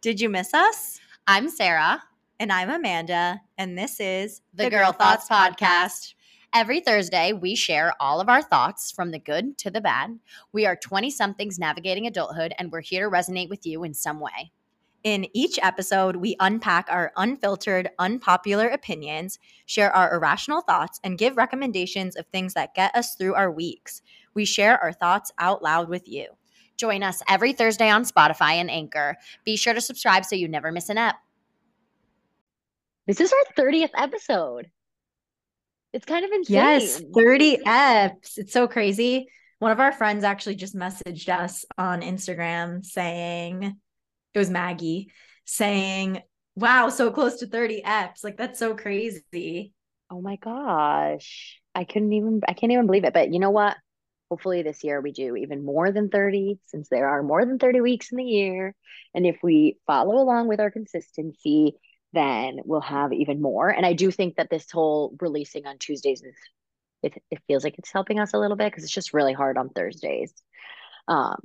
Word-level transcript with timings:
Did 0.00 0.18
you 0.18 0.30
miss 0.30 0.54
us? 0.54 0.98
I'm 1.26 1.50
Sarah, 1.50 2.02
And 2.38 2.50
I'm 2.50 2.70
Amanda, 2.70 3.38
and 3.58 3.76
this 3.76 4.00
is 4.00 4.40
the, 4.54 4.70
Girl, 4.70 4.92
Thoughts, 4.92 5.28
Podcast. 5.28 6.14
Every 6.54 6.80
Thursday, 6.80 7.34
we 7.34 7.54
share 7.54 7.92
all 8.00 8.18
of 8.18 8.30
our 8.30 8.40
thoughts 8.40 8.90
from 8.90 9.10
the 9.10 9.18
good 9.18 9.58
to 9.58 9.70
the 9.70 9.82
bad. 9.82 10.18
We 10.54 10.64
are 10.64 10.74
20 10.74 11.10
somethings 11.10 11.58
navigating 11.58 12.06
adulthood, 12.06 12.54
and 12.58 12.72
we're 12.72 12.80
here 12.80 13.10
to 13.10 13.14
resonate 13.14 13.50
with 13.50 13.66
you 13.66 13.84
in 13.84 13.92
some 13.92 14.20
way. 14.20 14.52
In 15.04 15.26
each 15.34 15.58
episode, 15.62 16.16
we 16.16 16.34
unpack 16.40 16.86
our 16.88 17.12
unfiltered, 17.18 17.90
unpopular 17.98 18.68
opinions, 18.68 19.38
share 19.66 19.94
our 19.94 20.14
irrational 20.14 20.62
thoughts, 20.62 20.98
and 21.04 21.18
give 21.18 21.36
recommendations 21.36 22.16
of 22.16 22.24
things 22.28 22.54
that 22.54 22.74
get 22.74 22.94
us 22.94 23.16
through 23.16 23.34
our 23.34 23.50
weeks. 23.50 24.00
We 24.32 24.46
share 24.46 24.82
our 24.82 24.94
thoughts 24.94 25.30
out 25.38 25.62
loud 25.62 25.90
with 25.90 26.08
you. 26.08 26.28
Join 26.80 27.02
us 27.02 27.22
every 27.28 27.52
Thursday 27.52 27.90
on 27.90 28.04
Spotify 28.04 28.52
and 28.52 28.70
Anchor. 28.70 29.18
Be 29.44 29.58
sure 29.58 29.74
to 29.74 29.82
subscribe 29.82 30.24
so 30.24 30.34
you 30.34 30.48
never 30.48 30.72
miss 30.72 30.88
an 30.88 30.96
ep. 30.96 31.16
This 33.06 33.20
is 33.20 33.30
our 33.30 33.64
30th 33.64 33.90
episode. 33.94 34.70
It's 35.92 36.06
kind 36.06 36.24
of 36.24 36.30
insane. 36.30 36.54
Yes, 36.54 37.02
30 37.14 37.58
eps. 37.66 38.38
It's 38.38 38.54
so 38.54 38.66
crazy. 38.66 39.28
One 39.58 39.72
of 39.72 39.80
our 39.80 39.92
friends 39.92 40.24
actually 40.24 40.54
just 40.54 40.74
messaged 40.74 41.28
us 41.28 41.66
on 41.76 42.00
Instagram 42.00 42.82
saying, 42.82 43.76
it 44.32 44.38
was 44.38 44.48
Maggie, 44.48 45.12
saying, 45.44 46.22
wow, 46.54 46.88
so 46.88 47.10
close 47.10 47.40
to 47.40 47.46
30 47.46 47.82
eps. 47.82 48.24
Like, 48.24 48.38
that's 48.38 48.58
so 48.58 48.74
crazy. 48.74 49.74
Oh 50.10 50.22
my 50.22 50.36
gosh. 50.36 51.60
I 51.74 51.84
couldn't 51.84 52.14
even, 52.14 52.40
I 52.48 52.54
can't 52.54 52.72
even 52.72 52.86
believe 52.86 53.04
it. 53.04 53.12
But 53.12 53.34
you 53.34 53.38
know 53.38 53.50
what? 53.50 53.76
Hopefully 54.30 54.62
this 54.62 54.84
year 54.84 55.00
we 55.00 55.12
do 55.12 55.36
even 55.36 55.64
more 55.64 55.90
than 55.90 56.08
30 56.08 56.58
since 56.66 56.88
there 56.88 57.08
are 57.08 57.22
more 57.22 57.44
than 57.44 57.58
30 57.58 57.80
weeks 57.80 58.12
in 58.12 58.16
the 58.16 58.24
year. 58.24 58.74
And 59.14 59.26
if 59.26 59.38
we 59.42 59.78
follow 59.86 60.16
along 60.16 60.48
with 60.48 60.60
our 60.60 60.70
consistency, 60.70 61.74
then 62.12 62.60
we'll 62.64 62.80
have 62.80 63.12
even 63.12 63.42
more. 63.42 63.68
And 63.68 63.84
I 63.84 63.92
do 63.92 64.10
think 64.10 64.36
that 64.36 64.50
this 64.50 64.70
whole 64.70 65.16
releasing 65.20 65.66
on 65.66 65.78
Tuesdays 65.78 66.22
is 66.22 66.36
it, 67.02 67.14
it 67.30 67.40
feels 67.46 67.64
like 67.64 67.78
it's 67.78 67.92
helping 67.92 68.20
us 68.20 68.34
a 68.34 68.38
little 68.38 68.56
bit 68.56 68.70
because 68.70 68.84
it's 68.84 68.92
just 68.92 69.14
really 69.14 69.32
hard 69.32 69.56
on 69.58 69.70
Thursdays. 69.70 70.32
Um, 71.08 71.40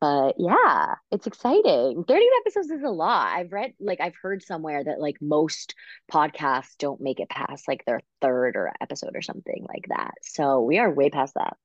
but 0.00 0.34
yeah, 0.38 0.96
it's 1.10 1.26
exciting. 1.26 2.04
30 2.06 2.26
episodes 2.40 2.70
is 2.70 2.82
a 2.82 2.90
lot. 2.90 3.28
I've 3.28 3.52
read 3.52 3.72
like 3.80 4.00
I've 4.00 4.16
heard 4.20 4.42
somewhere 4.42 4.84
that 4.84 5.00
like 5.00 5.16
most 5.22 5.74
podcasts 6.12 6.76
don't 6.78 7.00
make 7.00 7.20
it 7.20 7.30
past 7.30 7.66
like 7.66 7.84
their 7.86 8.00
third 8.20 8.56
or 8.56 8.72
episode 8.82 9.16
or 9.16 9.22
something 9.22 9.64
like 9.66 9.86
that. 9.88 10.12
So 10.22 10.60
we 10.60 10.78
are 10.78 10.92
way 10.92 11.08
past 11.08 11.34
that. 11.34 11.56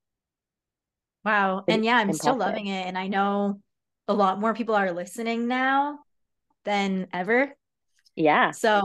Wow. 1.29 1.63
And 1.67 1.85
yeah, 1.85 1.97
I'm 1.97 2.11
still 2.13 2.35
loving 2.35 2.65
it. 2.67 2.87
And 2.87 2.97
I 2.97 3.07
know 3.07 3.61
a 4.07 4.13
lot 4.15 4.39
more 4.39 4.55
people 4.55 4.73
are 4.73 4.91
listening 4.91 5.47
now 5.47 5.99
than 6.65 7.05
ever. 7.13 7.55
Yeah. 8.15 8.49
So 8.49 8.81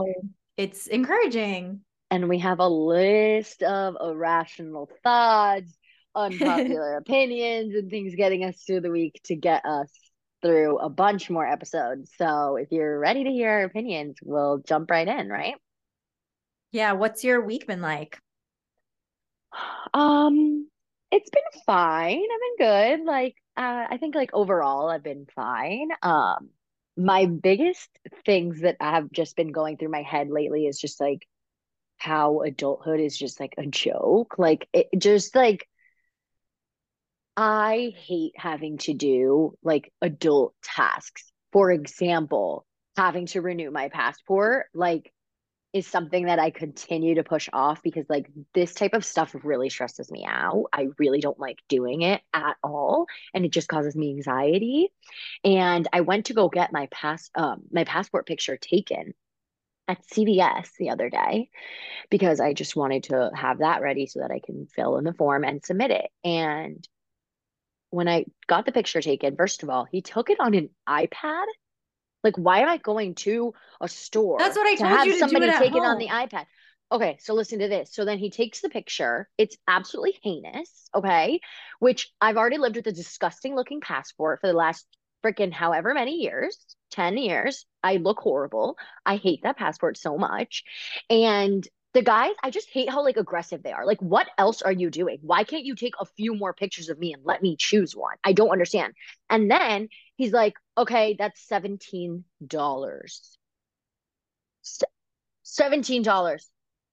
it's 0.55 0.85
encouraging. 0.85 1.81
And 2.11 2.29
we 2.29 2.37
have 2.39 2.59
a 2.59 2.67
list 2.67 3.63
of 3.63 3.97
irrational 3.99 4.91
thoughts, 5.03 5.75
unpopular 6.15 6.97
opinions, 6.97 7.73
and 7.73 7.89
things 7.89 8.13
getting 8.15 8.43
us 8.43 8.61
through 8.61 8.81
the 8.81 8.91
week 8.91 9.19
to 9.23 9.35
get 9.35 9.65
us 9.65 9.89
through 10.43 10.77
a 10.77 10.87
bunch 10.87 11.31
more 11.31 11.47
episodes. 11.47 12.11
So 12.15 12.57
if 12.57 12.71
you're 12.71 12.99
ready 12.99 13.23
to 13.23 13.31
hear 13.31 13.49
our 13.49 13.63
opinions, 13.63 14.17
we'll 14.21 14.59
jump 14.59 14.91
right 14.91 15.07
in, 15.07 15.29
right? 15.29 15.55
Yeah. 16.71 16.91
What's 16.91 17.23
your 17.23 17.43
week 17.43 17.65
been 17.65 17.81
like? 17.81 18.19
Um, 19.93 20.67
it's 21.15 21.29
been 21.29 21.61
fine. 21.65 22.21
I've 22.21 22.57
been 22.57 22.67
good. 22.67 23.05
Like, 23.05 23.35
uh, 23.55 23.85
I 23.89 23.97
think 23.97 24.15
like 24.15 24.31
overall 24.33 24.89
I've 24.89 25.03
been 25.03 25.25
fine. 25.33 25.89
Um, 26.01 26.49
my 26.97 27.25
biggest 27.25 27.89
things 28.25 28.61
that 28.61 28.75
have 28.81 29.09
just 29.11 29.37
been 29.37 29.53
going 29.53 29.77
through 29.77 29.91
my 29.91 30.01
head 30.01 30.29
lately 30.29 30.65
is 30.67 30.77
just 30.79 30.99
like 30.99 31.25
how 31.97 32.41
adulthood 32.41 32.99
is 32.99 33.17
just 33.17 33.39
like 33.39 33.55
a 33.57 33.65
joke. 33.65 34.35
Like 34.37 34.67
it 34.73 34.89
just 34.97 35.35
like 35.35 35.67
I 37.37 37.93
hate 37.97 38.33
having 38.35 38.77
to 38.79 38.93
do 38.93 39.57
like 39.63 39.93
adult 40.01 40.53
tasks. 40.63 41.31
For 41.53 41.71
example, 41.71 42.65
having 42.97 43.27
to 43.27 43.41
renew 43.41 43.71
my 43.71 43.87
passport, 43.87 44.65
like 44.73 45.13
is 45.75 45.85
something 45.85 46.27
that 46.27 46.39
I 46.39 46.51
continue 46.51 47.15
to 47.15 47.23
push 47.25 47.49
off 47.51 47.83
because 47.83 48.05
like 48.07 48.27
this 48.53 48.73
type 48.73 48.93
of 48.93 49.03
stuff 49.03 49.35
really 49.43 49.69
stresses 49.69 50.09
me 50.09 50.25
out. 50.25 50.67
I 50.71 50.87
really 50.97 51.19
don't 51.19 51.37
like 51.37 51.59
doing 51.67 52.01
it 52.01 52.21
at 52.33 52.55
all 52.63 53.07
and 53.33 53.43
it 53.43 53.51
just 53.51 53.67
causes 53.67 53.93
me 53.93 54.11
anxiety. 54.11 54.87
And 55.43 55.85
I 55.91 55.99
went 55.99 56.27
to 56.27 56.33
go 56.33 56.47
get 56.47 56.71
my 56.71 56.87
pass 56.91 57.29
um 57.35 57.63
my 57.73 57.83
passport 57.83 58.25
picture 58.25 58.55
taken 58.55 59.13
at 59.89 60.01
CVS 60.07 60.69
the 60.79 60.91
other 60.91 61.09
day 61.09 61.49
because 62.09 62.39
I 62.39 62.53
just 62.53 62.77
wanted 62.77 63.03
to 63.03 63.31
have 63.35 63.57
that 63.57 63.81
ready 63.81 64.07
so 64.07 64.21
that 64.21 64.31
I 64.31 64.39
can 64.39 64.67
fill 64.67 64.97
in 64.97 65.03
the 65.03 65.11
form 65.11 65.43
and 65.43 65.61
submit 65.61 65.91
it. 65.91 66.09
And 66.23 66.87
when 67.89 68.07
I 68.07 68.27
got 68.47 68.65
the 68.65 68.71
picture 68.71 69.01
taken, 69.01 69.35
first 69.35 69.61
of 69.61 69.69
all, 69.69 69.83
he 69.83 70.01
took 70.01 70.29
it 70.29 70.39
on 70.39 70.53
an 70.53 70.69
iPad. 70.87 71.43
Like, 72.25 72.37
why 72.37 72.59
am 72.61 72.69
I 72.69 72.77
going 72.77 73.13
to 73.15 73.53
a 73.79 73.87
store 73.87 74.39
That's 74.39 74.57
what 74.57 74.65
I 74.65 74.73
to 74.73 74.83
told 74.83 74.91
have 74.91 75.05
you 75.05 75.13
to 75.13 75.19
do 75.19 75.19
somebody 75.19 75.45
it 75.45 75.53
at 75.53 75.61
take 75.61 75.75
it 75.75 75.83
on 75.83 75.99
the 75.99 76.07
iPad? 76.07 76.45
Okay, 76.91 77.17
so 77.21 77.33
listen 77.35 77.59
to 77.59 77.67
this. 77.67 77.93
So 77.93 78.03
then 78.03 78.17
he 78.17 78.31
takes 78.31 78.61
the 78.61 78.69
picture. 78.69 79.29
It's 79.37 79.55
absolutely 79.67 80.17
heinous, 80.23 80.89
okay? 80.95 81.39
Which 81.79 82.11
I've 82.19 82.37
already 82.37 82.57
lived 82.57 82.77
with 82.77 82.87
a 82.87 82.91
disgusting 82.91 83.55
looking 83.55 83.79
passport 83.79 84.41
for 84.41 84.47
the 84.47 84.53
last 84.53 84.87
freaking 85.23 85.53
however 85.53 85.93
many 85.93 86.15
years 86.15 86.57
10 86.91 87.17
years. 87.17 87.65
I 87.83 87.97
look 87.97 88.19
horrible. 88.19 88.77
I 89.05 89.17
hate 89.17 89.41
that 89.43 89.57
passport 89.57 89.97
so 89.97 90.17
much. 90.17 90.63
And 91.09 91.67
the 91.95 92.01
guys, 92.01 92.35
I 92.43 92.49
just 92.49 92.69
hate 92.69 92.89
how 92.89 93.03
like 93.05 93.15
aggressive 93.15 93.63
they 93.63 93.71
are. 93.71 93.85
Like, 93.85 94.01
what 94.01 94.27
else 94.37 94.61
are 94.61 94.71
you 94.71 94.89
doing? 94.89 95.19
Why 95.21 95.45
can't 95.45 95.63
you 95.63 95.75
take 95.75 95.93
a 95.97 96.05
few 96.05 96.35
more 96.35 96.53
pictures 96.53 96.89
of 96.89 96.99
me 96.99 97.13
and 97.13 97.23
let 97.23 97.41
me 97.41 97.55
choose 97.57 97.95
one? 97.95 98.17
I 98.21 98.33
don't 98.33 98.49
understand. 98.49 98.93
And 99.29 99.49
then 99.49 99.87
he's 100.17 100.33
like, 100.33 100.55
okay, 100.77 101.15
that's 101.17 101.47
$17. 101.47 102.23
$17. 105.45 106.45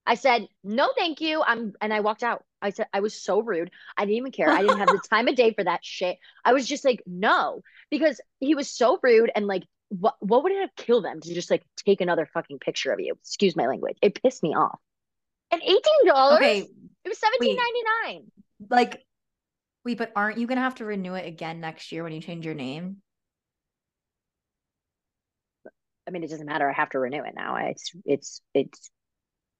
I 0.06 0.14
said, 0.14 0.46
no, 0.62 0.92
thank 0.96 1.20
you. 1.20 1.42
I'm, 1.44 1.72
and 1.80 1.92
I 1.92 1.98
walked 1.98 2.22
out. 2.22 2.44
I 2.60 2.70
said, 2.70 2.86
I 2.92 3.00
was 3.00 3.20
so 3.20 3.42
rude. 3.42 3.72
I 3.96 4.04
didn't 4.04 4.18
even 4.18 4.30
care. 4.30 4.50
I 4.50 4.62
didn't 4.62 4.78
have 4.78 4.86
the 4.86 5.02
time 5.10 5.26
of 5.26 5.34
day 5.34 5.52
for 5.52 5.64
that 5.64 5.84
shit. 5.84 6.16
I 6.44 6.52
was 6.52 6.68
just 6.68 6.84
like, 6.84 7.02
no, 7.06 7.62
because 7.90 8.20
he 8.38 8.54
was 8.54 8.70
so 8.70 9.00
rude 9.02 9.32
and 9.34 9.48
like, 9.48 9.64
what, 9.88 10.14
what 10.20 10.44
would 10.44 10.52
it 10.52 10.60
have 10.60 10.76
killed 10.76 11.04
them 11.04 11.20
to 11.20 11.34
just 11.34 11.50
like 11.50 11.64
take 11.84 12.00
another 12.00 12.24
fucking 12.32 12.60
picture 12.60 12.92
of 12.92 13.00
you? 13.00 13.14
Excuse 13.20 13.56
my 13.56 13.66
language. 13.66 13.98
It 14.00 14.22
pissed 14.22 14.44
me 14.44 14.54
off. 14.54 14.78
And 15.52 15.62
$18? 15.62 16.36
Okay. 16.36 16.66
It 17.04 17.08
was 17.08 17.18
seventeen 17.18 17.56
ninety 17.56 17.80
nine. 18.04 18.32
Like, 18.70 19.04
wait, 19.84 19.98
but 19.98 20.12
aren't 20.16 20.38
you 20.38 20.46
going 20.46 20.56
to 20.56 20.62
have 20.62 20.76
to 20.76 20.84
renew 20.84 21.14
it 21.14 21.26
again 21.26 21.60
next 21.60 21.92
year 21.92 22.02
when 22.02 22.12
you 22.12 22.20
change 22.20 22.46
your 22.46 22.54
name? 22.54 22.98
I 26.06 26.10
mean, 26.10 26.24
it 26.24 26.30
doesn't 26.30 26.46
matter. 26.46 26.68
I 26.68 26.72
have 26.72 26.90
to 26.90 26.98
renew 26.98 27.22
it 27.22 27.34
now. 27.34 27.56
It's 27.56 27.92
it's 28.04 28.40
it's 28.54 28.90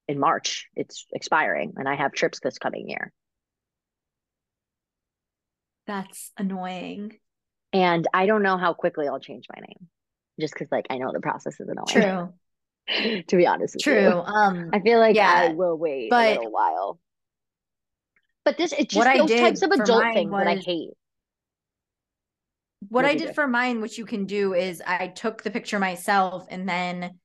in 0.08 0.19
March. 0.19 0.66
It's 0.75 1.06
expiring, 1.12 1.75
and 1.76 1.88
I 1.88 1.94
have 1.94 2.12
trips 2.12 2.41
this 2.41 2.59
coming 2.59 2.88
year. 2.88 3.12
That's 5.86 6.32
annoying. 6.38 7.12
And 7.72 8.06
I 8.12 8.26
don't 8.26 8.42
know 8.42 8.56
how 8.59 8.72
quickly 8.72 9.09
I'll 9.09 9.20
change 9.20 9.47
my 9.54 9.60
name, 9.60 9.88
just 10.41 10.54
because 10.54 10.69
like 10.70 10.86
I 10.91 10.98
know 10.98 11.12
the 11.12 11.20
process 11.20 11.60
is 11.60 11.69
annoying. 11.69 11.86
True. 11.88 12.32
to 13.28 13.37
be 13.37 13.47
honest 13.47 13.75
with 13.76 13.82
True. 13.84 14.00
you, 14.03 14.09
Um, 14.10 14.70
I 14.72 14.81
feel 14.81 14.98
like 14.98 15.16
I 15.16 15.47
Yeah, 15.47 15.53
will 15.53 15.76
wait 15.76 16.10
but- 16.10 16.26
a 16.26 16.34
little 16.38 16.50
while. 16.53 16.98
But 18.44 18.56
this 18.56 18.72
it's 18.72 18.93
just 18.93 19.06
I 19.06 19.19
those 19.19 19.31
types 19.31 19.62
of 19.62 19.70
adult 19.70 20.03
things 20.15 20.32
that 20.32 20.48
I 20.48 20.56
hate. 20.56 20.91
what 22.88 23.04
What'd 23.04 23.10
I 23.10 23.15
did 23.15 23.28
do? 23.28 23.34
for 23.34 23.47
mine, 23.47 23.81
which 23.81 23.98
you 23.98 24.04
can 24.04 24.25
do, 24.26 24.53
is 24.54 24.82
I 24.84 25.06
took 25.09 25.42
the 25.44 25.50
picture 25.53 25.78
myself 25.78 26.47
and 26.50 26.69
then 26.69 27.21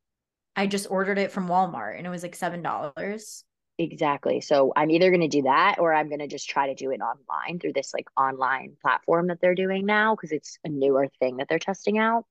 I 0.56 0.68
just 0.68 0.92
ordered 0.92 1.18
it 1.18 1.32
from 1.32 1.48
Walmart 1.48 1.98
and 1.98 2.06
it 2.06 2.10
was 2.12 2.22
like 2.22 2.36
seven 2.36 2.62
dollars. 2.62 3.44
Exactly. 3.80 4.42
So 4.42 4.74
I'm 4.76 4.90
either 4.92 5.10
going 5.10 5.22
to 5.22 5.28
do 5.28 5.44
that 5.44 5.78
or 5.80 5.94
I'm 5.94 6.08
going 6.08 6.20
to 6.20 6.28
just 6.28 6.50
try 6.50 6.68
to 6.68 6.76
do 6.76 6.92
it 6.92 7.00
online 7.02 7.60
through 7.60 7.74
this 7.74 7.94
like 7.94 8.08
online 8.16 8.76
platform 8.82 9.28
that 9.28 9.40
they're 9.42 9.54
doing 9.56 9.86
now 9.88 10.16
because 10.16 10.32
it's 10.32 10.58
a 10.64 10.70
newer 10.70 11.08
thing 11.20 11.38
that 11.38 11.48
they're 11.50 11.60
testing 11.60 11.98
out. 12.00 12.26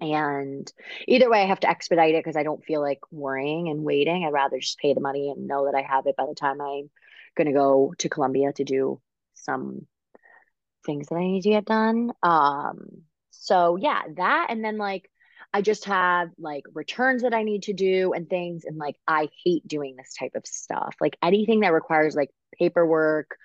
And 0.00 0.70
either 1.08 1.30
way, 1.30 1.42
I 1.42 1.46
have 1.46 1.60
to 1.60 1.70
expedite 1.70 2.14
it 2.14 2.22
because 2.22 2.36
I 2.36 2.42
don't 2.42 2.64
feel 2.64 2.82
like 2.82 3.00
worrying 3.10 3.68
and 3.68 3.82
waiting. 3.82 4.24
I'd 4.24 4.32
rather 4.32 4.58
just 4.58 4.78
pay 4.78 4.92
the 4.92 5.00
money 5.00 5.30
and 5.30 5.46
know 5.46 5.64
that 5.64 5.74
I 5.74 5.82
have 5.82 6.06
it 6.06 6.16
by 6.16 6.26
the 6.26 6.34
time 6.34 6.60
I'm 6.60 6.90
going 7.36 7.46
to 7.46 7.52
go 7.52 7.94
to 7.98 8.08
Colombia 8.08 8.52
to 8.52 8.64
do 8.64 9.00
some 9.34 9.86
things 10.84 11.08
that 11.08 11.16
I 11.16 11.22
need 11.22 11.42
to 11.42 11.50
get 11.50 11.64
done. 11.64 12.12
Um, 12.22 13.02
so 13.30 13.76
yeah, 13.76 14.02
that 14.16 14.48
and 14.50 14.64
then 14.64 14.76
like 14.78 15.10
I 15.52 15.62
just 15.62 15.86
have 15.86 16.28
like 16.38 16.64
returns 16.74 17.22
that 17.22 17.32
I 17.32 17.42
need 17.42 17.62
to 17.64 17.72
do 17.72 18.12
and 18.12 18.28
things. 18.28 18.64
And 18.66 18.76
like, 18.76 18.96
I 19.08 19.30
hate 19.42 19.66
doing 19.66 19.96
this 19.96 20.14
type 20.18 20.32
of 20.34 20.46
stuff. 20.46 20.94
Like 21.00 21.16
anything 21.22 21.60
that 21.60 21.72
requires 21.72 22.14
like 22.14 22.30
paperwork, 22.58 23.36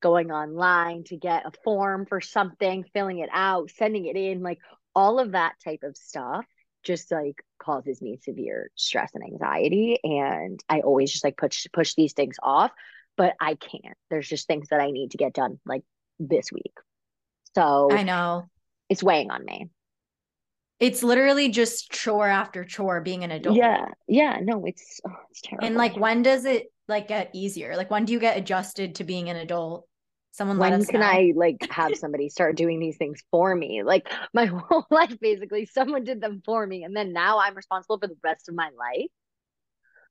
going 0.00 0.30
online 0.30 1.04
to 1.04 1.16
get 1.16 1.46
a 1.46 1.52
form 1.64 2.06
for 2.06 2.20
something, 2.20 2.84
filling 2.94 3.18
it 3.18 3.30
out, 3.32 3.70
sending 3.70 4.06
it 4.06 4.16
in. 4.16 4.42
Like, 4.42 4.58
all 4.94 5.18
of 5.18 5.32
that 5.32 5.54
type 5.64 5.80
of 5.82 5.96
stuff 5.96 6.44
just 6.82 7.10
like 7.12 7.44
causes 7.62 8.00
me 8.00 8.18
severe 8.22 8.70
stress 8.74 9.10
and 9.14 9.22
anxiety 9.24 9.98
and 10.02 10.60
i 10.68 10.80
always 10.80 11.10
just 11.12 11.24
like 11.24 11.36
push 11.36 11.66
push 11.72 11.94
these 11.94 12.12
things 12.14 12.36
off 12.42 12.70
but 13.16 13.34
i 13.40 13.54
can't 13.54 13.96
there's 14.10 14.28
just 14.28 14.46
things 14.46 14.68
that 14.70 14.80
i 14.80 14.90
need 14.90 15.10
to 15.10 15.18
get 15.18 15.32
done 15.34 15.58
like 15.66 15.82
this 16.18 16.50
week 16.52 16.72
so 17.54 17.88
I 17.90 18.02
know. 18.04 18.48
it's 18.88 19.02
weighing 19.02 19.30
on 19.30 19.44
me 19.44 19.68
It's 20.78 21.02
literally 21.02 21.50
just 21.50 21.90
chore 21.90 22.28
after 22.28 22.64
chore 22.64 23.00
being 23.02 23.24
an 23.24 23.30
adult. 23.30 23.56
yeah 23.56 23.86
yeah 24.08 24.38
no 24.42 24.64
it's 24.64 25.00
oh, 25.06 25.12
it's 25.30 25.42
terrible 25.42 25.66
And 25.66 25.76
like 25.76 25.96
when 25.96 26.22
does 26.22 26.44
it 26.46 26.72
like 26.88 27.08
get 27.08 27.30
easier? 27.34 27.76
Like 27.76 27.90
when 27.90 28.04
do 28.04 28.12
you 28.12 28.18
get 28.18 28.36
adjusted 28.36 28.96
to 28.96 29.04
being 29.04 29.28
an 29.30 29.36
adult? 29.36 29.86
Someone 30.32 30.58
let 30.58 30.70
when 30.70 30.80
us 30.80 30.86
can 30.86 31.00
know. 31.00 31.06
I 31.06 31.32
like 31.34 31.58
have 31.70 31.96
somebody 31.96 32.28
start 32.28 32.56
doing 32.56 32.78
these 32.80 32.96
things 32.96 33.22
for 33.30 33.54
me? 33.54 33.82
Like 33.82 34.08
my 34.34 34.46
whole 34.46 34.86
life, 34.90 35.18
basically, 35.20 35.66
someone 35.66 36.04
did 36.04 36.20
them 36.20 36.42
for 36.44 36.66
me, 36.66 36.84
and 36.84 36.96
then 36.96 37.12
now 37.12 37.38
I'm 37.40 37.54
responsible 37.54 37.98
for 37.98 38.06
the 38.06 38.16
rest 38.22 38.48
of 38.48 38.54
my 38.54 38.70
life. 38.78 39.10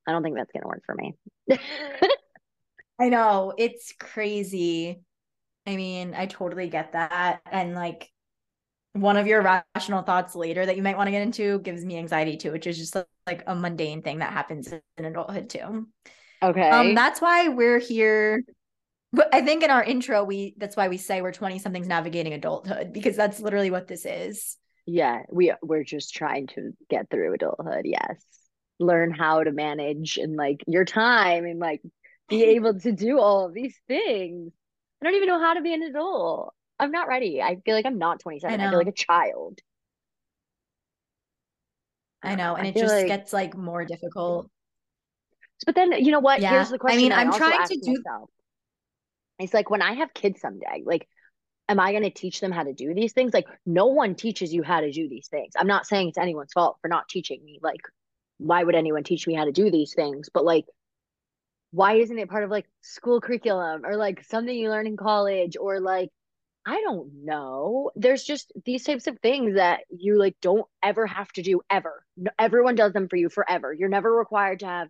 I 0.08 0.12
don't 0.12 0.24
think 0.24 0.36
that's 0.36 0.52
gonna 0.52 0.68
work 0.68 0.84
for 0.86 0.96
me. 0.96 1.16
I 3.00 3.10
know 3.10 3.54
it's 3.58 3.94
crazy. 4.00 5.02
I 5.66 5.76
mean, 5.76 6.14
I 6.16 6.26
totally 6.26 6.68
get 6.68 6.94
that. 6.94 7.42
And 7.50 7.76
like 7.76 8.12
one 8.94 9.18
of 9.18 9.28
your 9.28 9.42
rational 9.42 10.02
thoughts 10.02 10.36
later 10.36 10.66
that 10.66 10.76
you 10.76 10.84
might 10.84 10.98
want 10.98 11.08
to 11.08 11.12
get 11.12 11.22
into 11.22 11.60
gives 11.60 11.86
me 11.86 11.98
anxiety 11.98 12.38
too, 12.38 12.52
which 12.52 12.68
is 12.68 12.78
just 12.78 12.98
like 13.28 13.44
a 13.48 13.56
mundane 13.56 14.02
thing 14.02 14.20
that 14.20 14.34
happens 14.34 14.74
in 14.98 15.06
adulthood 15.06 15.50
too. 15.50 15.88
okay. 16.42 16.70
Um, 16.70 16.96
that's 16.96 17.22
why 17.22 17.50
we're 17.50 17.80
here. 17.80 18.44
But 19.12 19.34
I 19.34 19.42
think 19.42 19.64
in 19.64 19.72
our 19.72 19.84
intro, 19.84 20.24
we 20.24 20.54
that's 20.58 20.78
why 20.78 20.88
we 20.88 20.98
say 20.98 21.22
we're 21.22 21.32
20 21.32 21.58
somethings 21.60 21.88
navigating 21.88 22.34
adulthood, 22.34 22.94
because 22.94 23.16
that's 23.16 23.40
literally 23.40 23.72
what 23.72 23.88
this 23.88 24.06
is. 24.06 24.58
yeah, 24.86 25.24
we 25.32 25.54
we're 25.62 25.84
just 25.84 26.14
trying 26.14 26.48
to 26.48 26.72
get 26.90 27.10
through 27.10 27.34
adulthood. 27.34 27.86
Yes, 27.86 28.24
learn 28.80 29.12
how 29.12 29.44
to 29.44 29.52
manage 29.52 30.18
and 30.18 30.36
like 30.36 30.64
your 30.68 30.86
time 30.86 31.46
and 31.46 31.60
like 31.60 31.82
be 32.28 32.44
able 32.56 32.80
to 32.80 32.92
do 32.92 33.20
all 33.20 33.46
of 33.46 33.54
these 33.54 33.76
things. 33.88 34.52
I 35.02 35.06
don't 35.06 35.16
even 35.16 35.28
know 35.28 35.40
how 35.40 35.54
to 35.56 35.62
be 35.62 35.74
an 35.74 35.82
adult. 35.84 36.54
I'm 36.78 36.92
not 36.92 37.08
ready. 37.08 37.42
I 37.42 37.58
feel 37.66 37.76
like 37.76 37.86
I'm 37.86 37.98
not 37.98 38.20
27. 38.20 38.60
I, 38.60 38.64
know. 38.64 38.70
feel 38.70 38.80
like 38.80 38.88
a 38.88 38.92
child. 38.92 39.60
I 42.22 42.36
know. 42.36 42.56
And 42.56 42.68
I 42.68 42.70
it 42.70 42.76
just 42.76 42.94
like- 42.94 43.08
gets 43.08 43.34
like 43.34 43.56
more 43.58 43.86
difficult. 43.86 44.50
But 45.66 45.76
then 45.76 45.92
you 45.94 46.12
know 46.12 46.20
what? 46.20 46.42
Yeah. 46.42 46.52
Here's 46.52 46.70
the 46.70 46.78
question. 46.78 47.00
I 47.00 47.02
mean, 47.02 47.12
I'm 47.12 47.28
also 47.28 47.40
trying 47.40 47.68
to 47.68 47.76
do- 47.78 48.02
myself. 48.06 48.30
It's 49.40 49.54
like 49.54 49.70
when 49.70 49.82
I 49.82 49.94
have 49.94 50.14
kids 50.14 50.42
someday, 50.42 50.84
like, 50.86 51.08
am 51.68 51.80
I 51.80 51.92
going 51.92 52.04
to 52.04 52.10
teach 52.10 52.40
them 52.42 52.52
how 52.52 52.64
to 52.64 52.74
do 52.74 52.94
these 52.94 53.14
things? 53.14 53.34
Like, 53.34 53.48
no 53.66 53.88
one 53.88 54.16
teaches 54.16 54.54
you 54.54 54.64
how 54.64 54.82
to 54.82 54.92
do 54.92 55.08
these 55.08 55.28
things. 55.28 55.54
I'm 55.58 55.68
not 55.68 55.88
saying 55.88 56.10
it's 56.10 56.18
anyone's 56.18 56.54
fault 56.54 56.78
for 56.82 56.88
not 56.88 57.08
teaching 57.08 57.44
me. 57.44 57.60
Like, 57.62 57.82
why 58.38 58.64
would 58.64 58.76
anyone 58.76 59.04
teach 59.04 59.28
me 59.28 59.36
how 59.36 59.46
to 59.46 59.52
do 59.52 59.72
these 59.72 59.94
things? 59.94 60.30
But 60.34 60.46
like, 60.46 60.66
why 61.72 61.96
isn't 61.96 62.18
it 62.18 62.30
part 62.30 62.44
of 62.44 62.50
like 62.50 62.66
school 62.82 63.22
curriculum 63.22 63.86
or 63.86 63.96
like 63.96 64.24
something 64.26 64.56
you 64.56 64.70
learn 64.70 64.88
in 64.88 64.98
college 64.98 65.56
or 65.60 65.80
like 65.80 66.10
I 66.66 66.82
don't 66.82 67.26
know. 67.26 67.90
There's 67.96 68.24
just 68.24 68.52
these 68.66 68.84
types 68.84 69.08
of 69.08 69.20
things 69.20 69.56
that 69.56 69.82
you 69.90 70.20
like 70.20 70.36
don't 70.42 70.68
ever 70.84 71.08
have 71.08 71.32
to 71.34 71.42
do 71.42 71.62
ever. 71.70 72.06
Everyone 72.38 72.76
does 72.76 72.94
them 72.94 73.08
for 73.08 73.16
you 73.16 73.30
forever. 73.30 73.74
You're 73.74 73.90
never 73.90 74.12
required 74.14 74.60
to 74.60 74.68
have 74.68 74.90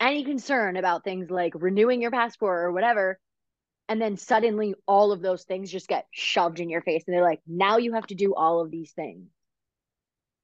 any 0.00 0.24
concern 0.24 0.76
about 0.76 1.04
things 1.04 1.30
like 1.30 1.52
renewing 1.56 2.02
your 2.02 2.10
passport 2.10 2.64
or 2.64 2.72
whatever. 2.72 3.18
And 3.88 4.00
then 4.00 4.16
suddenly 4.16 4.74
all 4.86 5.12
of 5.12 5.22
those 5.22 5.44
things 5.44 5.70
just 5.70 5.88
get 5.88 6.06
shoved 6.10 6.60
in 6.60 6.68
your 6.68 6.82
face 6.82 7.04
and 7.06 7.14
they're 7.14 7.22
like, 7.22 7.40
now 7.46 7.78
you 7.78 7.94
have 7.94 8.06
to 8.08 8.14
do 8.14 8.34
all 8.34 8.60
of 8.60 8.70
these 8.70 8.92
things. 8.92 9.28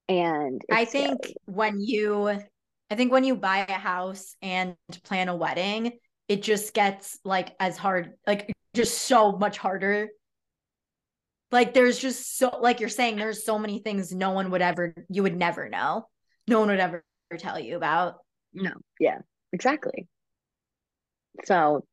And 0.09 0.61
I 0.71 0.85
think 0.85 1.23
scary. 1.23 1.35
when 1.45 1.79
you 1.79 2.39
I 2.91 2.95
think 2.95 3.11
when 3.11 3.23
you 3.23 3.35
buy 3.35 3.65
a 3.67 3.73
house 3.73 4.35
and 4.41 4.75
plan 5.03 5.29
a 5.29 5.35
wedding, 5.35 5.93
it 6.27 6.43
just 6.43 6.73
gets 6.73 7.19
like 7.23 7.55
as 7.59 7.77
hard, 7.77 8.13
like 8.27 8.51
just 8.75 8.99
so 9.03 9.31
much 9.31 9.57
harder. 9.57 10.09
Like 11.51 11.73
there's 11.73 11.97
just 11.97 12.37
so 12.37 12.59
like 12.61 12.79
you're 12.79 12.89
saying, 12.89 13.17
there's 13.17 13.45
so 13.45 13.57
many 13.57 13.79
things 13.79 14.13
no 14.13 14.31
one 14.31 14.51
would 14.51 14.61
ever 14.61 14.93
you 15.09 15.23
would 15.23 15.35
never 15.35 15.69
know. 15.69 16.07
No 16.47 16.59
one 16.59 16.69
would 16.69 16.79
ever 16.79 17.03
tell 17.37 17.59
you 17.59 17.75
about. 17.75 18.15
no, 18.53 18.71
yeah, 18.99 19.19
exactly. 19.51 20.07
So 21.45 21.85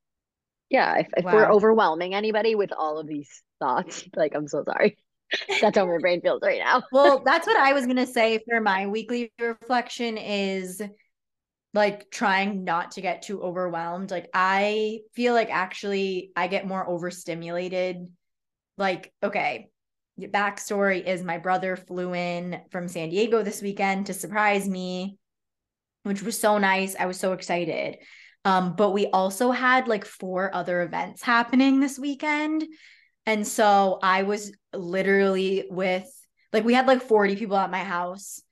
yeah, 0.73 1.01
if, 1.01 1.09
if 1.19 1.25
we're 1.25 1.51
overwhelming 1.51 2.15
anybody 2.15 2.55
with 2.55 2.73
all 2.73 2.99
of 2.99 3.07
these 3.07 3.43
thoughts, 3.61 4.09
like 4.17 4.35
I'm 4.35 4.49
so 4.49 4.65
sorry. 4.65 4.97
That's 5.61 5.77
how 5.77 5.87
my 5.87 5.99
brain 5.99 6.23
feels 6.23 6.41
right 6.43 6.59
now. 6.59 6.83
Well, 6.93 7.23
that's 7.25 7.47
what 7.47 7.57
I 7.57 7.73
was 7.73 7.87
gonna 7.87 8.07
say 8.07 8.41
for 8.47 8.61
my 8.61 8.87
weekly 8.87 9.33
reflection 9.41 10.19
is 10.19 10.83
like 11.73 12.11
trying 12.11 12.65
not 12.65 12.93
to 12.93 13.01
get 13.01 13.23
too 13.23 13.43
overwhelmed. 13.43 14.11
Like 14.11 14.29
I 14.35 15.01
feel 15.15 15.33
like 15.33 15.51
actually 15.51 16.33
I 16.37 16.49
get 16.49 16.67
more 16.67 16.87
overstimulated. 16.87 18.09
Like, 18.77 19.13
okay, 19.23 19.71
backstory 20.21 21.03
is 21.03 21.23
my 21.23 21.39
brother 21.39 21.77
flew 21.77 22.15
in 22.15 22.61
from 22.71 22.89
San 22.89 23.09
Diego 23.09 23.43
this 23.43 23.63
weekend 23.63 24.07
to 24.07 24.15
surprise 24.15 24.69
me, 24.69 25.17
which 26.03 26.23
was 26.23 26.39
so 26.39 26.59
nice. 26.59 26.95
I 26.99 27.07
was 27.07 27.19
so 27.19 27.33
excited. 27.33 27.99
Um, 28.45 28.75
but 28.75 28.91
we 28.91 29.07
also 29.07 29.51
had 29.51 29.87
like 29.89 30.05
four 30.05 30.55
other 30.55 30.83
events 30.83 31.23
happening 31.23 31.81
this 31.81 31.99
weekend. 31.99 32.65
And 33.25 33.47
so 33.47 33.99
I 34.03 34.25
was 34.25 34.53
literally 34.73 35.67
with 35.71 36.09
like 36.53 36.65
we 36.65 36.75
had 36.75 36.87
like 36.87 37.03
40 37.03 37.37
people 37.37 37.57
at 37.57 37.71
my 37.71 37.85
house 37.85 38.43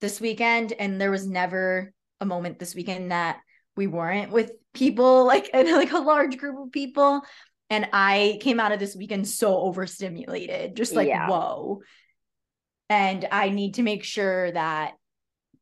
this 0.00 0.20
weekend 0.20 0.72
and 0.72 1.00
there 1.00 1.10
was 1.10 1.26
never 1.26 1.92
a 2.20 2.26
moment 2.26 2.58
this 2.58 2.74
weekend 2.74 3.10
that 3.10 3.38
we 3.76 3.86
weren't 3.86 4.30
with 4.30 4.52
people 4.74 5.24
like 5.26 5.50
and 5.52 5.68
like 5.70 5.92
a 5.92 5.98
large 5.98 6.38
group 6.38 6.58
of 6.58 6.72
people 6.72 7.22
and 7.68 7.88
I 7.92 8.38
came 8.40 8.58
out 8.58 8.72
of 8.72 8.80
this 8.80 8.96
weekend 8.96 9.28
so 9.28 9.58
overstimulated 9.58 10.76
just 10.76 10.94
like 10.94 11.08
Yeah. 11.08 11.28
whoa 11.28 11.82
and 12.88 13.26
I 13.30 13.50
need 13.50 13.74
to 13.74 13.82
make 13.82 14.04
sure 14.04 14.50
that 14.50 14.92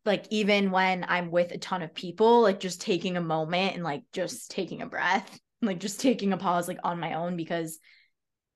like 0.08 0.26
even 0.31 0.72
when 0.72 1.05
I'm 1.06 1.31
with 1.31 1.52
a 1.52 1.58
ton 1.58 1.82
of 1.82 1.94
people 1.94 2.43
like 2.43 2.58
just 2.58 2.81
taking 2.81 3.16
a 3.16 3.20
moment 3.20 3.75
and 3.75 3.84
like 3.84 4.02
just 4.12 4.50
taking 4.50 4.82
a 4.82 4.87
breath 4.87 5.38
like 5.62 5.78
just 5.78 6.00
taking 6.00 6.32
a 6.32 6.37
pause 6.37 6.66
like 6.69 6.78
on 6.82 7.00
my 7.00 7.14
own 7.14 7.37
because 7.37 7.78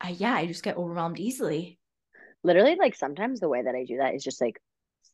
I 0.01 0.11
yeah 0.11 0.35
I 0.35 0.47
just 0.47 0.65
get 0.65 0.77
overwhelmed 0.77 1.21
easily. 1.21 1.79
Literally, 2.45 2.75
like 2.75 2.97
sometimes 2.97 3.39
the 3.39 3.49
way 3.49 3.63
that 3.63 3.75
I 3.75 3.85
do 3.85 3.99
that 3.99 4.15
is 4.15 4.25
just 4.25 4.41
like 4.41 4.61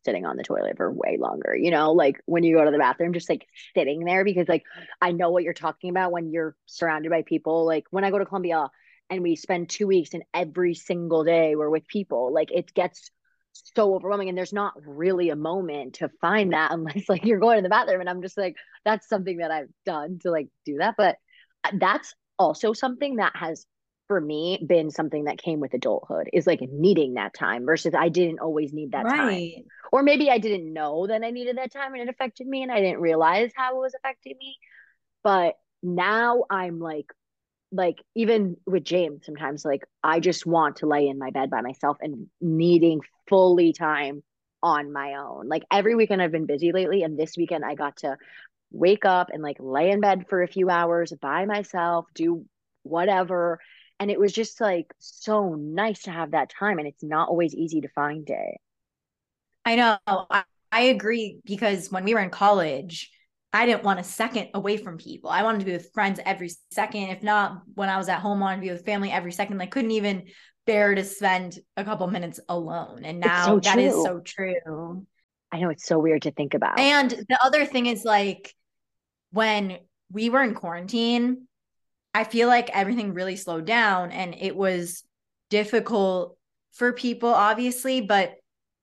sitting 0.04 0.24
on 0.24 0.36
the 0.36 0.42
toilet 0.42 0.76
for 0.78 0.90
way 0.90 1.18
longer, 1.20 1.54
you 1.54 1.70
know, 1.70 1.92
like 1.92 2.20
when 2.24 2.42
you 2.42 2.56
go 2.56 2.64
to 2.64 2.70
the 2.70 2.78
bathroom, 2.78 3.12
just 3.12 3.28
like 3.28 3.46
sitting 3.74 4.04
there 4.04 4.24
because 4.24 4.48
like 4.48 4.64
I 5.02 5.12
know 5.12 5.30
what 5.30 5.42
you're 5.42 5.52
talking 5.52 5.90
about 5.90 6.12
when 6.12 6.30
you're 6.30 6.56
surrounded 6.64 7.10
by 7.10 7.22
people. 7.22 7.66
Like 7.66 7.84
when 7.90 8.04
I 8.04 8.10
go 8.10 8.18
to 8.18 8.24
Colombia 8.24 8.70
and 9.10 9.22
we 9.22 9.36
spend 9.36 9.68
two 9.68 9.86
weeks 9.86 10.14
and 10.14 10.22
every 10.32 10.74
single 10.74 11.24
day 11.24 11.54
we're 11.56 11.68
with 11.68 11.86
people, 11.86 12.32
like 12.32 12.50
it 12.50 12.72
gets 12.72 13.10
so 13.76 13.94
overwhelming 13.94 14.28
and 14.28 14.36
there's 14.36 14.52
not 14.52 14.74
really 14.86 15.30
a 15.30 15.36
moment 15.36 15.94
to 15.94 16.08
find 16.20 16.52
that 16.52 16.70
unless 16.72 17.08
like 17.08 17.24
you're 17.24 17.40
going 17.40 17.56
to 17.56 17.62
the 17.62 17.68
bathroom 17.68 18.00
and 18.00 18.08
I'm 18.08 18.22
just 18.22 18.36
like 18.36 18.56
that's 18.84 19.08
something 19.08 19.38
that 19.38 19.50
I've 19.50 19.70
done 19.84 20.18
to 20.22 20.30
like 20.30 20.48
do 20.64 20.78
that 20.78 20.94
but 20.96 21.16
uh, 21.64 21.70
that's 21.78 22.14
also 22.38 22.72
something 22.72 23.16
that 23.16 23.34
has 23.34 23.66
for 24.06 24.20
me 24.20 24.64
been 24.66 24.90
something 24.90 25.24
that 25.24 25.36
came 25.36 25.60
with 25.60 25.74
adulthood 25.74 26.30
is 26.32 26.46
like 26.46 26.60
needing 26.62 27.14
that 27.14 27.34
time 27.34 27.66
versus 27.66 27.92
I 27.94 28.08
didn't 28.08 28.38
always 28.38 28.72
need 28.72 28.92
that 28.92 29.06
time. 29.10 29.64
Or 29.92 30.02
maybe 30.02 30.30
I 30.30 30.38
didn't 30.38 30.72
know 30.72 31.06
that 31.06 31.22
I 31.22 31.30
needed 31.30 31.58
that 31.58 31.72
time 31.72 31.92
and 31.92 32.02
it 32.02 32.08
affected 32.08 32.46
me 32.46 32.62
and 32.62 32.72
I 32.72 32.80
didn't 32.80 33.00
realize 33.00 33.50
how 33.54 33.76
it 33.76 33.80
was 33.80 33.94
affecting 33.94 34.36
me 34.38 34.56
but 35.22 35.56
now 35.82 36.44
I'm 36.50 36.80
like 36.80 37.06
like 37.70 38.02
even 38.14 38.56
with 38.66 38.82
James 38.82 39.26
sometimes 39.26 39.64
like 39.64 39.82
I 40.02 40.20
just 40.20 40.46
want 40.46 40.76
to 40.76 40.86
lay 40.86 41.06
in 41.06 41.18
my 41.18 41.30
bed 41.30 41.50
by 41.50 41.60
myself 41.60 41.98
and 42.00 42.26
needing 42.40 43.00
fully 43.28 43.72
time 43.72 44.22
on 44.62 44.92
my 44.92 45.14
own. 45.14 45.48
Like 45.48 45.64
every 45.70 45.94
weekend 45.94 46.20
I've 46.20 46.32
been 46.32 46.46
busy 46.46 46.72
lately 46.72 47.02
and 47.02 47.18
this 47.18 47.36
weekend 47.36 47.64
I 47.64 47.74
got 47.74 47.98
to 47.98 48.16
wake 48.70 49.04
up 49.04 49.28
and 49.32 49.42
like 49.42 49.56
lay 49.60 49.90
in 49.90 50.00
bed 50.00 50.26
for 50.28 50.42
a 50.42 50.48
few 50.48 50.68
hours 50.70 51.12
by 51.20 51.46
myself, 51.46 52.06
do 52.14 52.44
whatever 52.82 53.60
and 54.00 54.10
it 54.10 54.20
was 54.20 54.32
just 54.32 54.60
like 54.60 54.92
so 54.98 55.54
nice 55.54 56.02
to 56.02 56.10
have 56.10 56.30
that 56.30 56.50
time 56.50 56.78
and 56.78 56.86
it's 56.86 57.02
not 57.02 57.28
always 57.28 57.54
easy 57.54 57.80
to 57.80 57.88
find 57.88 58.28
it. 58.30 58.56
I 59.64 59.76
know. 59.76 59.98
I, 60.06 60.44
I 60.70 60.80
agree 60.82 61.40
because 61.44 61.90
when 61.90 62.04
we 62.04 62.14
were 62.14 62.20
in 62.20 62.30
college, 62.30 63.10
I 63.52 63.66
didn't 63.66 63.84
want 63.84 64.00
a 64.00 64.04
second 64.04 64.48
away 64.54 64.76
from 64.76 64.98
people. 64.98 65.30
I 65.30 65.42
wanted 65.42 65.60
to 65.60 65.64
be 65.64 65.72
with 65.72 65.92
friends 65.92 66.20
every 66.24 66.50
second. 66.70 67.04
If 67.04 67.22
not, 67.22 67.62
when 67.74 67.88
I 67.88 67.96
was 67.96 68.08
at 68.08 68.20
home, 68.20 68.42
I 68.42 68.46
wanted 68.46 68.56
to 68.56 68.62
be 68.62 68.70
with 68.70 68.84
family 68.84 69.10
every 69.10 69.32
second. 69.32 69.60
I 69.62 69.66
couldn't 69.66 69.92
even 69.92 70.24
bear 70.66 70.94
to 70.94 71.02
spend 71.02 71.58
a 71.76 71.84
couple 71.84 72.06
minutes 72.08 72.40
alone. 72.48 73.04
And 73.04 73.20
now 73.20 73.46
so 73.46 73.60
that 73.60 73.78
is 73.78 73.94
true. 73.94 74.04
so 74.04 74.20
true. 74.20 75.06
I 75.50 75.60
know 75.60 75.70
it's 75.70 75.86
so 75.86 75.98
weird 75.98 76.22
to 76.22 76.30
think 76.30 76.52
about. 76.52 76.78
And 76.78 77.10
the 77.10 77.38
other 77.42 77.64
thing 77.64 77.86
is 77.86 78.04
like 78.04 78.54
when 79.30 79.78
we 80.12 80.28
were 80.28 80.42
in 80.42 80.54
quarantine, 80.54 81.46
I 82.12 82.24
feel 82.24 82.48
like 82.48 82.68
everything 82.70 83.14
really 83.14 83.36
slowed 83.36 83.64
down 83.64 84.12
and 84.12 84.34
it 84.38 84.54
was 84.54 85.04
difficult 85.48 86.36
for 86.72 86.92
people, 86.92 87.30
obviously, 87.30 88.02
but 88.02 88.34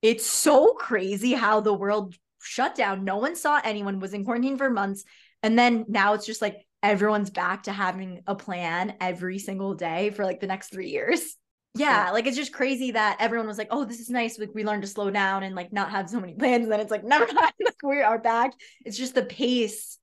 it's 0.01 0.25
so 0.25 0.73
crazy 0.73 1.33
how 1.33 1.61
the 1.61 1.73
world 1.73 2.15
shut 2.45 2.75
down. 2.75 3.03
No 3.03 3.17
one 3.17 3.35
saw 3.35 3.59
anyone, 3.63 3.99
was 3.99 4.13
in 4.13 4.23
quarantine 4.23 4.57
for 4.57 4.69
months. 4.69 5.03
And 5.43 5.57
then 5.57 5.85
now 5.87 6.13
it's 6.13 6.25
just 6.25 6.41
like 6.41 6.65
everyone's 6.81 7.29
back 7.29 7.63
to 7.63 7.71
having 7.71 8.21
a 8.27 8.35
plan 8.35 8.95
every 9.01 9.39
single 9.39 9.73
day 9.73 10.11
for 10.11 10.25
like 10.25 10.39
the 10.39 10.47
next 10.47 10.69
three 10.69 10.89
years. 10.89 11.35
Yeah, 11.77 12.05
yeah, 12.05 12.11
like 12.11 12.25
it's 12.25 12.37
just 12.37 12.53
crazy 12.53 12.91
that 12.91 13.17
everyone 13.19 13.47
was 13.47 13.57
like, 13.57 13.67
"Oh, 13.69 13.83
this 13.83 13.99
is 13.99 14.09
nice. 14.09 14.39
Like 14.39 14.51
we 14.55 14.63
learned 14.63 14.83
to 14.83 14.87
slow 14.87 15.11
down 15.11 15.43
and 15.43 15.55
like 15.55 15.73
not 15.73 15.91
have 15.91 16.09
so 16.09 16.21
many 16.21 16.33
plans." 16.33 16.63
And 16.63 16.71
then 16.71 16.79
it's 16.79 16.89
like, 16.89 17.03
never 17.03 17.25
mind, 17.33 17.51
like 17.61 17.75
we 17.83 18.01
are 18.01 18.17
back. 18.17 18.53
It's 18.85 18.97
just 18.97 19.13
the 19.13 19.25
pace 19.25 19.97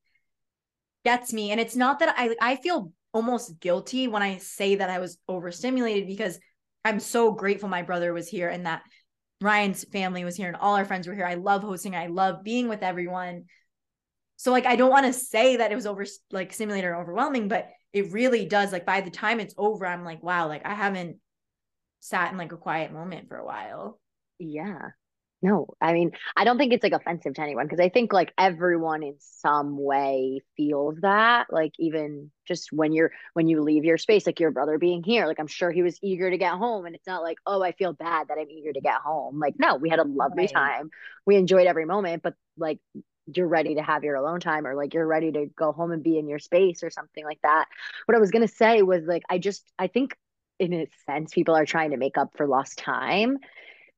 gets 1.03 1.33
me, 1.33 1.51
and 1.51 1.59
it's 1.59 1.75
not 1.75 2.01
that 2.01 2.15
I 2.19 2.37
I 2.43 2.57
feel 2.57 2.93
almost 3.15 3.59
guilty 3.59 4.07
when 4.07 4.23
I 4.23 4.37
say 4.37 4.75
that 4.75 4.91
I 4.91 4.99
was 4.99 5.17
overstimulated 5.29 6.07
because 6.07 6.39
I'm 6.85 7.01
so 7.01 7.33
grateful 7.33 7.71
my 7.71 7.83
brother 7.83 8.13
was 8.13 8.29
here 8.29 8.49
and 8.49 8.67
that 8.67 8.83
Ryan's 9.43 9.85
family 9.85 10.25
was 10.25 10.37
here 10.37 10.49
and 10.49 10.57
all 10.57 10.77
our 10.77 10.85
friends 10.85 11.07
were 11.07 11.15
here. 11.15 11.27
I 11.27 11.35
love 11.35 11.63
hosting. 11.63 11.95
I 11.95 12.07
love 12.07 12.43
being 12.43 12.69
with 12.69 12.83
everyone. 12.83 13.45
So 14.37 14.51
like 14.51 14.67
I 14.67 14.77
don't 14.77 14.91
want 14.91 15.07
to 15.07 15.13
say 15.13 15.57
that 15.57 15.73
it 15.73 15.77
was 15.77 15.87
over 15.87 16.05
like 16.31 16.53
stimulated 16.53 16.89
or 16.89 16.97
overwhelming, 16.97 17.49
but 17.49 17.69
it 17.93 18.13
really 18.13 18.47
does. 18.47 18.73
Like 18.73 18.87
by 18.87 19.01
the 19.01 19.11
time 19.11 19.41
it's 19.41 19.55
over, 19.57 19.87
I'm 19.87 20.05
like, 20.05 20.23
wow, 20.23 20.49
like 20.49 20.63
I 20.65 20.75
haven't 20.75 21.19
sat 22.01 22.33
in 22.33 22.39
like 22.39 22.53
a 22.53 22.57
quiet 22.57 22.93
moment 22.93 23.29
for 23.29 23.37
a 23.37 23.45
while. 23.45 24.01
Yeah. 24.39 24.91
No, 25.45 25.75
I 25.81 25.93
mean, 25.93 26.13
I 26.37 26.45
don't 26.45 26.57
think 26.57 26.73
it's 26.73 26.85
like 26.85 26.93
offensive 26.93 27.35
to 27.35 27.43
anyone 27.43 27.67
because 27.67 27.81
I 27.81 27.89
think 27.89 28.13
like 28.13 28.33
everyone 28.39 29.03
in 29.03 29.17
some 29.19 29.77
way 29.77 30.41
feels 30.57 31.01
that. 31.01 31.49
Like 31.53 31.73
even 31.81 32.31
just 32.47 32.73
when 32.73 32.93
you're 32.93 33.11
when 33.35 33.49
you 33.49 33.61
leave 33.61 33.85
your 33.85 33.99
space, 33.99 34.25
like 34.25 34.39
your 34.39 34.53
brother 34.53 34.79
being 34.79 35.03
here, 35.03 35.27
like 35.27 35.41
I'm 35.41 35.49
sure 35.49 35.73
he 35.73 35.83
was 35.83 35.99
eager 36.01 36.31
to 36.31 36.39
get 36.39 36.53
home, 36.53 36.87
and 36.87 36.95
it's 36.95 37.09
not 37.09 37.23
like 37.23 37.39
oh 37.45 37.61
I 37.61 37.73
feel 37.73 37.93
bad 37.93 38.29
that 38.29 38.39
I'm 38.39 38.51
eager 38.51 38.73
to 38.73 38.81
get 38.81 39.01
home. 39.01 39.41
Like 39.41 39.55
no, 39.59 39.75
we 39.75 39.91
had 39.91 39.99
a 39.99 40.05
lovely 40.05 40.45
right. 40.45 40.53
time, 40.53 40.91
we 41.27 41.35
enjoyed 41.35 41.67
every 41.67 41.87
moment, 41.87 42.23
but 42.23 42.35
like 42.57 42.79
you're 43.27 43.49
ready 43.49 43.75
to 43.77 43.83
have 43.83 44.05
your 44.05 44.15
alone 44.15 44.41
time 44.41 44.65
or 44.65 44.77
like 44.77 44.95
you're 44.95 45.07
ready 45.07 45.33
to 45.33 45.47
go 45.57 45.73
home 45.73 45.91
and 45.91 46.05
be 46.05 46.19
in 46.19 46.29
your 46.29 46.39
space 46.39 46.85
or 46.85 46.91
something 46.91 47.25
like 47.25 47.41
that. 47.43 47.67
What 48.07 48.17
I 48.17 48.21
was 48.21 48.31
gonna 48.31 48.47
say 48.47 48.83
was 48.83 49.07
like 49.07 49.23
I 49.29 49.39
just 49.39 49.65
I 49.77 49.89
think 49.89 50.17
in 50.61 50.73
a 50.73 50.87
sense 51.07 51.33
people 51.33 51.57
are 51.57 51.67
trying 51.67 51.91
to 51.91 51.97
make 51.97 52.17
up 52.17 52.37
for 52.37 52.47
lost 52.47 52.79
time 52.79 53.39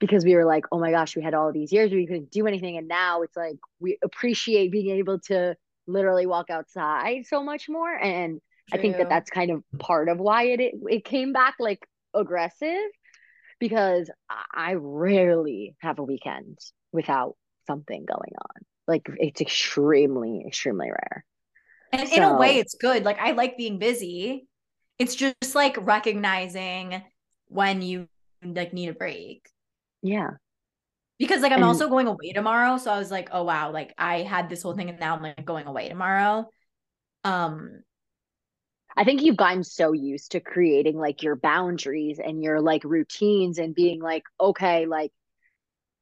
because 0.00 0.24
we 0.24 0.34
were 0.34 0.44
like, 0.44 0.64
oh 0.72 0.78
my 0.78 0.90
gosh, 0.90 1.16
we 1.16 1.22
had 1.22 1.34
all 1.34 1.52
these 1.52 1.72
years 1.72 1.90
where 1.90 2.00
we 2.00 2.06
couldn't 2.06 2.30
do 2.30 2.46
anything. 2.46 2.76
And 2.76 2.88
now 2.88 3.22
it's 3.22 3.36
like 3.36 3.56
we 3.80 3.98
appreciate 4.02 4.72
being 4.72 4.96
able 4.96 5.20
to 5.20 5.56
literally 5.86 6.26
walk 6.26 6.50
outside 6.50 7.26
so 7.26 7.42
much 7.42 7.68
more. 7.68 7.94
And 7.94 8.40
True. 8.68 8.78
I 8.78 8.82
think 8.82 8.96
that 8.98 9.08
that's 9.08 9.30
kind 9.30 9.50
of 9.50 9.62
part 9.78 10.08
of 10.08 10.18
why 10.18 10.44
it, 10.44 10.60
it, 10.60 10.74
it 10.88 11.04
came 11.04 11.32
back 11.32 11.54
like 11.58 11.86
aggressive 12.12 12.90
because 13.60 14.10
I 14.52 14.74
rarely 14.74 15.76
have 15.78 15.98
a 15.98 16.02
weekend 16.02 16.58
without 16.92 17.36
something 17.66 18.04
going 18.04 18.32
on. 18.36 18.62
Like 18.86 19.08
it's 19.16 19.40
extremely, 19.40 20.44
extremely 20.46 20.88
rare. 20.88 21.24
And 21.92 22.08
so, 22.08 22.16
in 22.16 22.22
a 22.22 22.36
way, 22.36 22.58
it's 22.58 22.74
good. 22.74 23.04
Like 23.04 23.18
I 23.20 23.32
like 23.32 23.56
being 23.56 23.78
busy. 23.78 24.48
It's 24.98 25.14
just 25.14 25.54
like 25.54 25.76
recognizing 25.80 27.02
when 27.46 27.82
you 27.82 28.08
like 28.44 28.72
need 28.72 28.88
a 28.88 28.92
break. 28.92 29.48
Yeah. 30.04 30.32
Because 31.18 31.40
like 31.40 31.52
I'm 31.52 31.58
and, 31.58 31.64
also 31.64 31.88
going 31.88 32.06
away 32.06 32.32
tomorrow. 32.32 32.76
So 32.76 32.92
I 32.92 32.99
was 32.99 33.11
like, 33.11 33.30
oh 33.32 33.44
wow, 33.44 33.73
like 33.73 33.94
I 33.96 34.18
had 34.23 34.49
this 34.49 34.62
whole 34.62 34.76
thing 34.76 34.90
and 34.90 35.00
now 35.00 35.16
I'm 35.16 35.23
like 35.23 35.44
going 35.44 35.66
away 35.66 35.88
tomorrow. 35.88 36.49
Um 37.25 37.82
I 38.96 39.04
think 39.04 39.23
you've 39.23 39.37
gotten 39.37 39.64
so 39.64 39.92
used 39.92 40.32
to 40.32 40.40
creating 40.40 40.96
like 40.96 41.23
your 41.23 41.37
boundaries 41.37 42.20
and 42.25 42.42
your 42.42 42.61
like 42.61 42.84
routines 42.84 43.58
and 43.58 43.75
being 43.75 44.00
like, 44.00 44.23
okay, 44.38 44.87
like 44.87 45.11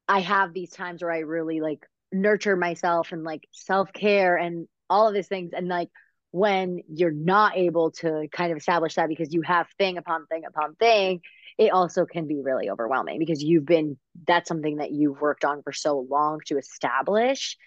I 0.07 0.19
have 0.19 0.53
these 0.53 0.69
times 0.69 1.01
where 1.01 1.11
I 1.11 1.19
really 1.19 1.61
like 1.61 1.87
nurture 2.11 2.55
myself 2.55 3.11
and 3.11 3.23
like 3.23 3.47
self-care 3.51 4.35
and 4.35 4.67
all 4.89 5.07
of 5.07 5.13
these 5.13 5.27
things. 5.27 5.51
And 5.55 5.67
like 5.69 5.89
when 6.31 6.81
you're 6.87 7.11
not 7.11 7.57
able 7.57 7.91
to 7.91 8.27
kind 8.31 8.51
of 8.51 8.57
establish 8.57 8.95
that 8.95 9.09
because 9.09 9.33
you 9.33 9.41
have 9.43 9.67
thing 9.77 9.97
upon 9.97 10.27
thing 10.27 10.43
upon 10.45 10.75
thing, 10.75 11.21
it 11.57 11.71
also 11.71 12.05
can 12.05 12.27
be 12.27 12.41
really 12.41 12.69
overwhelming 12.69 13.19
because 13.19 13.43
you've 13.43 13.65
been 13.65 13.97
that's 14.27 14.47
something 14.47 14.77
that 14.77 14.91
you've 14.91 15.21
worked 15.21 15.45
on 15.45 15.61
for 15.61 15.71
so 15.71 16.05
long 16.09 16.39
to 16.45 16.57
establish 16.57 17.57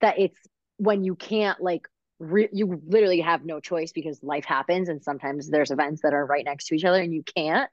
that 0.00 0.18
it's 0.18 0.38
when 0.76 1.04
you 1.04 1.14
can't 1.14 1.60
like 1.60 1.86
re- 2.18 2.48
you 2.52 2.80
literally 2.86 3.20
have 3.20 3.44
no 3.44 3.60
choice 3.60 3.92
because 3.92 4.22
life 4.22 4.44
happens 4.44 4.88
and 4.88 5.02
sometimes 5.02 5.48
there's 5.48 5.70
events 5.70 6.02
that 6.02 6.14
are 6.14 6.24
right 6.24 6.44
next 6.44 6.66
to 6.66 6.74
each 6.74 6.84
other 6.84 7.00
and 7.00 7.14
you 7.14 7.22
can't. 7.36 7.70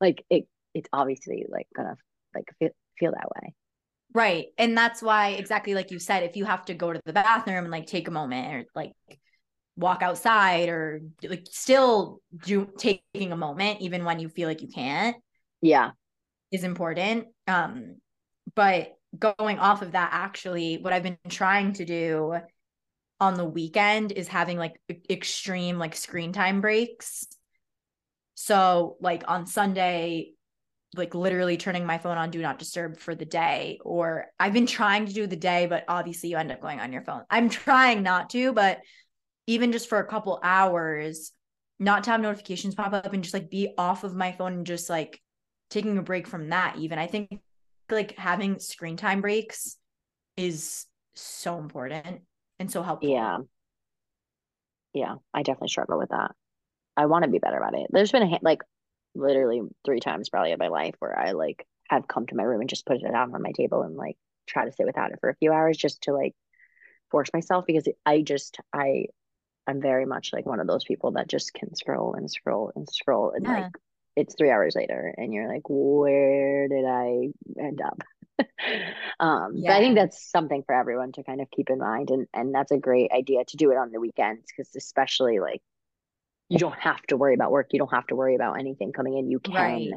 Like 0.00 0.24
it 0.30 0.46
it's 0.74 0.88
obviously 0.92 1.44
like 1.48 1.68
gonna 1.76 1.96
like 2.34 2.50
feel, 2.58 2.70
feel 2.98 3.12
that 3.12 3.28
way. 3.36 3.54
Right. 4.14 4.46
And 4.58 4.76
that's 4.76 5.02
why 5.02 5.30
exactly 5.30 5.74
like 5.74 5.90
you 5.90 5.98
said 5.98 6.22
if 6.22 6.36
you 6.36 6.44
have 6.44 6.64
to 6.66 6.74
go 6.74 6.92
to 6.92 7.00
the 7.04 7.12
bathroom 7.12 7.64
and 7.64 7.70
like 7.70 7.86
take 7.86 8.08
a 8.08 8.12
moment 8.12 8.54
or 8.54 8.64
like 8.74 8.92
walk 9.76 10.02
outside 10.02 10.68
or 10.68 11.00
like 11.22 11.46
still 11.50 12.20
do 12.44 12.68
taking 12.76 13.32
a 13.32 13.36
moment 13.36 13.80
even 13.80 14.04
when 14.04 14.18
you 14.18 14.28
feel 14.28 14.48
like 14.48 14.60
you 14.60 14.68
can't 14.68 15.16
yeah. 15.62 15.92
is 16.50 16.64
important. 16.64 17.28
Um 17.46 17.96
but 18.54 18.92
going 19.18 19.58
off 19.58 19.82
of 19.82 19.92
that 19.92 20.08
actually 20.12 20.78
what 20.78 20.92
i've 20.92 21.02
been 21.02 21.18
trying 21.28 21.74
to 21.74 21.84
do 21.84 22.34
on 23.20 23.34
the 23.34 23.44
weekend 23.44 24.10
is 24.10 24.26
having 24.26 24.58
like 24.58 24.80
extreme 25.08 25.78
like 25.78 25.94
screen 25.94 26.32
time 26.32 26.60
breaks. 26.60 27.26
So 28.34 28.96
like 29.00 29.22
on 29.28 29.46
sunday 29.46 30.32
like 30.94 31.14
literally 31.14 31.56
turning 31.56 31.86
my 31.86 31.96
phone 31.96 32.18
on 32.18 32.30
do 32.30 32.42
not 32.42 32.58
disturb 32.58 32.98
for 32.98 33.14
the 33.14 33.24
day 33.24 33.78
or 33.82 34.26
i've 34.38 34.52
been 34.52 34.66
trying 34.66 35.06
to 35.06 35.14
do 35.14 35.26
the 35.26 35.36
day 35.36 35.64
but 35.64 35.84
obviously 35.88 36.28
you 36.28 36.36
end 36.36 36.52
up 36.52 36.60
going 36.60 36.80
on 36.80 36.92
your 36.92 37.02
phone. 37.02 37.22
I'm 37.30 37.48
trying 37.48 38.02
not 38.02 38.30
to 38.30 38.52
but 38.52 38.80
even 39.46 39.72
just 39.72 39.88
for 39.88 39.98
a 39.98 40.06
couple 40.06 40.40
hours, 40.42 41.32
not 41.78 42.04
to 42.04 42.10
have 42.10 42.20
notifications 42.20 42.74
pop 42.74 42.92
up 42.92 43.12
and 43.12 43.22
just 43.22 43.34
like 43.34 43.50
be 43.50 43.74
off 43.76 44.04
of 44.04 44.14
my 44.14 44.32
phone 44.32 44.52
and 44.52 44.66
just 44.66 44.88
like 44.88 45.20
taking 45.70 45.98
a 45.98 46.02
break 46.02 46.26
from 46.26 46.50
that. 46.50 46.76
Even 46.78 46.98
I 46.98 47.06
think 47.06 47.40
like 47.90 48.16
having 48.16 48.58
screen 48.58 48.96
time 48.96 49.20
breaks 49.20 49.76
is 50.36 50.86
so 51.14 51.58
important 51.58 52.22
and 52.58 52.70
so 52.70 52.82
helpful. 52.82 53.10
Yeah. 53.10 53.38
Yeah, 54.94 55.16
I 55.32 55.42
definitely 55.42 55.68
struggle 55.68 55.98
with 55.98 56.10
that. 56.10 56.32
I 56.96 57.06
want 57.06 57.24
to 57.24 57.30
be 57.30 57.38
better 57.38 57.56
about 57.56 57.74
it. 57.74 57.86
There's 57.90 58.12
been 58.12 58.22
a 58.22 58.38
like 58.42 58.62
literally 59.14 59.62
three 59.84 60.00
times 60.00 60.28
probably 60.28 60.52
in 60.52 60.58
my 60.58 60.68
life 60.68 60.94
where 60.98 61.18
I 61.18 61.32
like 61.32 61.66
have 61.88 62.08
come 62.08 62.26
to 62.26 62.34
my 62.34 62.42
room 62.42 62.60
and 62.60 62.70
just 62.70 62.86
put 62.86 62.96
it 62.96 63.10
down 63.10 63.34
on 63.34 63.42
my 63.42 63.52
table 63.52 63.82
and 63.82 63.96
like 63.96 64.16
try 64.46 64.64
to 64.64 64.72
sit 64.72 64.86
without 64.86 65.12
it 65.12 65.18
for 65.20 65.30
a 65.30 65.36
few 65.36 65.52
hours 65.52 65.76
just 65.76 66.02
to 66.02 66.12
like 66.12 66.34
force 67.10 67.30
myself 67.32 67.64
because 67.66 67.88
I 68.04 68.22
just 68.22 68.58
I 68.72 69.06
I'm 69.66 69.80
very 69.80 70.06
much 70.06 70.32
like 70.32 70.46
one 70.46 70.60
of 70.60 70.66
those 70.66 70.84
people 70.84 71.12
that 71.12 71.28
just 71.28 71.54
can 71.54 71.74
scroll 71.74 72.14
and 72.14 72.30
scroll 72.30 72.72
and 72.74 72.88
scroll 72.88 73.32
and 73.34 73.44
yeah. 73.44 73.52
like 73.52 73.72
it's 74.16 74.34
three 74.36 74.50
hours 74.50 74.74
later 74.76 75.14
and 75.16 75.32
you're 75.32 75.48
like, 75.48 75.62
where 75.68 76.68
did 76.68 76.84
I 76.84 77.28
end 77.58 77.80
up? 77.80 78.02
um 79.20 79.52
yeah. 79.54 79.70
but 79.70 79.76
I 79.76 79.80
think 79.80 79.94
that's 79.94 80.30
something 80.30 80.62
for 80.66 80.74
everyone 80.74 81.12
to 81.12 81.22
kind 81.22 81.40
of 81.40 81.50
keep 81.50 81.70
in 81.70 81.78
mind 81.78 82.10
and 82.10 82.26
and 82.32 82.54
that's 82.54 82.72
a 82.72 82.78
great 82.78 83.12
idea 83.12 83.44
to 83.44 83.56
do 83.56 83.70
it 83.70 83.76
on 83.76 83.92
the 83.92 84.00
weekends 84.00 84.46
because 84.46 84.74
especially 84.74 85.38
like 85.38 85.60
you 86.48 86.58
don't 86.58 86.78
have 86.78 87.02
to 87.02 87.16
worry 87.16 87.34
about 87.34 87.52
work 87.52 87.68
you 87.72 87.78
don't 87.78 87.92
have 87.92 88.06
to 88.06 88.16
worry 88.16 88.34
about 88.34 88.58
anything 88.58 88.92
coming 88.92 89.16
in 89.16 89.30
you 89.30 89.38
can 89.38 89.54
right. 89.54 89.90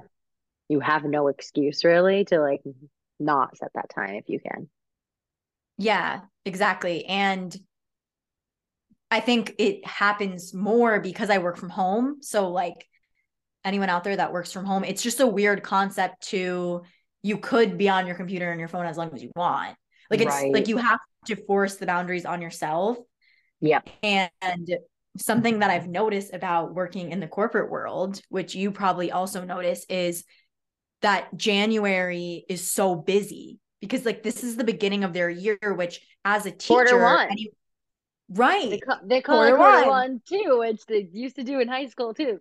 you 0.67 0.79
have 0.79 1.05
no 1.05 1.27
excuse 1.29 1.83
really 1.85 2.25
to 2.25 2.39
like 2.39 2.61
not 3.19 3.57
set 3.57 3.71
that 3.73 3.89
time 3.89 4.15
if 4.15 4.25
you 4.27 4.39
can 4.39 4.69
yeah 5.77 6.19
exactly 6.45 7.05
and 7.05 7.57
I 9.11 9.19
think 9.19 9.53
it 9.59 9.85
happens 9.85 10.53
more 10.53 10.99
because 10.99 11.29
I 11.29 11.37
work 11.37 11.57
from 11.57 11.69
home. 11.69 12.17
So 12.21 12.49
like 12.49 12.87
anyone 13.63 13.89
out 13.89 14.03
there 14.03 14.15
that 14.15 14.33
works 14.33 14.51
from 14.51 14.65
home, 14.65 14.83
it's 14.83 15.03
just 15.03 15.19
a 15.19 15.27
weird 15.27 15.63
concept 15.63 16.27
to 16.29 16.83
you 17.21 17.37
could 17.37 17.77
be 17.77 17.89
on 17.89 18.05
your 18.05 18.15
computer 18.15 18.51
and 18.51 18.59
your 18.59 18.69
phone 18.69 18.85
as 18.85 18.97
long 18.97 19.11
as 19.13 19.23
you 19.23 19.31
want. 19.35 19.75
Like 20.11 20.21
it's 20.21 20.35
right. 20.35 20.53
like 20.53 20.67
you 20.67 20.77
have 20.77 20.99
to 21.27 21.35
force 21.35 21.75
the 21.75 21.85
boundaries 21.85 22.25
on 22.25 22.41
yourself. 22.41 22.97
Yeah. 23.59 23.81
And 24.03 24.69
something 25.17 25.59
that 25.59 25.71
I've 25.71 25.87
noticed 25.87 26.33
about 26.33 26.75
working 26.75 27.11
in 27.11 27.19
the 27.19 27.27
corporate 27.27 27.71
world, 27.71 28.21
which 28.29 28.53
you 28.53 28.71
probably 28.71 29.11
also 29.11 29.43
notice, 29.43 29.85
is 29.89 30.23
that 31.01 31.35
January 31.35 32.45
is 32.49 32.71
so 32.71 32.95
busy 32.95 33.59
because 33.81 34.05
like 34.05 34.23
this 34.23 34.43
is 34.43 34.55
the 34.55 34.63
beginning 34.63 35.03
of 35.03 35.13
their 35.13 35.29
year, 35.29 35.57
which 35.61 36.01
as 36.23 36.45
a 36.45 36.51
teacher, 36.51 37.05
any, 37.05 37.51
Right. 38.29 38.69
They 38.69 38.79
call, 38.79 38.99
they 39.03 39.21
call 39.21 39.35
quarter 39.37 39.55
it 39.55 39.57
quarter 39.57 39.77
one. 39.81 39.87
one 39.89 40.21
too, 40.27 40.57
which 40.59 40.85
they 40.87 41.07
used 41.11 41.35
to 41.35 41.43
do 41.43 41.59
in 41.59 41.67
high 41.67 41.87
school 41.87 42.13
too. 42.13 42.39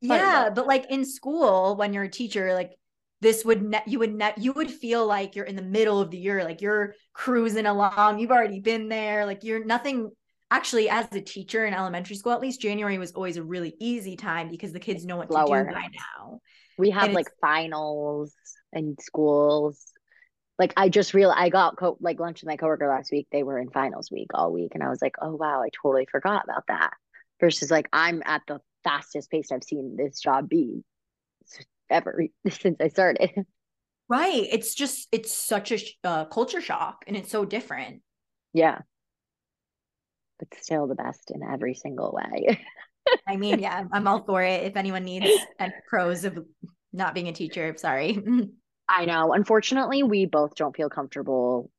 Yeah, 0.00 0.50
but 0.50 0.66
like 0.66 0.90
in 0.90 1.04
school, 1.04 1.76
when 1.76 1.92
you're 1.92 2.04
a 2.04 2.10
teacher, 2.10 2.54
like 2.54 2.72
this 3.20 3.44
would 3.44 3.62
ne- 3.62 3.82
you 3.86 3.98
would 3.98 4.14
ne- 4.14 4.34
you 4.36 4.52
would 4.52 4.70
feel 4.70 5.06
like 5.06 5.34
you're 5.34 5.44
in 5.44 5.56
the 5.56 5.62
middle 5.62 6.00
of 6.00 6.10
the 6.10 6.18
year, 6.18 6.44
like 6.44 6.60
you're 6.60 6.94
cruising 7.12 7.66
along. 7.66 8.18
You've 8.18 8.30
already 8.30 8.60
been 8.60 8.88
there, 8.88 9.26
like 9.26 9.44
you're 9.44 9.64
nothing. 9.64 10.10
Actually, 10.50 10.88
as 10.88 11.06
a 11.12 11.20
teacher 11.20 11.66
in 11.66 11.74
elementary 11.74 12.16
school, 12.16 12.32
at 12.32 12.40
least 12.40 12.62
January 12.62 12.96
was 12.96 13.12
always 13.12 13.36
a 13.36 13.42
really 13.42 13.74
easy 13.80 14.16
time 14.16 14.48
because 14.48 14.72
the 14.72 14.80
kids 14.80 15.04
know 15.04 15.16
what 15.18 15.30
Lower. 15.30 15.64
to 15.64 15.68
do 15.68 15.74
by 15.74 15.88
now. 15.92 16.40
We 16.78 16.90
have 16.90 17.04
And 17.04 17.14
like 17.14 17.28
finals 17.40 18.32
and 18.72 18.96
schools. 19.00 19.84
Like 20.58 20.72
I 20.76 20.88
just 20.88 21.14
realized 21.14 21.40
I 21.40 21.48
got 21.50 21.76
co- 21.76 21.98
like 22.00 22.18
lunch 22.18 22.42
with 22.42 22.48
my 22.48 22.56
coworker 22.56 22.88
last 22.88 23.12
week. 23.12 23.28
They 23.30 23.42
were 23.42 23.58
in 23.58 23.70
finals 23.70 24.10
week 24.10 24.28
all 24.34 24.52
week, 24.52 24.72
and 24.74 24.82
I 24.82 24.88
was 24.88 25.00
like, 25.00 25.14
oh 25.20 25.34
wow, 25.34 25.62
I 25.62 25.68
totally 25.82 26.06
forgot 26.10 26.44
about 26.44 26.64
that. 26.68 26.94
Versus 27.40 27.70
like 27.70 27.88
I'm 27.92 28.22
at 28.24 28.42
the 28.48 28.60
fastest 28.84 29.30
pace 29.30 29.52
I've 29.52 29.62
seen 29.62 29.96
this 29.96 30.20
job 30.20 30.48
be 30.48 30.82
ever 31.90 32.24
since 32.50 32.80
I 32.80 32.88
started. 32.88 33.30
Right. 34.08 34.46
It's 34.50 34.74
just 34.74 35.06
it's 35.12 35.32
such 35.32 35.70
a 35.70 35.78
sh- 35.78 35.94
uh, 36.02 36.24
culture 36.24 36.60
shock, 36.60 37.04
and 37.06 37.16
it's 37.16 37.30
so 37.30 37.44
different. 37.44 38.02
Yeah. 38.52 38.80
But 40.38 40.48
still 40.60 40.86
the 40.86 40.94
best 40.94 41.30
in 41.30 41.42
every 41.42 41.74
single 41.74 42.12
way. 42.12 42.64
I 43.26 43.36
mean, 43.36 43.58
yeah, 43.58 43.84
I'm 43.92 44.06
all 44.06 44.24
for 44.24 44.42
it. 44.42 44.64
If 44.64 44.76
anyone 44.76 45.04
needs 45.04 45.26
any 45.58 45.72
pros 45.88 46.24
of 46.24 46.38
not 46.92 47.14
being 47.14 47.28
a 47.28 47.32
teacher, 47.32 47.74
sorry. 47.76 48.18
I 48.88 49.04
know. 49.04 49.32
Unfortunately, 49.32 50.02
we 50.02 50.26
both 50.26 50.54
don't 50.54 50.74
feel 50.74 50.88
comfortable 50.88 51.70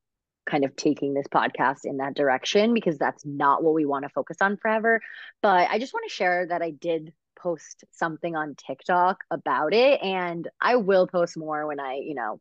kind 0.50 0.66
of 0.66 0.76
taking 0.76 1.14
this 1.14 1.28
podcast 1.28 1.80
in 1.84 1.98
that 1.98 2.16
direction 2.16 2.74
because 2.74 2.98
that's 2.98 3.26
not 3.26 3.64
what 3.64 3.74
we 3.74 3.86
want 3.86 4.04
to 4.04 4.10
focus 4.10 4.38
on 4.42 4.58
forever. 4.58 5.02
But 5.42 5.70
I 5.70 5.80
just 5.80 5.94
want 5.94 6.10
to 6.10 6.14
share 6.14 6.48
that 6.48 6.62
I 6.62 6.72
did 6.72 7.14
post 7.42 7.84
something 7.92 8.36
on 8.36 8.56
TikTok 8.56 9.24
about 9.32 9.74
it 9.74 10.02
and 10.02 10.48
I 10.60 10.76
will 10.78 11.08
post 11.08 11.38
more 11.38 11.66
when 11.68 11.80
I, 11.80 12.02
you 12.04 12.16
know, 12.16 12.40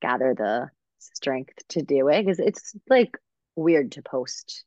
gather 0.00 0.34
the 0.34 0.68
strength 0.98 1.54
to 1.70 1.82
do 1.82 2.08
it 2.08 2.24
because 2.24 2.38
it's 2.38 2.74
like 2.88 3.16
weird 3.56 3.92
to 3.92 4.02
post 4.02 4.64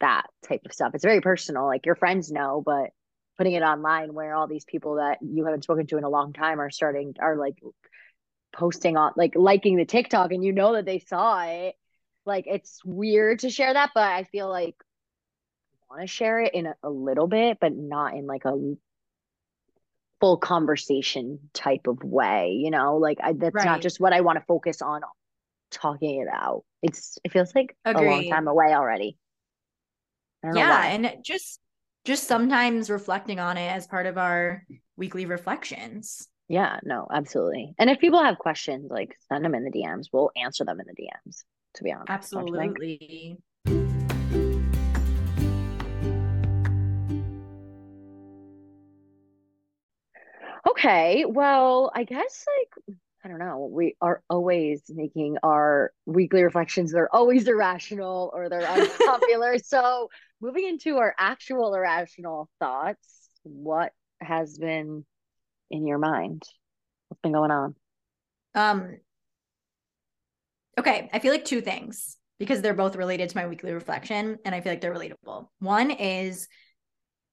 that 0.00 0.26
type 0.46 0.62
of 0.64 0.72
stuff. 0.72 0.94
It's 0.94 1.04
very 1.04 1.20
personal. 1.20 1.66
Like 1.66 1.86
your 1.86 1.94
friends 1.94 2.30
know, 2.30 2.62
but 2.64 2.90
putting 3.38 3.54
it 3.54 3.62
online 3.62 4.14
where 4.14 4.34
all 4.34 4.46
these 4.46 4.64
people 4.64 4.96
that 4.96 5.18
you 5.22 5.44
haven't 5.44 5.64
spoken 5.64 5.86
to 5.86 5.96
in 5.96 6.04
a 6.04 6.10
long 6.10 6.32
time 6.32 6.60
are 6.60 6.70
starting 6.70 7.14
are 7.18 7.36
like 7.36 7.56
posting 8.52 8.96
on 8.96 9.12
like 9.16 9.34
liking 9.34 9.76
the 9.76 9.84
TikTok 9.84 10.32
and 10.32 10.44
you 10.44 10.52
know 10.52 10.74
that 10.74 10.84
they 10.84 10.98
saw 10.98 11.44
it. 11.44 11.74
Like 12.24 12.44
it's 12.46 12.80
weird 12.84 13.40
to 13.40 13.50
share 13.50 13.72
that, 13.72 13.90
but 13.94 14.04
I 14.04 14.24
feel 14.24 14.48
like 14.48 14.76
I 15.90 15.94
want 15.94 16.02
to 16.02 16.06
share 16.06 16.40
it 16.40 16.54
in 16.54 16.66
a, 16.66 16.74
a 16.82 16.90
little 16.90 17.26
bit, 17.26 17.58
but 17.60 17.74
not 17.74 18.14
in 18.14 18.26
like 18.26 18.44
a 18.44 18.74
full 20.20 20.36
conversation 20.36 21.40
type 21.52 21.88
of 21.88 22.04
way, 22.04 22.52
you 22.52 22.70
know? 22.70 22.96
Like 22.96 23.18
I 23.22 23.32
that's 23.32 23.64
not 23.64 23.80
just 23.80 23.98
what 23.98 24.12
I 24.12 24.20
want 24.20 24.38
to 24.38 24.44
focus 24.46 24.80
on 24.80 25.00
talking 25.72 26.22
about. 26.22 26.64
It's 26.82 27.18
it 27.24 27.32
feels 27.32 27.52
like 27.54 27.76
a 27.84 28.00
long 28.00 28.28
time 28.30 28.46
away 28.46 28.72
already. 28.72 29.18
I 30.44 30.48
don't 30.48 30.54
know 30.54 30.60
yeah, 30.60 30.84
and 30.86 31.16
just 31.24 31.58
just 32.04 32.26
sometimes 32.26 32.90
reflecting 32.90 33.40
on 33.40 33.56
it 33.56 33.68
as 33.68 33.86
part 33.86 34.06
of 34.06 34.18
our 34.18 34.64
weekly 34.96 35.26
reflections. 35.26 36.28
Yeah, 36.52 36.80
no, 36.82 37.06
absolutely. 37.10 37.74
And 37.78 37.88
if 37.88 37.98
people 37.98 38.22
have 38.22 38.36
questions, 38.36 38.90
like 38.90 39.16
send 39.26 39.42
them 39.42 39.54
in 39.54 39.64
the 39.64 39.70
DMs. 39.70 40.08
We'll 40.12 40.30
answer 40.36 40.66
them 40.66 40.80
in 40.80 40.86
the 40.86 40.92
DMs, 40.92 41.44
to 41.76 41.82
be 41.82 41.90
honest. 41.90 42.30
don't 42.30 42.46
you 42.46 42.54
think? 42.54 42.76
Absolutely. 42.76 43.38
Okay, 50.68 51.24
well, 51.26 51.90
I 51.94 52.04
guess 52.04 52.44
like 52.58 52.96
I 53.24 53.28
don't 53.28 53.38
know. 53.38 53.70
We 53.72 53.96
are 54.02 54.22
always 54.28 54.82
making 54.90 55.38
our 55.42 55.90
weekly 56.04 56.42
reflections. 56.42 56.92
They're 56.92 57.14
always 57.14 57.48
irrational 57.48 58.30
or 58.34 58.50
they're 58.50 58.68
unpopular. 58.68 59.56
so, 59.64 60.10
moving 60.42 60.68
into 60.68 60.98
our 60.98 61.14
actual 61.18 61.74
irrational 61.74 62.50
thoughts, 62.60 63.30
what 63.42 63.92
has 64.20 64.58
been 64.58 65.06
in 65.72 65.86
your 65.86 65.98
mind? 65.98 66.42
What's 67.08 67.20
been 67.22 67.32
going 67.32 67.50
on? 67.50 67.74
Um 68.54 68.98
okay, 70.78 71.10
I 71.12 71.18
feel 71.18 71.32
like 71.32 71.44
two 71.44 71.60
things 71.60 72.16
because 72.38 72.60
they're 72.60 72.74
both 72.74 72.96
related 72.96 73.28
to 73.30 73.36
my 73.36 73.46
weekly 73.46 73.72
reflection 73.72 74.38
and 74.44 74.54
I 74.54 74.60
feel 74.60 74.72
like 74.72 74.80
they're 74.80 74.94
relatable. 74.94 75.48
One 75.58 75.90
is 75.90 76.48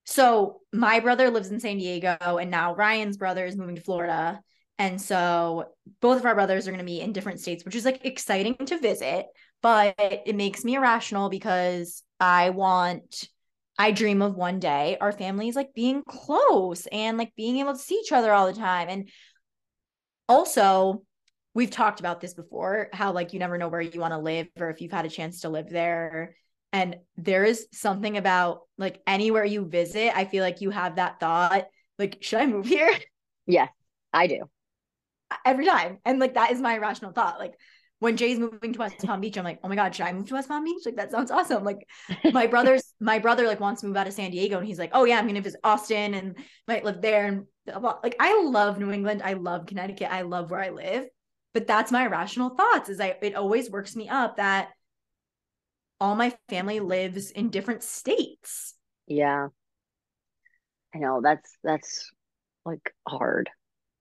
so 0.05 0.61
my 0.73 0.99
brother 0.99 1.29
lives 1.29 1.49
in 1.49 1.59
San 1.59 1.77
Diego 1.77 2.17
and 2.37 2.49
now 2.49 2.73
Ryan's 2.73 3.17
brother 3.17 3.45
is 3.45 3.55
moving 3.55 3.75
to 3.75 3.81
Florida. 3.81 4.41
And 4.77 4.99
so 4.99 5.65
both 5.99 6.19
of 6.19 6.25
our 6.25 6.35
brothers 6.35 6.67
are 6.67 6.71
going 6.71 6.79
to 6.79 6.85
be 6.85 7.01
in 7.01 7.11
different 7.11 7.41
states, 7.41 7.65
which 7.65 7.75
is 7.75 7.85
like 7.85 8.05
exciting 8.05 8.55
to 8.65 8.79
visit, 8.79 9.25
but 9.61 9.95
it 9.97 10.35
makes 10.35 10.63
me 10.63 10.75
irrational 10.75 11.29
because 11.29 12.01
I 12.19 12.51
want 12.51 13.27
I 13.79 13.91
dream 13.91 14.21
of 14.21 14.35
one 14.35 14.59
day 14.59 14.97
our 14.99 15.13
families 15.13 15.55
like 15.55 15.73
being 15.73 16.03
close 16.03 16.85
and 16.87 17.17
like 17.17 17.33
being 17.37 17.57
able 17.59 17.71
to 17.71 17.79
see 17.79 17.95
each 17.95 18.11
other 18.11 18.33
all 18.33 18.45
the 18.45 18.59
time. 18.59 18.89
And 18.89 19.09
also, 20.27 21.03
we've 21.55 21.71
talked 21.71 22.01
about 22.01 22.19
this 22.19 22.33
before 22.33 22.89
how 22.93 23.13
like 23.13 23.33
you 23.33 23.39
never 23.39 23.57
know 23.57 23.69
where 23.69 23.81
you 23.81 23.99
want 24.01 24.13
to 24.13 24.19
live 24.19 24.47
or 24.59 24.69
if 24.69 24.81
you've 24.81 24.91
had 24.91 25.05
a 25.05 25.09
chance 25.09 25.41
to 25.41 25.49
live 25.49 25.69
there. 25.69 26.35
And 26.73 26.97
there 27.15 27.45
is 27.45 27.67
something 27.71 28.17
about 28.17 28.61
like 28.77 29.01
anywhere 29.07 29.45
you 29.45 29.65
visit, 29.65 30.15
I 30.15 30.25
feel 30.25 30.43
like 30.43 30.61
you 30.61 30.69
have 30.71 30.97
that 30.97 31.19
thought, 31.21 31.65
like, 31.97 32.17
should 32.21 32.41
I 32.41 32.45
move 32.45 32.67
here? 32.67 32.91
Yes, 33.47 33.69
I 34.13 34.27
do. 34.27 34.41
Every 35.45 35.65
time. 35.65 35.99
And 36.05 36.19
like 36.19 36.35
that 36.35 36.51
is 36.51 36.61
my 36.61 36.75
irrational 36.75 37.13
thought. 37.13 37.39
Like 37.39 37.53
when 37.99 38.15
Jay's 38.15 38.39
moving 38.39 38.73
to 38.73 38.79
West 38.79 38.97
Palm 38.99 39.21
Beach, 39.21 39.38
I'm 39.38 39.43
like, 39.43 39.59
oh 39.63 39.67
my 39.67 39.75
God, 39.75 39.93
should 39.93 40.05
I 40.05 40.13
move 40.13 40.27
to 40.29 40.33
West 40.33 40.47
Palm 40.47 40.63
Beach? 40.63 40.83
Like 40.85 40.95
that 40.95 41.12
sounds 41.12 41.31
awesome. 41.31 41.63
Like 41.63 41.88
my 42.33 42.47
brother's 42.47 42.93
my 42.99 43.19
brother 43.19 43.45
like 43.45 43.59
wants 43.59 43.81
to 43.81 43.88
move 43.88 43.97
out 43.97 44.07
of 44.07 44.13
San 44.13 44.31
Diego 44.31 44.57
and 44.57 44.67
he's 44.67 44.79
like, 44.79 44.91
oh 44.93 45.03
yeah, 45.03 45.19
I'm 45.19 45.27
gonna 45.27 45.41
visit 45.41 45.59
Austin 45.63 46.13
and 46.13 46.38
might 46.67 46.85
live 46.85 47.01
there. 47.01 47.25
And 47.25 47.45
like 48.03 48.15
I 48.19 48.41
love 48.43 48.79
New 48.79 48.91
England. 48.91 49.21
I 49.23 49.33
love 49.33 49.65
Connecticut. 49.65 50.12
I 50.12 50.21
love 50.21 50.49
where 50.49 50.62
I 50.62 50.69
live. 50.69 51.05
But 51.53 51.67
that's 51.67 51.91
my 51.91 52.05
irrational 52.05 52.51
thoughts, 52.51 52.89
is 52.89 52.99
I 52.99 53.17
it 53.21 53.35
always 53.35 53.69
works 53.69 53.95
me 53.95 54.07
up 54.07 54.38
that 54.38 54.69
all 55.99 56.15
my 56.15 56.33
family 56.47 56.79
lives 56.79 57.31
in 57.31 57.49
different 57.49 57.83
states. 57.83 58.75
Yeah. 59.07 59.47
I 60.95 60.97
know 60.99 61.19
that's 61.21 61.51
that's 61.63 62.09
like 62.65 62.93
hard. 63.07 63.49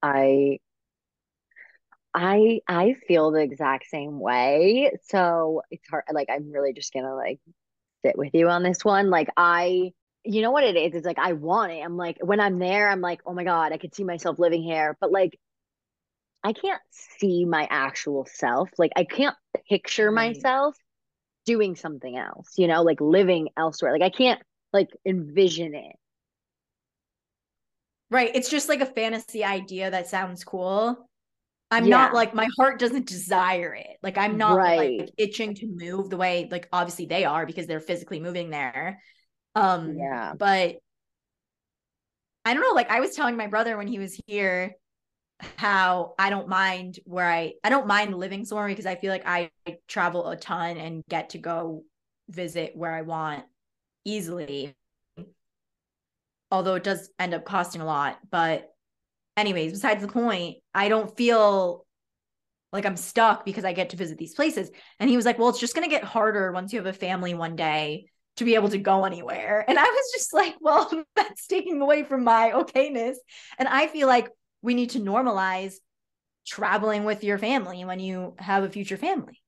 I 0.03 0.59
I 2.15 2.61
I 2.69 2.95
feel 3.07 3.31
the 3.31 3.41
exact 3.41 3.87
same 3.87 4.19
way. 4.19 4.93
So 5.05 5.63
it's 5.71 5.89
hard 5.89 6.05
like 6.13 6.29
I'm 6.31 6.51
really 6.53 6.73
just 6.73 6.93
gonna 6.93 7.15
like 7.15 7.41
sit 8.05 8.17
with 8.19 8.35
you 8.35 8.49
on 8.49 8.63
this 8.63 8.85
one. 8.85 9.11
Like 9.11 9.29
I 9.37 9.93
you 10.25 10.43
know 10.43 10.51
what 10.51 10.65
it 10.65 10.77
is? 10.77 10.95
It's 10.95 11.07
like 11.07 11.19
I 11.19 11.33
want 11.35 11.73
it. 11.73 11.81
I'm 11.81 11.97
like 11.97 12.19
when 12.21 12.41
I'm 12.41 12.59
there, 12.59 12.91
I'm 12.91 13.01
like, 13.01 13.21
oh 13.27 13.35
my 13.35 13.45
God, 13.45 13.73
I 13.73 13.79
could 13.79 13.95
see 13.95 14.05
myself 14.05 14.39
living 14.39 14.63
here. 14.63 14.97
But 15.01 15.13
like 15.13 15.39
I 16.45 16.53
can't 16.53 16.81
see 16.91 17.45
my 17.45 17.67
actual 17.71 18.27
self. 18.31 18.71
Like 18.79 18.93
I 18.97 19.05
can't 19.05 19.37
picture 19.69 20.11
myself 20.11 20.77
doing 21.47 21.77
something 21.77 22.17
else, 22.17 22.53
you 22.57 22.69
know, 22.69 22.83
like 22.83 23.01
living 23.01 23.49
elsewhere. 23.57 23.93
Like 23.93 24.03
I 24.03 24.11
can't 24.11 24.41
like 24.73 24.89
envision 25.07 25.75
it. 25.75 25.97
Right. 28.11 28.31
It's 28.35 28.51
just 28.51 28.69
like 28.69 28.81
a 28.81 28.87
fantasy 28.87 29.45
idea 29.45 29.91
that 29.91 30.09
sounds 30.09 30.45
cool. 30.45 31.08
I'm 31.71 31.89
not 31.89 32.15
like 32.15 32.35
my 32.35 32.49
heart 32.59 32.79
doesn't 32.79 33.07
desire 33.07 33.75
it. 33.75 33.99
Like 34.03 34.17
I'm 34.17 34.39
not 34.39 34.63
Right. 34.65 34.77
like 34.99 35.13
itching 35.19 35.55
to 35.57 35.67
move 35.67 36.09
the 36.11 36.17
way 36.17 36.49
like 36.51 36.69
obviously 36.73 37.07
they 37.07 37.25
are 37.25 37.45
because 37.47 37.67
they're 37.67 37.81
physically 37.81 38.21
moving 38.21 38.51
there. 38.51 39.03
Um 39.55 39.93
Yeah. 39.95 40.33
but 40.33 40.77
I 42.45 42.55
don't 42.55 42.63
know, 42.63 42.75
like 42.75 42.91
I 42.91 43.01
was 43.01 43.15
telling 43.15 43.37
my 43.37 43.47
brother 43.47 43.77
when 43.77 43.89
he 43.89 43.99
was 43.99 44.19
here 44.27 44.75
how 45.59 46.15
I 46.19 46.31
don't 46.31 46.49
mind 46.49 47.01
where 47.05 47.31
I 47.31 47.55
I 47.65 47.71
don't 47.71 47.87
mind 47.87 48.17
living 48.17 48.45
somewhere 48.45 48.69
because 48.69 48.87
I 48.87 48.97
feel 48.97 49.13
like 49.13 49.27
I 49.27 49.51
travel 49.89 50.29
a 50.29 50.37
ton 50.37 50.77
and 50.79 51.05
get 51.09 51.31
to 51.31 51.39
go 51.39 51.85
visit 52.29 52.77
where 52.77 52.93
I 52.95 53.03
want 53.03 53.45
easily. 54.05 54.75
Although 56.51 56.77
it 56.77 56.85
does 56.85 57.11
end 57.19 57.35
up 57.35 57.45
costing 57.45 57.81
a 57.81 57.87
lot, 57.87 58.19
but 58.31 58.75
anyways, 59.39 59.73
besides 59.73 60.03
the 60.03 60.09
point, 60.09 60.59
I 60.75 60.89
don't 60.89 61.17
feel 61.17 61.87
like 62.73 62.85
I'm 62.85 62.97
stuck 62.97 63.45
because 63.45 63.65
I 63.65 63.73
get 63.73 63.91
to 63.91 63.97
visit 63.97 64.19
these 64.19 64.35
places. 64.35 64.71
And 65.01 65.09
he 65.09 65.17
was 65.17 65.25
like, 65.25 65.39
Well, 65.39 65.49
it's 65.49 65.61
just 65.61 65.75
going 65.75 65.89
to 65.89 65.95
get 65.95 66.05
harder 66.05 66.53
once 66.53 66.73
you 66.73 66.79
have 66.79 66.87
a 66.87 66.93
family 66.93 67.35
one 67.35 67.57
day 67.57 68.11
to 68.37 68.45
be 68.45 68.55
able 68.55 68.69
to 68.69 68.79
go 68.79 69.05
anywhere. 69.05 69.65
And 69.69 69.79
I 69.79 69.85
was 69.85 70.13
just 70.13 70.33
like, 70.35 70.57
Well, 70.61 70.91
that's 71.17 71.47
taking 71.47 71.81
away 71.81 72.03
from 72.03 72.25
my 72.25 72.53
okayness. 72.55 73.17
And 73.59 73.69
I 73.69 73.87
feel 73.87 74.07
like 74.07 74.29
we 74.63 74.75
need 74.75 74.91
to 74.91 75.01
normalize 75.01 75.75
traveling 76.47 77.05
with 77.05 77.25
your 77.25 77.39
family 77.39 77.85
when 77.85 78.01
you 78.01 78.35
have 78.39 78.65
a 78.65 78.71
future 78.71 78.97
family. 78.97 79.41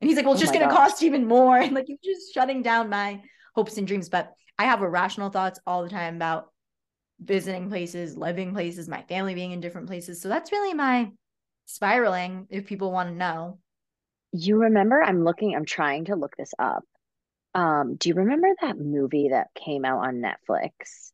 And 0.00 0.08
he's 0.08 0.16
like, 0.16 0.26
Well, 0.26 0.34
it's 0.34 0.42
Oh 0.42 0.46
just 0.46 0.54
going 0.54 0.68
to 0.68 0.74
cost 0.74 1.02
even 1.02 1.26
more. 1.26 1.58
And 1.62 1.74
like, 1.74 1.86
you're 1.88 1.98
just 2.02 2.34
shutting 2.34 2.62
down 2.62 2.88
my 2.90 3.22
hopes 3.54 3.76
and 3.76 3.86
dreams. 3.86 4.08
But 4.08 4.32
I 4.58 4.64
have 4.64 4.82
irrational 4.82 5.30
thoughts 5.30 5.60
all 5.66 5.84
the 5.84 5.90
time 5.90 6.16
about 6.16 6.50
visiting 7.20 7.68
places, 7.68 8.16
living 8.16 8.52
places, 8.52 8.88
my 8.88 9.02
family 9.02 9.34
being 9.34 9.52
in 9.52 9.60
different 9.60 9.86
places. 9.86 10.20
So 10.20 10.28
that's 10.28 10.52
really 10.52 10.74
my 10.74 11.10
spiraling 11.66 12.46
if 12.50 12.66
people 12.66 12.92
want 12.92 13.08
to 13.10 13.14
know. 13.14 13.58
You 14.32 14.62
remember, 14.62 15.02
I'm 15.02 15.24
looking, 15.24 15.54
I'm 15.54 15.64
trying 15.64 16.06
to 16.06 16.16
look 16.16 16.36
this 16.36 16.52
up. 16.58 16.84
Um, 17.54 17.94
do 17.96 18.08
you 18.08 18.16
remember 18.16 18.48
that 18.60 18.78
movie 18.78 19.28
that 19.30 19.48
came 19.54 19.84
out 19.84 20.04
on 20.04 20.22
Netflix 20.22 21.12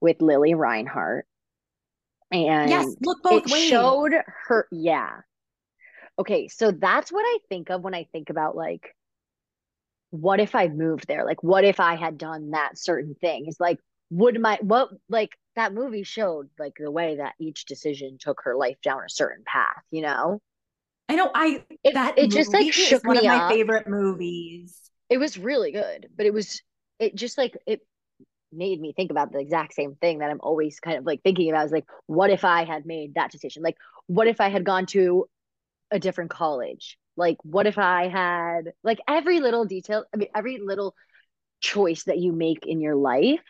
with 0.00 0.22
Lili 0.22 0.54
Reinhart? 0.54 1.26
And 2.30 2.70
yes, 2.70 2.96
look 3.02 3.22
both 3.22 3.46
it 3.46 3.52
ways. 3.52 3.68
showed 3.68 4.12
her, 4.46 4.66
yeah. 4.72 5.20
Okay, 6.18 6.48
so 6.48 6.70
that's 6.70 7.12
what 7.12 7.24
I 7.26 7.38
think 7.50 7.70
of 7.70 7.82
when 7.82 7.94
I 7.94 8.06
think 8.10 8.30
about 8.30 8.56
like, 8.56 8.96
what 10.08 10.40
if 10.40 10.54
I 10.54 10.68
moved 10.68 11.08
there? 11.08 11.24
Like, 11.26 11.42
what 11.42 11.64
if 11.64 11.78
I 11.78 11.94
had 11.96 12.16
done 12.16 12.50
that 12.50 12.78
certain 12.78 13.14
thing? 13.14 13.44
It's 13.46 13.60
like, 13.60 13.78
would 14.12 14.40
my 14.40 14.58
what 14.62 14.90
like 15.08 15.30
that 15.56 15.74
movie 15.74 16.02
showed 16.04 16.50
like 16.58 16.74
the 16.78 16.90
way 16.90 17.16
that 17.16 17.34
each 17.40 17.64
decision 17.66 18.18
took 18.20 18.42
her 18.44 18.56
life 18.56 18.76
down 18.82 19.02
a 19.04 19.10
certain 19.10 19.42
path, 19.46 19.82
you 19.90 20.02
know? 20.02 20.40
I 21.08 21.14
know 21.16 21.30
I 21.34 21.64
It, 21.84 21.94
that 21.94 22.14
it 22.16 22.30
just 22.30 22.52
like 22.52 22.72
shook 22.72 23.06
one 23.06 23.16
me 23.16 23.18
of 23.18 23.24
my 23.26 23.40
up. 23.40 23.48
favorite 23.48 23.86
movies. 23.88 24.90
It 25.08 25.18
was 25.18 25.38
really 25.38 25.72
good, 25.72 26.08
but 26.16 26.26
it 26.26 26.32
was 26.32 26.62
it 26.98 27.14
just 27.14 27.36
like 27.38 27.56
it 27.66 27.80
made 28.52 28.80
me 28.80 28.92
think 28.94 29.10
about 29.10 29.32
the 29.32 29.40
exact 29.40 29.74
same 29.74 29.96
thing 29.96 30.20
that 30.20 30.30
I'm 30.30 30.40
always 30.42 30.80
kind 30.80 30.98
of 30.98 31.06
like 31.06 31.22
thinking 31.22 31.50
about 31.50 31.66
is 31.66 31.72
like, 31.72 31.86
what 32.06 32.30
if 32.30 32.44
I 32.44 32.64
had 32.64 32.86
made 32.86 33.14
that 33.14 33.32
decision? 33.32 33.62
Like, 33.62 33.76
what 34.08 34.28
if 34.28 34.40
I 34.40 34.50
had 34.50 34.64
gone 34.64 34.86
to 34.88 35.28
a 35.90 35.98
different 35.98 36.30
college? 36.30 36.98
Like, 37.16 37.38
what 37.44 37.66
if 37.66 37.78
I 37.78 38.08
had 38.08 38.72
like 38.84 39.00
every 39.08 39.40
little 39.40 39.64
detail, 39.66 40.04
I 40.14 40.18
mean, 40.18 40.28
every 40.34 40.58
little 40.58 40.94
choice 41.60 42.04
that 42.04 42.18
you 42.18 42.32
make 42.32 42.66
in 42.66 42.80
your 42.80 42.96
life 42.96 43.40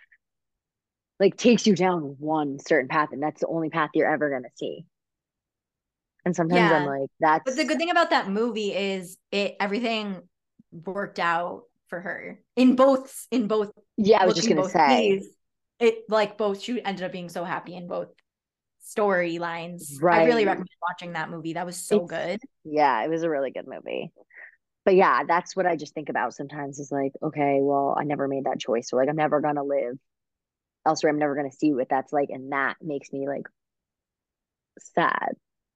like 1.22 1.36
takes 1.36 1.66
you 1.68 1.76
down 1.76 2.16
one 2.18 2.58
certain 2.58 2.88
path, 2.88 3.10
and 3.12 3.22
that's 3.22 3.40
the 3.40 3.46
only 3.46 3.70
path 3.70 3.90
you're 3.94 4.12
ever 4.12 4.28
gonna 4.28 4.48
see. 4.56 4.84
And 6.24 6.34
sometimes 6.34 6.72
I'm 6.72 6.86
like, 6.86 7.08
that's 7.20 7.44
But 7.44 7.56
the 7.56 7.64
good 7.64 7.78
thing 7.78 7.90
about 7.90 8.10
that 8.10 8.28
movie 8.28 8.74
is 8.74 9.16
it 9.30 9.56
everything 9.60 10.20
worked 10.72 11.18
out 11.20 11.62
for 11.88 12.00
her 12.00 12.40
in 12.56 12.74
both 12.74 13.26
in 13.30 13.46
both 13.46 13.70
yeah, 13.96 14.20
I 14.20 14.26
was 14.26 14.34
just 14.34 14.48
gonna 14.48 14.68
say, 14.68 15.22
it 15.78 16.04
like 16.08 16.36
both 16.36 16.60
she 16.60 16.82
ended 16.84 17.04
up 17.04 17.12
being 17.12 17.28
so 17.28 17.44
happy 17.44 17.76
in 17.76 17.86
both 17.86 18.08
storylines. 18.84 20.02
I 20.02 20.24
really 20.24 20.44
recommend 20.44 20.68
watching 20.82 21.12
that 21.12 21.30
movie. 21.30 21.52
That 21.52 21.66
was 21.66 21.76
so 21.76 22.04
It's- 22.04 22.08
good. 22.10 22.40
yeah, 22.64 23.04
it 23.04 23.10
was 23.10 23.22
a 23.22 23.30
really 23.30 23.52
good 23.52 23.68
movie. 23.68 24.10
But 24.84 24.96
yeah, 24.96 25.22
that's 25.22 25.54
what 25.54 25.66
I 25.66 25.76
just 25.76 25.94
think 25.94 26.08
about 26.08 26.34
sometimes 26.34 26.80
is 26.80 26.90
like, 26.90 27.12
okay, 27.22 27.58
well, 27.60 27.94
I 27.96 28.02
never 28.02 28.26
made 28.26 28.44
that 28.46 28.58
choice. 28.58 28.90
So 28.90 28.96
like 28.96 29.08
I'm 29.08 29.14
never 29.16 29.40
gonna 29.40 29.62
live 29.62 29.96
elsewhere. 30.86 31.12
I'm 31.12 31.18
never 31.18 31.34
gonna 31.34 31.52
see 31.52 31.72
what 31.72 31.88
that's 31.88 32.12
like. 32.12 32.30
And 32.30 32.52
that 32.52 32.76
makes 32.80 33.12
me 33.12 33.26
like 33.28 33.46
sad. 34.78 35.34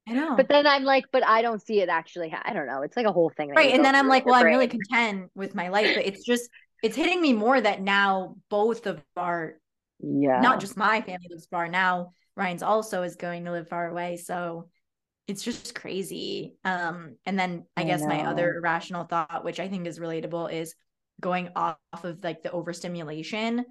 I 0.09 0.13
know. 0.13 0.37
But 0.37 0.49
then 0.49 0.67
I'm 0.67 0.85
like, 0.85 1.05
but 1.11 1.27
I 1.27 1.43
don't 1.43 1.61
see 1.61 1.81
it 1.81 1.89
actually. 1.89 2.31
Ha- 2.31 2.43
I 2.45 2.53
don't 2.53 2.67
know. 2.67 2.83
It's 2.83 2.97
like 2.97 3.07
a 3.07 3.13
whole 3.13 3.31
thing. 3.31 3.51
right. 3.51 3.75
And 3.75 3.85
then 3.85 3.97
I'm 3.97 4.07
like, 4.09 4.25
well, 4.25 4.37
I'm 4.37 4.47
really 4.47 4.69
content 4.69 5.31
with 5.35 5.55
my 5.55 5.69
life, 5.69 5.97
but 5.97 6.07
it's 6.07 6.25
just 6.25 6.49
it's 6.83 6.97
hitting 6.97 7.21
me 7.21 7.33
more 7.33 7.61
that 7.61 7.81
now 7.81 8.37
both 8.49 8.87
of 8.87 9.03
our 9.17 9.55
yeah. 10.01 10.41
not 10.41 10.61
just 10.61 10.77
my 10.77 11.01
family 11.01 11.27
lives 11.31 11.47
far 11.47 11.69
now 11.69 12.13
ryan's 12.37 12.63
also 12.63 13.03
is 13.03 13.17
going 13.17 13.45
to 13.45 13.53
live 13.53 13.69
far 13.69 13.89
away 13.89 14.17
so 14.17 14.69
it's 15.27 15.43
just 15.43 15.75
crazy 15.75 16.55
um 16.65 17.17
and 17.25 17.39
then 17.39 17.65
i 17.77 17.83
I 17.83 17.85
guess 17.85 18.03
my 18.03 18.25
other 18.27 18.55
irrational 18.55 19.05
thought 19.05 19.45
which 19.45 19.59
i 19.59 19.69
think 19.69 19.87
is 19.87 19.99
relatable 19.99 20.53
is 20.53 20.75
going 21.21 21.49
off 21.57 21.79
of 22.05 22.23
like 22.23 22.43
the 22.43 22.53
overstimulation 22.53 23.65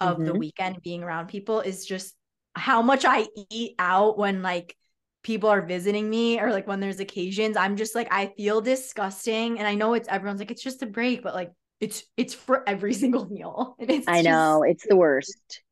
of 0.00 0.18
the 0.24 0.32
Mhm. 0.32 0.38
weekend 0.38 0.82
being 0.82 1.02
around 1.02 1.28
people 1.28 1.60
is 1.60 1.84
just 1.86 2.14
how 2.54 2.82
much 2.82 3.04
i 3.04 3.26
eat 3.50 3.74
out 3.78 4.18
when 4.18 4.42
like 4.42 4.76
people 5.22 5.48
are 5.48 5.62
visiting 5.62 6.08
me 6.08 6.40
or 6.40 6.52
like 6.52 6.66
when 6.66 6.80
there's 6.80 7.00
occasions 7.00 7.56
i'm 7.56 7.76
just 7.76 7.94
like 7.94 8.08
i 8.10 8.26
feel 8.36 8.60
disgusting 8.60 9.58
and 9.58 9.66
i 9.66 9.74
know 9.74 9.94
it's 9.94 10.08
everyone's 10.08 10.40
like 10.40 10.50
it's 10.50 10.62
just 10.62 10.82
a 10.82 10.86
break 10.86 11.22
but 11.22 11.34
like 11.34 11.50
it's 11.80 12.04
it's 12.16 12.34
for 12.34 12.66
every 12.68 12.94
single 13.02 13.26
meal 13.28 13.76
I 14.06 14.22
know. 14.22 14.62
just- 14.64 14.70
It's 14.70 14.86
the 14.88 14.96
worst. 14.96 15.62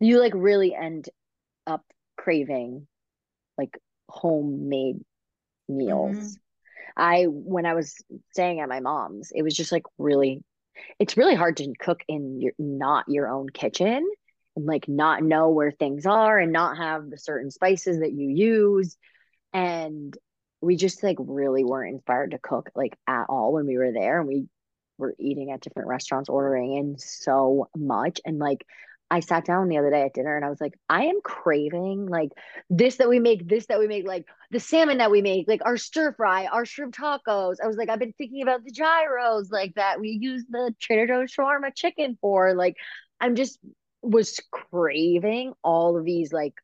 You 0.00 0.20
like 0.20 0.32
really 0.36 0.74
end 0.74 1.08
up 1.66 1.84
craving 2.16 2.86
like 3.56 3.76
homemade 4.08 5.00
meals. 5.68 6.16
Mhm. 6.16 6.36
I 6.96 7.24
when 7.24 7.66
I 7.66 7.74
was 7.74 7.96
staying 8.32 8.60
at 8.60 8.68
my 8.68 8.80
mom's, 8.80 9.32
it 9.34 9.42
was 9.42 9.54
just 9.54 9.72
like 9.72 9.82
really 9.98 10.42
it's 10.98 11.16
really 11.16 11.34
hard 11.34 11.56
to 11.58 11.72
cook 11.78 12.02
in 12.08 12.40
your 12.40 12.52
not 12.58 13.04
your 13.08 13.28
own 13.28 13.48
kitchen 13.48 14.08
and 14.56 14.66
like 14.66 14.88
not 14.88 15.22
know 15.22 15.50
where 15.50 15.70
things 15.70 16.06
are 16.06 16.38
and 16.38 16.52
not 16.52 16.76
have 16.76 17.08
the 17.08 17.18
certain 17.18 17.50
spices 17.50 18.00
that 18.00 18.12
you 18.12 18.28
use. 18.28 18.96
And 19.52 20.16
we 20.60 20.76
just 20.76 21.02
like 21.02 21.16
really 21.20 21.64
weren't 21.64 21.94
inspired 21.94 22.32
to 22.32 22.38
cook 22.38 22.70
like 22.74 22.98
at 23.06 23.26
all 23.28 23.52
when 23.52 23.66
we 23.66 23.78
were 23.78 23.92
there 23.92 24.18
and 24.18 24.28
we 24.28 24.48
were 24.98 25.14
eating 25.18 25.52
at 25.52 25.60
different 25.60 25.88
restaurants, 25.88 26.28
ordering 26.28 26.74
in 26.74 26.98
so 26.98 27.68
much. 27.76 28.20
And 28.24 28.38
like 28.38 28.66
I 29.10 29.20
sat 29.20 29.46
down 29.46 29.68
the 29.68 29.78
other 29.78 29.90
day 29.90 30.02
at 30.02 30.12
dinner 30.12 30.36
and 30.36 30.44
I 30.44 30.50
was 30.50 30.60
like, 30.60 30.78
I 30.88 31.04
am 31.04 31.20
craving 31.22 32.06
like 32.06 32.30
this 32.68 32.96
that 32.96 33.08
we 33.08 33.20
make, 33.20 33.48
this 33.48 33.66
that 33.66 33.78
we 33.78 33.86
make, 33.86 34.06
like 34.06 34.26
the 34.50 34.60
salmon 34.60 34.98
that 34.98 35.10
we 35.10 35.22
make, 35.22 35.48
like 35.48 35.62
our 35.64 35.78
stir 35.78 36.12
fry, 36.12 36.46
our 36.46 36.66
shrimp 36.66 36.94
tacos. 36.94 37.56
I 37.62 37.66
was 37.66 37.76
like, 37.76 37.88
I've 37.88 37.98
been 37.98 38.12
thinking 38.12 38.42
about 38.42 38.64
the 38.64 38.70
gyros 38.70 39.50
like 39.50 39.74
that 39.76 40.00
we 40.00 40.10
use 40.10 40.44
the 40.50 40.74
Trader 40.80 41.06
Joe's 41.06 41.32
shawarma 41.32 41.74
chicken 41.74 42.18
for. 42.20 42.54
Like, 42.54 42.76
I'm 43.20 43.34
just 43.34 43.58
was 44.02 44.40
craving 44.50 45.54
all 45.62 45.96
of 45.96 46.04
these, 46.04 46.32
like, 46.32 46.54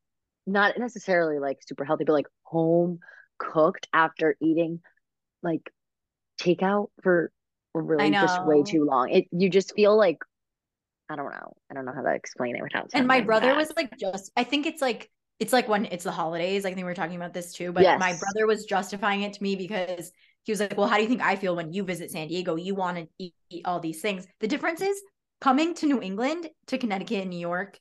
not 0.47 0.79
necessarily 0.79 1.39
like 1.39 1.61
super 1.67 1.85
healthy, 1.85 2.05
but 2.05 2.13
like 2.13 2.29
home 2.43 2.99
cooked 3.39 3.89
after 3.93 4.37
eating 4.41 4.81
like 5.43 5.73
takeout 6.39 6.89
for 7.03 7.33
really 7.73 8.11
just 8.11 8.45
way 8.45 8.63
too 8.63 8.85
long. 8.85 9.11
It 9.11 9.25
you 9.33 9.49
just 9.49 9.75
feel 9.75 9.97
like 9.97 10.19
I 11.11 11.17
don't 11.17 11.31
know. 11.31 11.53
I 11.71 11.75
don't 11.75 11.85
know 11.85 11.93
how 11.95 12.03
to 12.03 12.15
explain 12.15 12.57
it 12.57 12.63
without 12.63 12.91
and 12.95 13.07
my 13.07 13.21
brother 13.21 13.49
bad. 13.49 13.57
was 13.57 13.73
like 13.77 13.97
just 13.99 14.33
i 14.37 14.45
think 14.45 14.67
it's 14.67 14.81
like 14.83 15.11
it's 15.41 15.53
like 15.53 15.69
when 15.69 15.85
it's 15.87 16.05
the 16.05 16.13
holidays 16.13 16.65
i 16.65 16.69
think 16.69 16.79
we 16.79 16.85
were 16.85 16.95
talking 16.95 17.17
about 17.17 17.35
this 17.35 17.53
too 17.53 17.73
but 17.73 17.83
my 17.99 18.17
brother 18.19 18.47
was 18.47 18.65
justifying 18.65 19.23
it 19.23 19.33
to 19.35 19.43
me 19.43 19.57
because 19.57 20.13
he 20.45 20.53
was 20.53 20.61
like 20.61 20.77
well 20.77 20.87
how 20.87 20.97
do 20.97 21.03
you 21.03 21.09
think 21.09 21.23
i 21.23 21.37
feel 21.37 21.57
when 21.57 21.73
you 21.73 21.83
visit 21.85 22.11
san 22.11 22.29
diego 22.29 22.55
you 22.57 22.75
want 22.75 22.97
to 22.97 23.07
eat, 23.19 23.35
eat 23.51 23.67
all 23.67 23.81
these 23.81 24.01
things 24.01 24.27
the 24.41 24.47
difference 24.49 24.81
is 24.81 25.01
coming 25.41 25.75
to 25.75 25.87
new 25.87 26.01
england 26.01 26.49
to 26.67 26.79
connecticut 26.79 27.23
and 27.23 27.31
new 27.31 27.39
york 27.39 27.79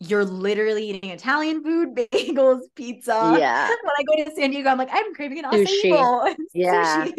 you're 0.00 0.24
literally 0.24 0.90
eating 0.90 1.10
italian 1.10 1.64
food 1.64 1.94
bagels 1.96 2.60
pizza 2.74 3.34
yeah. 3.38 3.68
when 3.82 3.92
i 3.98 4.02
go 4.02 4.24
to 4.24 4.30
san 4.36 4.50
diego 4.50 4.68
i'm 4.68 4.78
like 4.78 4.90
i'm 4.92 5.14
craving 5.14 5.38
an 5.38 5.44
acai 5.46 5.90
bowl 5.90 6.34
Yeah. 6.54 7.06
sushi. 7.06 7.12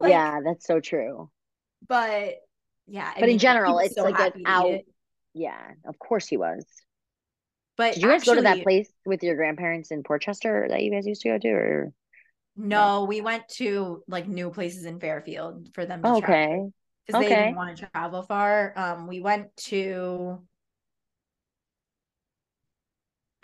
Like, 0.00 0.10
yeah, 0.10 0.40
that's 0.44 0.66
so 0.66 0.80
true. 0.80 1.30
but 1.88 2.34
yeah 2.86 3.12
But 3.14 3.24
in 3.24 3.26
mean, 3.28 3.34
he 3.34 3.38
general, 3.38 3.78
it's 3.78 3.94
so 3.94 4.02
like 4.04 4.18
an 4.18 4.20
happy 4.20 4.32
to 4.32 4.38
eat 4.40 4.46
out. 4.46 4.80
Yeah, 5.34 5.70
of 5.86 5.98
course 5.98 6.26
he 6.26 6.36
was. 6.36 6.64
but 7.76 7.94
Did 7.94 8.02
you 8.02 8.08
guys 8.08 8.24
go 8.24 8.34
to 8.34 8.42
that 8.42 8.62
place 8.62 8.88
with 9.04 9.22
your 9.22 9.36
grandparents 9.36 9.90
in 9.90 10.02
Port 10.02 10.22
Chester 10.22 10.66
that 10.68 10.82
you 10.82 10.90
guys 10.90 11.06
used 11.06 11.22
to 11.22 11.30
go 11.30 11.38
to? 11.38 11.48
Or 11.48 11.92
No, 12.56 13.04
we 13.04 13.20
went 13.20 13.48
to 13.56 14.02
like 14.06 14.28
new 14.28 14.50
places 14.50 14.84
in 14.84 15.00
Fairfield 15.00 15.70
for 15.74 15.84
them 15.86 16.02
to 16.02 16.08
oh, 16.08 16.16
okay, 16.18 16.60
because 17.06 17.22
they 17.22 17.28
didn't 17.28 17.56
want 17.56 17.76
to 17.76 17.88
travel 17.92 18.22
far. 18.22 18.72
Um, 18.76 19.06
we 19.06 19.20
went 19.20 19.54
to 19.68 20.40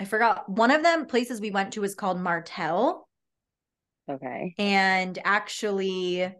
I 0.00 0.04
forgot 0.06 0.48
one 0.48 0.70
of 0.70 0.82
them 0.82 1.04
places 1.04 1.42
we 1.42 1.50
went 1.50 1.72
to 1.72 1.82
was 1.82 1.94
called 1.94 2.18
Martell 2.18 3.06
okay. 4.10 4.54
and 4.58 5.18
actually 5.22 6.34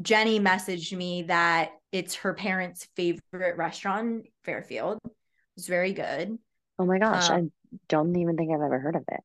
Jenny 0.00 0.40
messaged 0.40 0.96
me 0.96 1.22
that 1.24 1.70
it's 1.92 2.16
her 2.16 2.34
parents' 2.34 2.88
favorite 2.96 3.56
restaurant, 3.56 4.24
Fairfield. 4.44 4.98
It 5.04 5.12
was 5.56 5.66
very 5.66 5.92
good. 5.92 6.38
Oh 6.78 6.86
my 6.86 6.98
gosh, 6.98 7.30
Um, 7.30 7.52
I 7.72 7.76
don't 7.88 8.16
even 8.16 8.36
think 8.36 8.50
I've 8.50 8.62
ever 8.62 8.80
heard 8.80 8.96
of 8.96 9.04
it. 9.08 9.20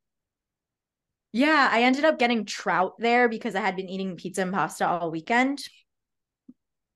Yeah, 1.31 1.69
I 1.71 1.83
ended 1.83 2.03
up 2.05 2.19
getting 2.19 2.45
trout 2.45 2.95
there 2.99 3.29
because 3.29 3.55
I 3.55 3.61
had 3.61 3.75
been 3.75 3.89
eating 3.89 4.15
pizza 4.17 4.41
and 4.41 4.53
pasta 4.53 4.87
all 4.87 5.11
weekend. 5.11 5.63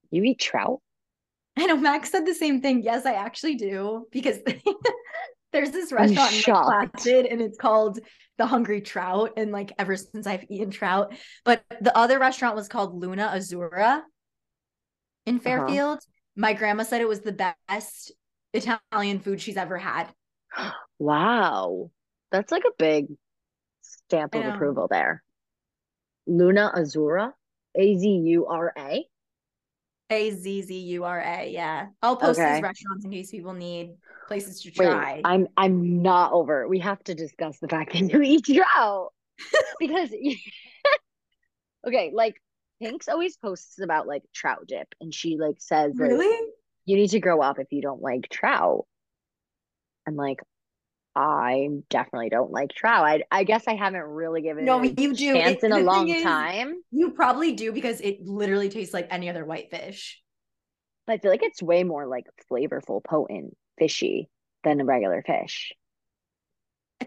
You 0.09 0.23
eat 0.23 0.39
trout? 0.39 0.81
I 1.57 1.65
know 1.65 1.77
Max 1.77 2.11
said 2.11 2.25
the 2.25 2.33
same 2.33 2.61
thing. 2.61 2.81
Yes, 2.81 3.05
I 3.05 3.13
actually 3.13 3.55
do 3.55 4.07
because 4.11 4.39
there's 5.51 5.71
this 5.71 5.91
restaurant 5.91 6.31
in 6.31 6.35
Lake 6.37 6.43
shocked. 6.43 6.93
Placid 6.93 7.25
and 7.25 7.41
it's 7.41 7.57
called 7.57 7.99
The 8.37 8.45
Hungry 8.45 8.81
Trout. 8.81 9.33
And 9.37 9.51
like 9.51 9.73
ever 9.77 9.95
since 9.95 10.27
I've 10.27 10.45
eaten 10.49 10.71
trout, 10.71 11.13
but 11.45 11.63
the 11.81 11.95
other 11.95 12.19
restaurant 12.19 12.55
was 12.55 12.67
called 12.67 12.95
Luna 12.95 13.31
Azura 13.35 14.01
in 15.25 15.39
Uh-huh. 15.45 15.79
Fairfield. 15.79 15.99
My 16.35 16.53
grandma 16.53 16.83
said 16.83 17.01
it 17.01 17.07
was 17.07 17.21
the 17.21 17.53
best 17.69 18.11
Italian 18.53 19.19
food 19.19 19.41
she's 19.41 19.57
ever 19.57 19.77
had. 19.77 20.13
Wow, 20.99 21.91
that's 22.31 22.51
like 22.51 22.63
a 22.65 22.71
big 22.77 23.07
stamp 23.81 24.35
of 24.35 24.47
approval 24.47 24.87
there. 24.89 25.23
Luna 26.25 26.71
Azura, 26.75 27.31
A 27.75 27.95
Z 27.95 28.07
U 28.07 28.47
R 28.47 28.73
A. 28.75 29.05
A 30.09 30.31
Z 30.31 30.61
Z 30.63 30.77
U 30.77 31.03
R 31.05 31.19
A. 31.19 31.49
Yeah. 31.49 31.87
I'll 32.01 32.17
post 32.17 32.39
Okay. 32.39 32.43
these 32.43 32.61
restaurants 32.61 33.05
in 33.05 33.11
case 33.11 33.31
people 33.31 33.53
need 33.53 33.95
places 34.27 34.61
to 34.61 34.71
Wait, 34.77 34.87
try. 34.89 35.21
I'm 35.23 35.47
I'm 35.57 36.01
not 36.01 36.33
over. 36.33 36.63
it. 36.63 36.69
We 36.69 36.79
have 36.79 37.03
to 37.05 37.15
discuss 37.15 37.59
the 37.59 37.67
fact 37.67 37.93
that 37.93 38.01
you 38.11 38.21
eat 38.21 38.45
trout 38.45 39.13
because 39.79 40.09
okay, 41.87 42.11
like 42.13 42.41
Pink's 42.81 43.07
always 43.07 43.37
posts 43.37 43.79
about 43.79 44.07
like 44.07 44.23
trout 44.33 44.65
dip, 44.67 44.87
and 44.99 45.13
she 45.13 45.37
like 45.37 45.55
says 45.59 45.93
like 45.97 46.09
really? 46.09 46.47
you 46.85 46.97
need 46.97 47.09
to 47.11 47.19
grow 47.19 47.41
up 47.41 47.59
if 47.59 47.67
you 47.71 47.81
don't 47.81 48.01
like 48.01 48.27
trout. 48.29 48.85
And 50.07 50.15
like 50.17 50.39
I 51.15 51.67
definitely 51.89 52.29
don't 52.29 52.51
like 52.51 52.69
trout. 52.73 53.05
I, 53.05 53.23
I 53.31 53.43
guess 53.43 53.67
I 53.67 53.75
haven't 53.75 54.01
really 54.01 54.41
given 54.41 54.63
No, 54.65 54.81
it 54.81 54.97
a 54.97 55.01
you 55.01 55.13
do. 55.13 55.33
chance 55.33 55.57
It- 55.61 55.65
in 55.65 55.71
a 55.73 55.79
long 55.79 56.07
is- 56.09 56.23
time. 56.23 56.75
You 56.91 57.11
probably 57.11 57.53
do 57.53 57.71
because 57.71 57.99
it 58.01 58.25
literally 58.25 58.69
tastes 58.69 58.93
like 58.93 59.07
any 59.11 59.29
other 59.29 59.45
whitefish. 59.45 60.21
But 61.05 61.13
I 61.13 61.17
feel 61.17 61.31
like 61.31 61.43
it's 61.43 61.61
way 61.61 61.83
more 61.83 62.07
like 62.07 62.25
flavorful, 62.51 63.03
potent, 63.03 63.55
fishy 63.77 64.29
than 64.63 64.79
a 64.79 64.85
regular 64.85 65.21
fish. 65.25 65.73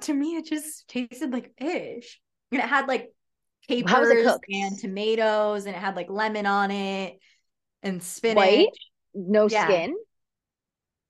To 0.00 0.12
me, 0.12 0.36
it 0.36 0.46
just 0.46 0.86
tasted 0.88 1.32
like 1.32 1.52
fish. 1.58 2.20
And 2.52 2.60
it 2.60 2.68
had 2.68 2.86
like 2.88 3.10
capers 3.68 3.90
How 3.90 4.00
was 4.00 4.10
it 4.10 4.22
cooked? 4.22 4.46
and 4.52 4.78
tomatoes, 4.78 5.66
and 5.66 5.74
it 5.74 5.78
had 5.78 5.96
like 5.96 6.10
lemon 6.10 6.46
on 6.46 6.70
it 6.70 7.18
and 7.82 8.02
spinach. 8.02 8.36
White? 8.36 8.76
No 9.14 9.48
Yeah. 9.48 9.62
skin, 9.62 9.96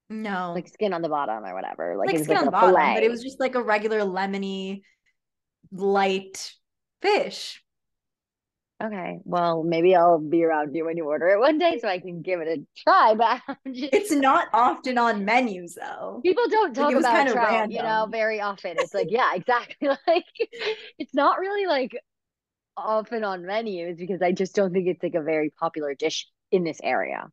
No, 0.09 0.55
like 0.55 0.69
skin 0.69 0.93
on 0.93 1.03
the 1.03 1.09
bottom 1.09 1.45
or 1.45 1.55
whatever. 1.55 1.97
Like, 1.97 2.11
like 2.13 2.19
skin 2.19 2.37
like 2.37 2.39
on 2.39 2.45
the 2.45 2.51
bottom, 2.51 2.77
fillet. 2.77 2.95
but 2.95 3.03
it 3.03 3.11
was 3.11 3.23
just 3.23 3.41
like 3.41 3.55
a 3.55 3.63
regular 3.63 4.01
lemony, 4.01 4.83
light 5.73 6.55
fish. 7.03 7.63
Okay, 8.83 9.19
well, 9.25 9.63
maybe 9.63 9.95
I'll 9.95 10.19
be 10.19 10.45
around 10.45 10.75
you 10.75 10.85
when 10.85 10.97
you 10.97 11.05
order 11.07 11.29
it 11.29 11.39
one 11.39 11.59
day 11.59 11.79
so 11.81 11.89
I 11.89 12.01
can 12.01 12.23
give 12.23 12.41
it 12.41 12.49
a 12.49 12.67
try. 12.83 13.15
But 13.15 13.41
just, 13.73 13.93
It's 13.93 14.11
not 14.11 14.49
often 14.53 14.99
on 14.99 15.25
menus 15.25 15.75
though. 15.77 16.25
people 16.25 16.49
don't 16.49 16.75
Like, 16.75 16.75
talk 16.75 16.91
it 16.91 16.97
was 16.97 17.07
about 17.07 17.29
trout, 17.29 17.71
you 17.71 17.83
know, 17.83 18.09
very 18.11 18.41
often. 18.41 18.79
It's 18.79 18.95
like, 18.95 19.09
yeah, 19.11 19.33
exactly. 19.35 19.89
Like, 20.07 20.25
it's 20.99 21.15
not 21.15 21.39
really 21.39 21.67
like 21.67 21.97
often 22.77 23.25
on 23.25 23.45
menus 23.47 23.99
because 23.99 24.23
I 24.23 24.33
just 24.33 24.55
don't 24.55 24.73
think 24.73 24.89
it's 24.89 25.03
like 25.03 25.15
a 25.15 25.23
very 25.23 25.51
popular 25.51 25.95
dish 25.95 26.27
in 26.51 26.65
this 26.65 26.79
area. 26.83 27.29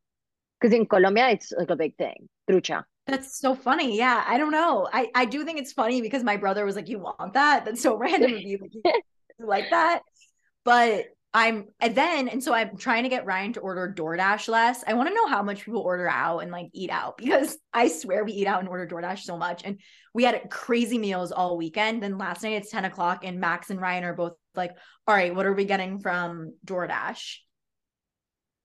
Because 0.59 0.73
in 0.75 0.85
Colombia, 0.85 1.29
it's 1.29 1.51
like 1.57 1.69
a 1.69 1.75
big 1.75 1.95
thing. 1.97 2.29
Trucha. 2.49 2.83
That's 3.07 3.39
so 3.39 3.55
funny. 3.55 3.97
Yeah, 3.97 4.23
I 4.27 4.37
don't 4.37 4.51
know. 4.51 4.87
I 4.91 5.09
I 5.15 5.25
do 5.25 5.43
think 5.43 5.59
it's 5.59 5.73
funny 5.73 6.01
because 6.01 6.23
my 6.23 6.37
brother 6.37 6.65
was 6.65 6.75
like, 6.75 6.87
"You 6.87 6.99
want 6.99 7.33
that?" 7.33 7.65
That's 7.65 7.81
so 7.81 7.97
random 7.97 8.35
of 8.35 8.41
you. 8.41 8.59
Like, 8.61 8.71
you 8.73 8.93
like 9.47 9.69
that? 9.71 10.01
But 10.63 11.05
I'm 11.33 11.69
and 11.79 11.95
then 11.95 12.27
and 12.27 12.43
so 12.43 12.53
I'm 12.53 12.75
trying 12.75 13.03
to 13.03 13.09
get 13.09 13.25
Ryan 13.25 13.53
to 13.53 13.61
order 13.61 13.93
DoorDash 13.95 14.49
less. 14.49 14.83
I 14.85 14.93
want 14.93 15.07
to 15.07 15.15
know 15.15 15.27
how 15.27 15.41
much 15.41 15.63
people 15.63 15.81
order 15.81 16.09
out 16.09 16.39
and 16.39 16.51
like 16.51 16.69
eat 16.73 16.89
out 16.89 17.17
because 17.17 17.57
I 17.73 17.87
swear 17.87 18.23
we 18.23 18.33
eat 18.33 18.47
out 18.47 18.59
and 18.59 18.67
order 18.67 18.85
DoorDash 18.85 19.19
so 19.19 19.37
much. 19.37 19.61
And 19.63 19.79
we 20.13 20.23
had 20.23 20.49
crazy 20.49 20.97
meals 20.97 21.31
all 21.31 21.57
weekend. 21.57 22.03
Then 22.03 22.17
last 22.17 22.43
night 22.43 22.53
it's 22.53 22.69
10 22.69 22.85
o'clock 22.85 23.21
and 23.23 23.39
Max 23.39 23.69
and 23.69 23.79
Ryan 23.79 24.03
are 24.03 24.13
both 24.13 24.33
like, 24.55 24.71
all 25.07 25.15
right, 25.15 25.33
what 25.33 25.45
are 25.45 25.53
we 25.53 25.65
getting 25.65 25.99
from 25.99 26.53
DoorDash? 26.65 27.37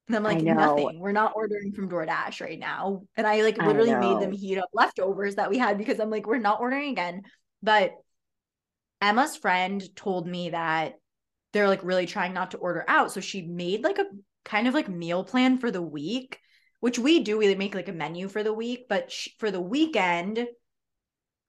And 0.09 0.17
I'm 0.17 0.23
like, 0.23 0.43
nothing. 0.43 1.01
We're 1.01 1.13
not 1.13 1.33
ordering 1.35 1.73
from 1.73 1.89
DoorDash 1.89 2.41
right 2.41 2.59
now. 2.59 3.03
And 3.17 3.27
I 3.27 3.43
like 3.43 3.61
I 3.61 3.67
literally 3.67 3.95
made 3.95 4.21
them 4.21 4.33
heat 4.33 4.59
up 4.59 4.69
leftovers 4.73 5.35
that 5.35 5.51
we 5.51 5.59
had 5.59 5.79
because 5.79 5.99
I'm 5.99 6.11
like, 6.11 6.27
we're 6.27 6.39
not 6.39 6.61
ordering 6.61 6.91
again. 6.91 7.23
But 7.63 7.93
Emma's 9.01 9.37
friend 9.37 9.83
told 9.97 10.27
me 10.27 10.51
that 10.51 10.95
they're 11.53 11.69
like 11.69 11.83
really 11.83 12.07
trying 12.07 12.35
not 12.35 12.53
to 12.53 12.59
order 12.59 12.85
out. 12.87 13.13
So 13.13 13.21
she 13.21 13.43
made 13.43 13.83
like 13.83 13.99
a 13.99 14.07
kind 14.45 14.69
of 14.69 14.75
like 14.75 14.89
meal 14.89 15.25
plan 15.25 15.59
for 15.59 15.71
the 15.71 15.83
week, 15.83 16.39
which 16.81 16.99
we 16.99 17.21
do. 17.21 17.39
We 17.39 17.53
make 17.57 17.75
like 17.75 17.89
a 17.89 17.93
menu 17.93 18.29
for 18.29 18.43
the 18.43 18.53
week, 18.53 18.87
but 18.89 19.11
sh- 19.11 19.31
for 19.39 19.51
the 19.51 19.61
weekend, 19.61 20.47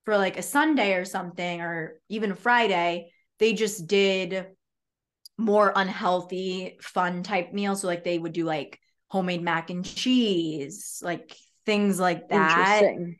for 0.05 0.17
like 0.17 0.37
a 0.37 0.41
Sunday 0.41 0.93
or 0.93 1.05
something, 1.05 1.61
or 1.61 1.99
even 2.09 2.35
Friday, 2.35 3.11
they 3.39 3.53
just 3.53 3.87
did 3.87 4.47
more 5.37 5.71
unhealthy, 5.75 6.77
fun 6.81 7.23
type 7.23 7.53
meals. 7.53 7.81
So 7.81 7.87
like 7.87 8.03
they 8.03 8.17
would 8.17 8.33
do 8.33 8.45
like 8.45 8.79
homemade 9.07 9.41
mac 9.41 9.69
and 9.69 9.85
cheese, 9.85 10.99
like 11.03 11.35
things 11.65 11.99
like 11.99 12.29
that. 12.29 12.83
Interesting. 12.83 13.19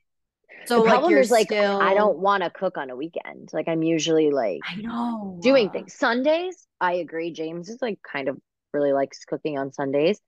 So 0.66 0.76
the 0.76 0.82
like 0.82 0.90
problem 0.90 1.12
you're 1.12 1.22
is 1.22 1.32
like 1.32 1.48
still 1.48 1.80
I 1.80 1.94
don't 1.94 2.18
want 2.18 2.44
to 2.44 2.50
cook 2.50 2.78
on 2.78 2.90
a 2.90 2.96
weekend. 2.96 3.50
Like 3.54 3.68
I'm 3.68 3.84
usually 3.84 4.32
like 4.32 4.60
I 4.68 4.76
know 4.76 5.40
doing 5.42 5.70
things. 5.70 5.94
Sundays, 5.94 6.68
I 6.82 6.94
agree. 6.94 7.32
James 7.32 7.70
is 7.70 7.82
like 7.82 8.00
kind 8.02 8.28
of 8.28 8.38
really 8.74 8.94
likes 8.94 9.24
cooking 9.26 9.58
on 9.58 9.72
Sundays. 9.72 10.20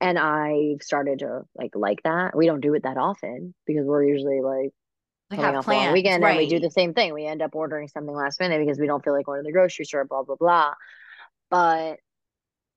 And 0.00 0.16
I've 0.18 0.82
started 0.82 1.20
to 1.20 1.42
like 1.56 1.72
like 1.74 2.02
that. 2.04 2.36
We 2.36 2.46
don't 2.46 2.60
do 2.60 2.74
it 2.74 2.84
that 2.84 2.96
often 2.96 3.54
because 3.66 3.86
we're 3.86 4.04
usually 4.04 4.40
like 4.40 4.58
like 4.58 4.72
coming 5.36 5.54
have 5.54 5.56
off 5.56 5.66
a 5.66 5.70
long 5.70 5.78
plans, 5.80 5.92
weekend 5.92 6.24
and 6.24 6.36
we 6.36 6.48
do 6.48 6.60
the 6.60 6.70
same 6.70 6.94
thing. 6.94 7.14
We 7.14 7.26
end 7.26 7.42
up 7.42 7.54
ordering 7.54 7.88
something 7.88 8.14
last 8.14 8.40
minute 8.40 8.60
because 8.60 8.78
we 8.78 8.86
don't 8.86 9.04
feel 9.04 9.12
like 9.12 9.26
going 9.26 9.40
to 9.40 9.46
the 9.46 9.52
grocery 9.52 9.84
store, 9.84 10.04
blah, 10.04 10.22
blah, 10.22 10.36
blah. 10.36 10.74
But 11.50 11.96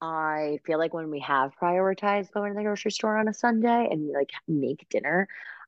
I 0.02 0.60
feel 0.66 0.80
like 0.80 0.94
when 0.94 1.12
we 1.12 1.20
have 1.22 1.52
prioritized 1.62 2.32
going 2.32 2.54
to 2.54 2.58
the 2.58 2.64
grocery 2.64 2.92
store 2.92 3.18
on 3.18 3.28
a 3.28 3.34
Sunday 3.34 3.88
and 3.92 4.08
we 4.08 4.14
like 4.14 4.32
make 4.48 4.88
dinner, 4.90 5.28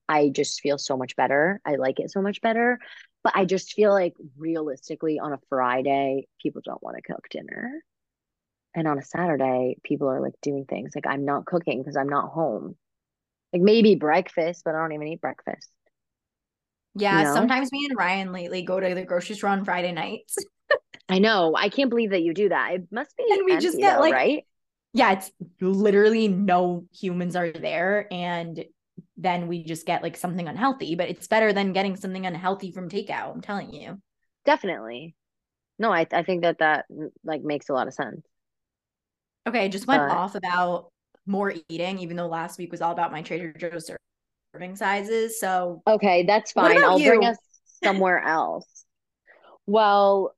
I 0.09 0.29
just 0.29 0.61
feel 0.61 0.77
so 0.77 0.97
much 0.97 1.15
better. 1.15 1.61
I 1.65 1.75
like 1.75 1.99
it 1.99 2.11
so 2.11 2.21
much 2.21 2.41
better. 2.41 2.79
But 3.23 3.33
I 3.35 3.45
just 3.45 3.73
feel 3.73 3.91
like 3.91 4.15
realistically 4.37 5.19
on 5.19 5.33
a 5.33 5.39
Friday, 5.49 6.27
people 6.41 6.61
don't 6.63 6.83
want 6.83 6.97
to 6.97 7.13
cook 7.13 7.27
dinner. 7.29 7.71
And 8.75 8.87
on 8.87 8.97
a 8.97 9.03
Saturday, 9.03 9.77
people 9.83 10.09
are 10.09 10.19
like 10.19 10.33
doing 10.41 10.65
things 10.65 10.93
like 10.95 11.07
I'm 11.07 11.25
not 11.25 11.45
cooking 11.45 11.79
because 11.79 11.95
I'm 11.95 12.09
not 12.09 12.31
home. 12.31 12.75
Like 13.53 13.61
maybe 13.61 13.95
breakfast, 13.95 14.63
but 14.65 14.73
I 14.73 14.79
don't 14.79 14.93
even 14.93 15.07
eat 15.07 15.21
breakfast. 15.21 15.69
Yeah, 16.95 17.19
you 17.19 17.23
know? 17.25 17.33
sometimes 17.33 17.71
me 17.71 17.87
and 17.89 17.97
Ryan 17.97 18.31
lately 18.31 18.61
go 18.61 18.79
to 18.79 18.93
the 18.93 19.03
grocery 19.03 19.35
store 19.35 19.49
on 19.49 19.65
Friday 19.65 19.91
nights. 19.91 20.35
I 21.09 21.19
know. 21.19 21.53
I 21.57 21.69
can't 21.69 21.89
believe 21.89 22.11
that 22.11 22.21
you 22.21 22.33
do 22.33 22.49
that. 22.49 22.73
It 22.73 22.83
must 22.91 23.15
be 23.17 23.25
And 23.29 23.45
we 23.45 23.57
just 23.57 23.77
get, 23.77 23.95
though, 23.95 24.01
like- 24.01 24.13
right? 24.13 24.45
yeah, 24.93 25.13
it's 25.13 25.31
literally 25.59 26.27
no 26.27 26.85
humans 26.93 27.35
are 27.35 27.51
there 27.51 28.07
and 28.11 28.63
then 29.17 29.47
we 29.47 29.63
just 29.63 29.85
get 29.87 30.03
like 30.03 30.15
something 30.15 30.47
unhealthy, 30.47 30.95
but 30.95 31.09
it's 31.09 31.27
better 31.27 31.51
than 31.51 31.73
getting 31.73 31.95
something 31.95 32.25
unhealthy 32.25 32.71
from 32.71 32.89
takeout, 32.89 33.33
I'm 33.33 33.41
telling 33.41 33.73
you. 33.73 33.99
Definitely. 34.45 35.15
No, 35.79 35.91
I 35.91 36.05
I 36.11 36.21
think 36.23 36.43
that 36.43 36.59
that 36.59 36.85
mm, 36.91 37.09
like 37.23 37.41
makes 37.41 37.69
a 37.69 37.73
lot 37.73 37.87
of 37.87 37.93
sense. 37.93 38.21
Okay, 39.47 39.65
I 39.65 39.67
just 39.67 39.87
went 39.87 40.03
But- 40.07 40.11
off 40.15 40.35
about 40.35 40.91
more 41.25 41.53
eating 41.69 41.99
even 41.99 42.17
though 42.17 42.27
last 42.27 42.57
week 42.59 42.71
was 42.71 42.81
all 42.81 42.91
about 42.91 43.11
my 43.11 43.21
Trader 43.21 43.53
Joe's 43.53 43.89
serving 44.53 44.75
sizes. 44.75 45.39
So, 45.39 45.81
Okay, 45.87 46.23
that's 46.23 46.51
fine. 46.51 46.83
I'll 46.83 46.99
bring 46.99 47.25
us 47.25 47.37
somewhere 47.83 48.19
else. 48.19 48.85
Well, 49.65 50.35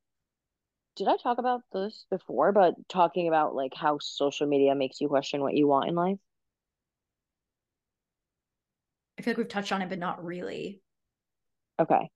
did 0.96 1.08
I 1.08 1.16
talk 1.22 1.38
about 1.38 1.62
this 1.72 2.06
before? 2.10 2.52
But 2.52 2.74
talking 2.88 3.28
about 3.28 3.54
like 3.54 3.74
how 3.74 3.98
social 4.00 4.46
media 4.46 4.74
makes 4.74 5.00
you 5.00 5.08
question 5.08 5.40
what 5.40 5.54
you 5.54 5.68
want 5.68 5.88
in 5.88 5.94
life. 5.94 6.18
I 9.18 9.22
feel 9.22 9.32
like 9.32 9.38
we've 9.38 9.48
touched 9.48 9.72
on 9.72 9.82
it 9.82 9.88
but 9.88 9.98
not 9.98 10.24
really. 10.24 10.80
Okay. 11.78 12.08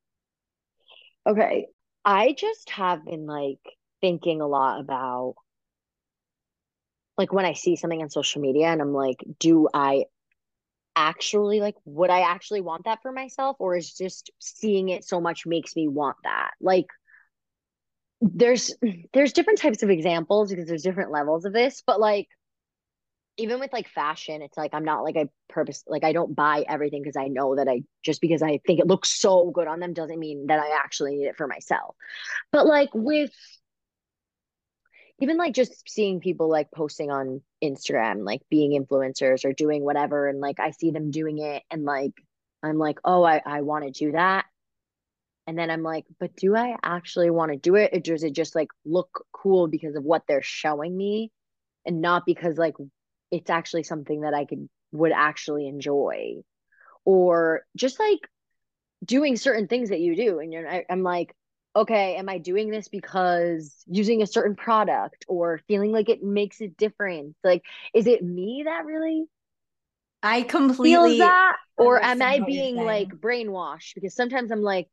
Okay. 1.29 1.67
I 2.05 2.35
just 2.37 2.71
have 2.71 3.05
been 3.05 3.27
like 3.27 3.59
thinking 4.01 4.41
a 4.41 4.47
lot 4.47 4.81
about 4.81 5.35
like 7.19 7.33
when 7.35 7.45
I 7.45 7.53
see 7.53 7.77
something 7.77 8.01
on 8.01 8.09
social 8.09 8.41
media 8.41 8.69
and 8.69 8.81
I'm 8.81 8.95
like, 8.95 9.23
do 9.39 9.69
I 9.75 10.05
actually 10.97 11.61
like 11.61 11.77
would 11.85 12.11
I 12.11 12.21
actually 12.21 12.61
want 12.61 12.85
that 12.85 13.01
for 13.03 13.13
myself 13.13 13.57
or 13.59 13.77
is 13.77 13.93
just 13.93 14.31
seeing 14.39 14.89
it 14.89 15.05
so 15.05 15.21
much 15.21 15.47
makes 15.47 15.77
me 15.77 15.89
want 15.89 16.17
that? 16.25 16.53
Like 16.61 16.87
there's 18.21 18.75
there's 19.13 19.33
different 19.33 19.61
types 19.61 19.83
of 19.83 19.91
examples 19.91 20.51
because 20.51 20.67
there's 20.67 20.83
different 20.83 21.11
levels 21.11 21.45
of 21.45 21.53
this, 21.53 21.83
but 21.87 22.01
like 22.01 22.29
even 23.37 23.59
with 23.59 23.73
like 23.73 23.89
fashion, 23.89 24.43
it's 24.43 24.57
like 24.57 24.75
I'm 24.75 24.85
not 24.85 25.03
like 25.03 25.17
I 25.17 25.29
purpose 25.49 25.83
like 25.87 26.05
I 26.05 26.13
don't 26.13 26.37
buy 26.37 26.65
everything 26.69 27.03
because 27.03 27.17
I 27.17 27.29
know 27.29 27.57
that 27.57 27.69
I 27.69 27.83
just 28.03 28.21
because 28.21 28.43
I 28.43 28.61
think 28.67 28.81
it 28.81 28.87
looks 28.87 29.09
so 29.09 29.51
good 29.51 29.67
on 29.67 29.81
them 29.81 29.95
doesn't 29.95 30.19
mean 30.19 30.49
that 30.49 30.61
I 30.61 30.77
actually 30.79 31.17
need 31.17 31.25
it 31.27 31.37
for 31.37 31.47
myself. 31.47 31.97
But 32.53 32.67
like 32.67 32.91
with 32.93 33.33
even 35.21 35.37
like 35.37 35.55
just 35.55 35.89
seeing 35.89 36.21
people 36.21 36.49
like 36.49 36.71
posting 36.71 37.11
on 37.11 37.43
Instagram, 37.63 38.25
like 38.25 38.41
being 38.51 38.81
influencers 38.81 39.45
or 39.45 39.53
doing 39.53 39.85
whatever, 39.85 40.29
and 40.29 40.41
like 40.41 40.59
I 40.59 40.71
see 40.71 40.91
them 40.91 41.11
doing 41.11 41.39
it 41.39 41.63
and 41.71 41.85
like 41.85 42.13
I'm 42.63 42.79
like, 42.79 42.99
oh, 43.05 43.23
I, 43.23 43.41
I 43.45 43.63
want 43.63 43.85
to 43.85 43.91
do 43.91 44.13
that. 44.13 44.47
And 45.47 45.59
then 45.59 45.71
I'm 45.71 45.83
like, 45.83 46.05
but 46.19 46.37
do 46.37 46.55
I 46.55 46.77
actually 46.83 47.31
want 47.31 47.53
to 47.53 47.59
do 47.59 47.75
it? 47.75 47.91
Or 47.93 48.01
does 48.01 48.23
it 48.23 48.35
just 48.35 48.55
like 48.55 48.69
look 48.85 49.27
cool 49.33 49.69
because 49.69 49.97
of 49.97 50.05
what 50.05 50.23
they're 50.29 50.43
showing 50.43 50.97
me 50.97 51.33
and 51.87 52.01
not 52.01 52.25
because 52.27 52.57
like 52.57 52.75
it's 53.31 53.51
actually 53.51 53.83
something 53.83 54.23
that 54.23 54.35
I 54.35 54.45
could 54.45 54.69
would 54.93 55.13
actually 55.13 55.67
enjoy? 55.67 56.37
Or 57.05 57.63
just 57.77 57.99
like 57.99 58.21
doing 59.05 59.37
certain 59.37 59.67
things 59.67 59.89
that 59.89 60.01
you 60.01 60.15
do. 60.15 60.39
And 60.39 60.53
you're 60.53 60.69
I, 60.69 60.85
I'm 60.89 61.03
like, 61.03 61.35
okay, 61.77 62.17
am 62.17 62.29
I 62.29 62.39
doing 62.39 62.71
this 62.71 62.89
because 62.89 63.75
using 63.87 64.23
a 64.23 64.27
certain 64.27 64.57
product 64.57 65.25
or 65.29 65.61
feeling 65.69 65.93
like 65.93 66.09
it 66.09 66.23
makes 66.23 66.61
a 66.61 66.69
difference? 66.69 67.37
Like, 67.45 67.63
is 67.95 68.07
it 68.07 68.23
me 68.25 68.65
that 68.67 68.85
really 68.87 69.27
I 70.23 70.43
feels 70.83 71.17
completely 71.17 71.19
that? 71.19 71.57
Or 71.77 72.03
am 72.03 72.23
I 72.23 72.41
being 72.41 72.77
like 72.77 73.09
brainwashed? 73.11 73.95
Because 73.95 74.15
sometimes 74.15 74.51
I'm 74.53 74.63
like, 74.63 74.89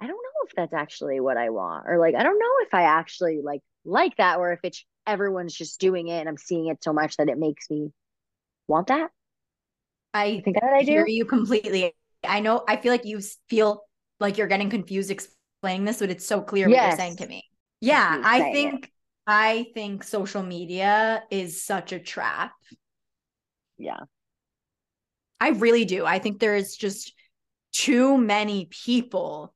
I 0.00 0.06
don't 0.06 0.16
know 0.16 0.46
if 0.48 0.54
that's 0.56 0.74
actually 0.74 1.20
what 1.20 1.36
I 1.38 1.50
want. 1.50 1.86
Or 1.88 1.98
like, 1.98 2.14
I 2.16 2.22
don't 2.22 2.38
know 2.38 2.66
if 2.66 2.74
I 2.74 2.84
actually 2.84 3.40
like 3.42 3.62
like 3.84 4.16
that 4.18 4.38
or 4.38 4.52
if 4.52 4.60
it's 4.64 4.84
everyone's 5.06 5.54
just 5.54 5.80
doing 5.80 6.08
it 6.08 6.20
and 6.20 6.28
I'm 6.28 6.38
seeing 6.38 6.68
it 6.68 6.82
so 6.84 6.92
much 6.92 7.16
that 7.18 7.28
it 7.28 7.38
makes 7.38 7.70
me 7.70 7.92
want 8.68 8.88
that. 8.88 9.10
I 10.14 10.30
You 10.36 10.42
think 10.42 10.60
that 10.60 10.72
I 10.72 10.82
hear 10.82 11.04
do? 11.04 11.06
you 11.06 11.24
completely. 11.24 11.94
I 12.24 12.40
know 12.40 12.64
I 12.68 12.76
feel 12.76 12.92
like 12.92 13.04
you 13.04 13.20
feel 13.48 13.84
like 14.20 14.38
you're 14.38 14.46
getting 14.46 14.70
confused 14.70 15.10
explaining 15.62 15.84
this, 15.84 16.00
but 16.00 16.10
it's 16.10 16.26
so 16.26 16.42
clear 16.42 16.68
what 16.68 16.76
you're 16.76 16.96
saying 16.96 17.16
to 17.18 17.26
me. 17.26 17.44
Yeah, 17.80 18.20
I 18.24 18.52
think 18.52 18.84
it. 18.86 18.90
I 19.28 19.66
think 19.74 20.02
social 20.02 20.42
media 20.42 21.22
is 21.30 21.62
such 21.62 21.92
a 21.92 22.00
trap. 22.00 22.52
Yeah. 23.78 24.00
I 25.40 25.50
really 25.50 25.84
do. 25.84 26.04
I 26.04 26.18
think 26.18 26.40
there's 26.40 26.74
just 26.74 27.14
too 27.72 28.18
many 28.18 28.66
people 28.70 29.54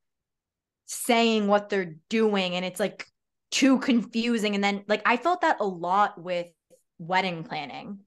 saying 0.85 1.49
what 1.49 1.69
they're 1.69 1.97
doing 2.09 2.55
and 2.55 2.65
it's 2.65 2.79
like 2.79 3.07
too 3.51 3.79
confusing 3.81 4.55
and 4.55 4.63
then 4.63 4.85
like 4.87 5.03
I 5.05 5.17
felt 5.17 5.41
that 5.41 5.57
a 5.59 5.67
lot 5.67 6.21
with 6.21 6.47
wedding 6.99 7.43
planning 7.43 7.99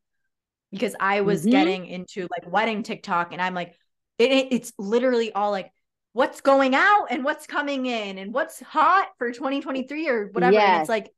because 0.72 0.96
I 1.00 1.22
was 1.22 1.42
mm-hmm. 1.42 1.52
getting 1.52 1.86
into 1.86 2.28
like 2.32 2.52
wedding 2.52 2.84
TikTok 2.84 3.34
and 3.34 3.42
I'm 3.42 3.54
like 3.54 3.76
it, 4.18 4.48
it's 4.52 4.74
literally 4.78 5.34
all 5.34 5.52
like 5.52 5.72
what's 6.20 6.42
going 6.42 6.76
out 6.76 7.06
and 7.10 7.24
what's 7.24 7.48
coming 7.48 7.86
in 7.86 8.18
and 8.18 8.34
what's 8.34 8.60
hot 8.60 9.08
for 9.18 9.32
2023 9.32 10.10
or 10.10 10.26
whatever 10.34 10.52
yes. 10.52 10.70
and 10.70 10.82
it's 10.82 10.90
like 10.90 11.14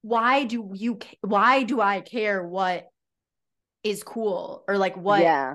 why 0.00 0.42
do 0.42 0.72
you 0.74 0.98
why 1.20 1.62
do 1.62 1.80
I 1.80 2.00
care 2.00 2.44
what 2.44 2.88
is 3.84 4.02
cool 4.02 4.64
or 4.66 4.78
like 4.78 4.96
what 4.96 5.22
yeah 5.22 5.54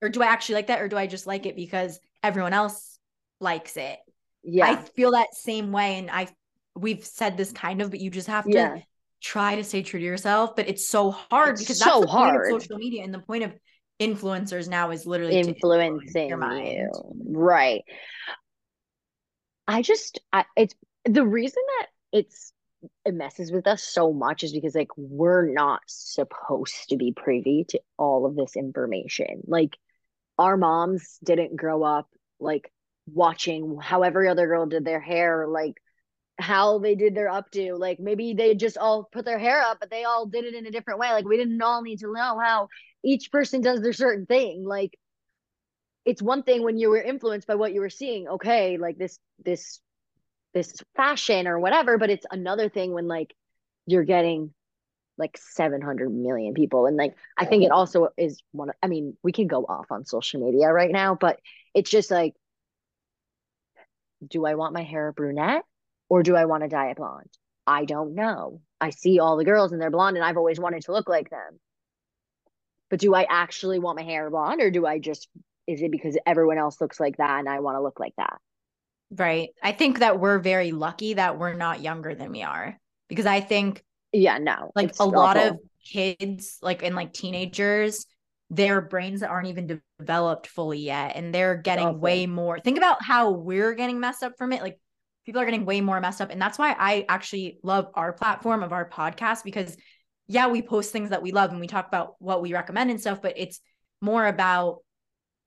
or 0.00 0.08
do 0.08 0.22
I 0.22 0.28
actually 0.28 0.54
like 0.54 0.68
that 0.68 0.80
or 0.80 0.88
do 0.88 0.96
I 0.96 1.06
just 1.06 1.26
like 1.26 1.44
it 1.44 1.56
because 1.56 2.00
everyone 2.22 2.54
else 2.54 2.98
likes 3.38 3.76
it 3.76 3.98
yeah 4.42 4.64
I 4.66 4.76
feel 4.76 5.10
that 5.10 5.34
same 5.34 5.70
way 5.70 5.98
and 5.98 6.10
I 6.10 6.28
we've 6.74 7.04
said 7.04 7.36
this 7.36 7.52
kind 7.52 7.82
of 7.82 7.90
but 7.90 8.00
you 8.00 8.08
just 8.08 8.28
have 8.28 8.46
to 8.46 8.50
yeah. 8.50 8.78
try 9.20 9.56
to 9.56 9.62
stay 9.62 9.82
true 9.82 10.00
to 10.00 10.06
yourself 10.06 10.56
but 10.56 10.70
it's 10.70 10.88
so 10.88 11.10
hard 11.10 11.50
it's 11.50 11.60
because 11.60 11.80
so 11.80 11.84
that's 11.84 12.00
the 12.00 12.06
hard. 12.06 12.44
point 12.44 12.56
of 12.56 12.62
social 12.62 12.78
media 12.78 13.04
and 13.04 13.12
the 13.12 13.18
point 13.18 13.44
of 13.44 13.52
influencers 14.00 14.68
now 14.68 14.90
is 14.90 15.06
literally 15.06 15.38
influencing 15.38 16.28
your 16.28 16.38
mind. 16.38 16.66
you. 16.66 16.90
Right. 17.26 17.84
I 19.66 19.82
just 19.82 20.20
I, 20.32 20.44
it's 20.56 20.74
the 21.04 21.26
reason 21.26 21.62
that 21.78 21.86
it's 22.12 22.52
it 23.04 23.14
messes 23.14 23.50
with 23.50 23.66
us 23.66 23.82
so 23.82 24.12
much 24.12 24.44
is 24.44 24.52
because 24.52 24.74
like 24.74 24.90
we're 24.96 25.52
not 25.52 25.80
supposed 25.86 26.88
to 26.90 26.96
be 26.96 27.12
privy 27.12 27.64
to 27.68 27.80
all 27.98 28.26
of 28.26 28.36
this 28.36 28.56
information. 28.56 29.42
Like 29.46 29.76
our 30.38 30.56
moms 30.56 31.18
didn't 31.24 31.56
grow 31.56 31.82
up 31.82 32.08
like 32.38 32.70
watching 33.06 33.78
how 33.80 34.02
every 34.02 34.28
other 34.28 34.46
girl 34.46 34.66
did 34.66 34.84
their 34.84 35.00
hair 35.00 35.46
like 35.48 35.74
how 36.38 36.78
they 36.78 36.94
did 36.94 37.14
their 37.14 37.28
updo. 37.28 37.78
Like 37.78 37.98
maybe 37.98 38.34
they 38.34 38.54
just 38.54 38.76
all 38.76 39.08
put 39.10 39.24
their 39.24 39.38
hair 39.38 39.62
up 39.62 39.78
but 39.80 39.90
they 39.90 40.04
all 40.04 40.26
did 40.26 40.44
it 40.44 40.54
in 40.54 40.66
a 40.66 40.70
different 40.70 41.00
way. 41.00 41.10
Like 41.10 41.24
we 41.24 41.36
didn't 41.36 41.60
all 41.62 41.82
need 41.82 42.00
to 42.00 42.12
know 42.12 42.38
how 42.38 42.68
each 43.04 43.30
person 43.30 43.60
does 43.60 43.80
their 43.80 43.92
certain 43.92 44.26
thing. 44.26 44.64
Like 44.64 44.98
it's 46.04 46.22
one 46.22 46.42
thing 46.42 46.62
when 46.62 46.78
you 46.78 46.90
were 46.90 47.02
influenced 47.02 47.46
by 47.46 47.54
what 47.54 47.72
you 47.72 47.80
were 47.80 47.90
seeing. 47.90 48.28
Okay 48.28 48.76
like 48.76 48.98
this 48.98 49.18
this 49.44 49.80
this 50.54 50.74
fashion 50.94 51.46
or 51.46 51.58
whatever 51.58 51.98
but 51.98 52.10
it's 52.10 52.26
another 52.30 52.68
thing 52.68 52.92
when 52.92 53.08
like 53.08 53.34
you're 53.86 54.04
getting 54.04 54.52
like 55.18 55.38
700 55.38 56.10
million 56.10 56.52
people. 56.52 56.86
And 56.86 56.96
like 56.96 57.16
i 57.38 57.46
think 57.46 57.64
it 57.64 57.70
also 57.70 58.08
is 58.18 58.42
one 58.52 58.70
i 58.82 58.86
mean 58.86 59.16
we 59.22 59.32
can 59.32 59.46
go 59.46 59.64
off 59.64 59.86
on 59.90 60.04
social 60.04 60.44
media 60.44 60.68
right 60.68 60.92
now 60.92 61.14
but 61.14 61.38
it's 61.74 61.90
just 61.90 62.10
like 62.10 62.34
do 64.26 64.44
i 64.46 64.54
want 64.54 64.74
my 64.74 64.82
hair 64.82 65.12
brunette 65.12 65.64
or 66.08 66.22
do 66.22 66.36
i 66.36 66.44
want 66.44 66.62
to 66.62 66.68
dye 66.68 66.90
it 66.90 66.96
blonde? 66.96 67.30
I 67.66 67.84
don't 67.84 68.14
know. 68.14 68.60
I 68.80 68.90
see 68.90 69.18
all 69.18 69.36
the 69.36 69.44
girls 69.44 69.72
and 69.72 69.80
they're 69.80 69.90
blonde 69.90 70.16
and 70.16 70.24
i've 70.24 70.36
always 70.36 70.60
wanted 70.60 70.82
to 70.82 70.92
look 70.92 71.08
like 71.08 71.30
them. 71.30 71.58
But 72.90 73.00
do 73.00 73.14
i 73.14 73.26
actually 73.28 73.78
want 73.78 73.98
my 73.98 74.04
hair 74.04 74.30
blonde 74.30 74.60
or 74.60 74.70
do 74.70 74.86
i 74.86 74.98
just 74.98 75.28
is 75.66 75.82
it 75.82 75.90
because 75.90 76.16
everyone 76.26 76.58
else 76.58 76.80
looks 76.80 77.00
like 77.00 77.16
that 77.16 77.40
and 77.40 77.48
i 77.48 77.60
want 77.60 77.76
to 77.76 77.82
look 77.82 78.00
like 78.00 78.14
that? 78.16 78.38
Right. 79.08 79.50
I 79.62 79.70
think 79.70 80.00
that 80.00 80.18
we're 80.18 80.40
very 80.40 80.72
lucky 80.72 81.14
that 81.14 81.38
we're 81.38 81.54
not 81.54 81.80
younger 81.80 82.14
than 82.14 82.32
we 82.32 82.42
are 82.42 82.78
because 83.08 83.26
i 83.26 83.40
think 83.40 83.84
yeah 84.12 84.38
no 84.38 84.70
like 84.74 84.92
a 84.98 85.04
lot 85.04 85.36
of 85.36 85.58
kids 85.84 86.58
like 86.62 86.82
and 86.82 86.94
like 86.94 87.12
teenagers 87.12 88.06
their 88.50 88.80
brains 88.80 89.22
aren't 89.22 89.48
even 89.48 89.80
developed 89.98 90.46
fully 90.46 90.78
yet 90.78 91.16
and 91.16 91.34
they're 91.34 91.56
getting 91.56 92.00
way 92.00 92.26
more 92.26 92.58
think 92.60 92.78
about 92.78 93.02
how 93.02 93.30
we're 93.30 93.74
getting 93.74 94.00
messed 94.00 94.22
up 94.22 94.32
from 94.38 94.52
it 94.52 94.62
like 94.62 94.78
people 95.26 95.40
are 95.40 95.44
getting 95.44 95.66
way 95.66 95.80
more 95.80 96.00
messed 96.00 96.20
up 96.20 96.30
and 96.30 96.40
that's 96.40 96.58
why 96.58 96.74
i 96.78 97.04
actually 97.08 97.58
love 97.62 97.88
our 97.94 98.12
platform 98.12 98.62
of 98.62 98.72
our 98.72 98.88
podcast 98.88 99.44
because 99.44 99.76
yeah 100.28 100.48
we 100.48 100.62
post 100.62 100.92
things 100.92 101.10
that 101.10 101.22
we 101.22 101.32
love 101.32 101.50
and 101.50 101.60
we 101.60 101.66
talk 101.66 101.86
about 101.86 102.14
what 102.18 102.40
we 102.40 102.52
recommend 102.52 102.90
and 102.90 103.00
stuff 103.00 103.20
but 103.20 103.34
it's 103.36 103.60
more 104.00 104.26
about 104.26 104.78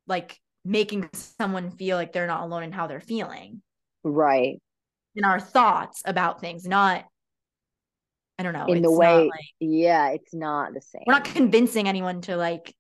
like 0.07 0.37
making 0.65 1.09
someone 1.13 1.71
feel 1.71 1.97
like 1.97 2.11
they're 2.11 2.27
not 2.27 2.43
alone 2.43 2.63
in 2.63 2.71
how 2.71 2.85
they're 2.85 2.99
feeling 2.99 3.61
right 4.03 4.61
in 5.15 5.23
our 5.23 5.39
thoughts 5.39 6.01
about 6.05 6.41
things 6.41 6.65
not 6.65 7.05
I 8.37 8.41
don't 8.41 8.53
know. 8.53 8.67
In 8.67 8.81
the 8.81 8.89
way, 8.89 9.25
like, 9.25 9.31
yeah, 9.59 10.11
it's 10.11 10.33
not 10.33 10.73
the 10.73 10.79
same. 10.79 11.03
We're 11.05 11.11
not 11.11 11.25
convincing 11.25 11.89
anyone 11.89 12.21
to 12.21 12.37
like 12.37 12.73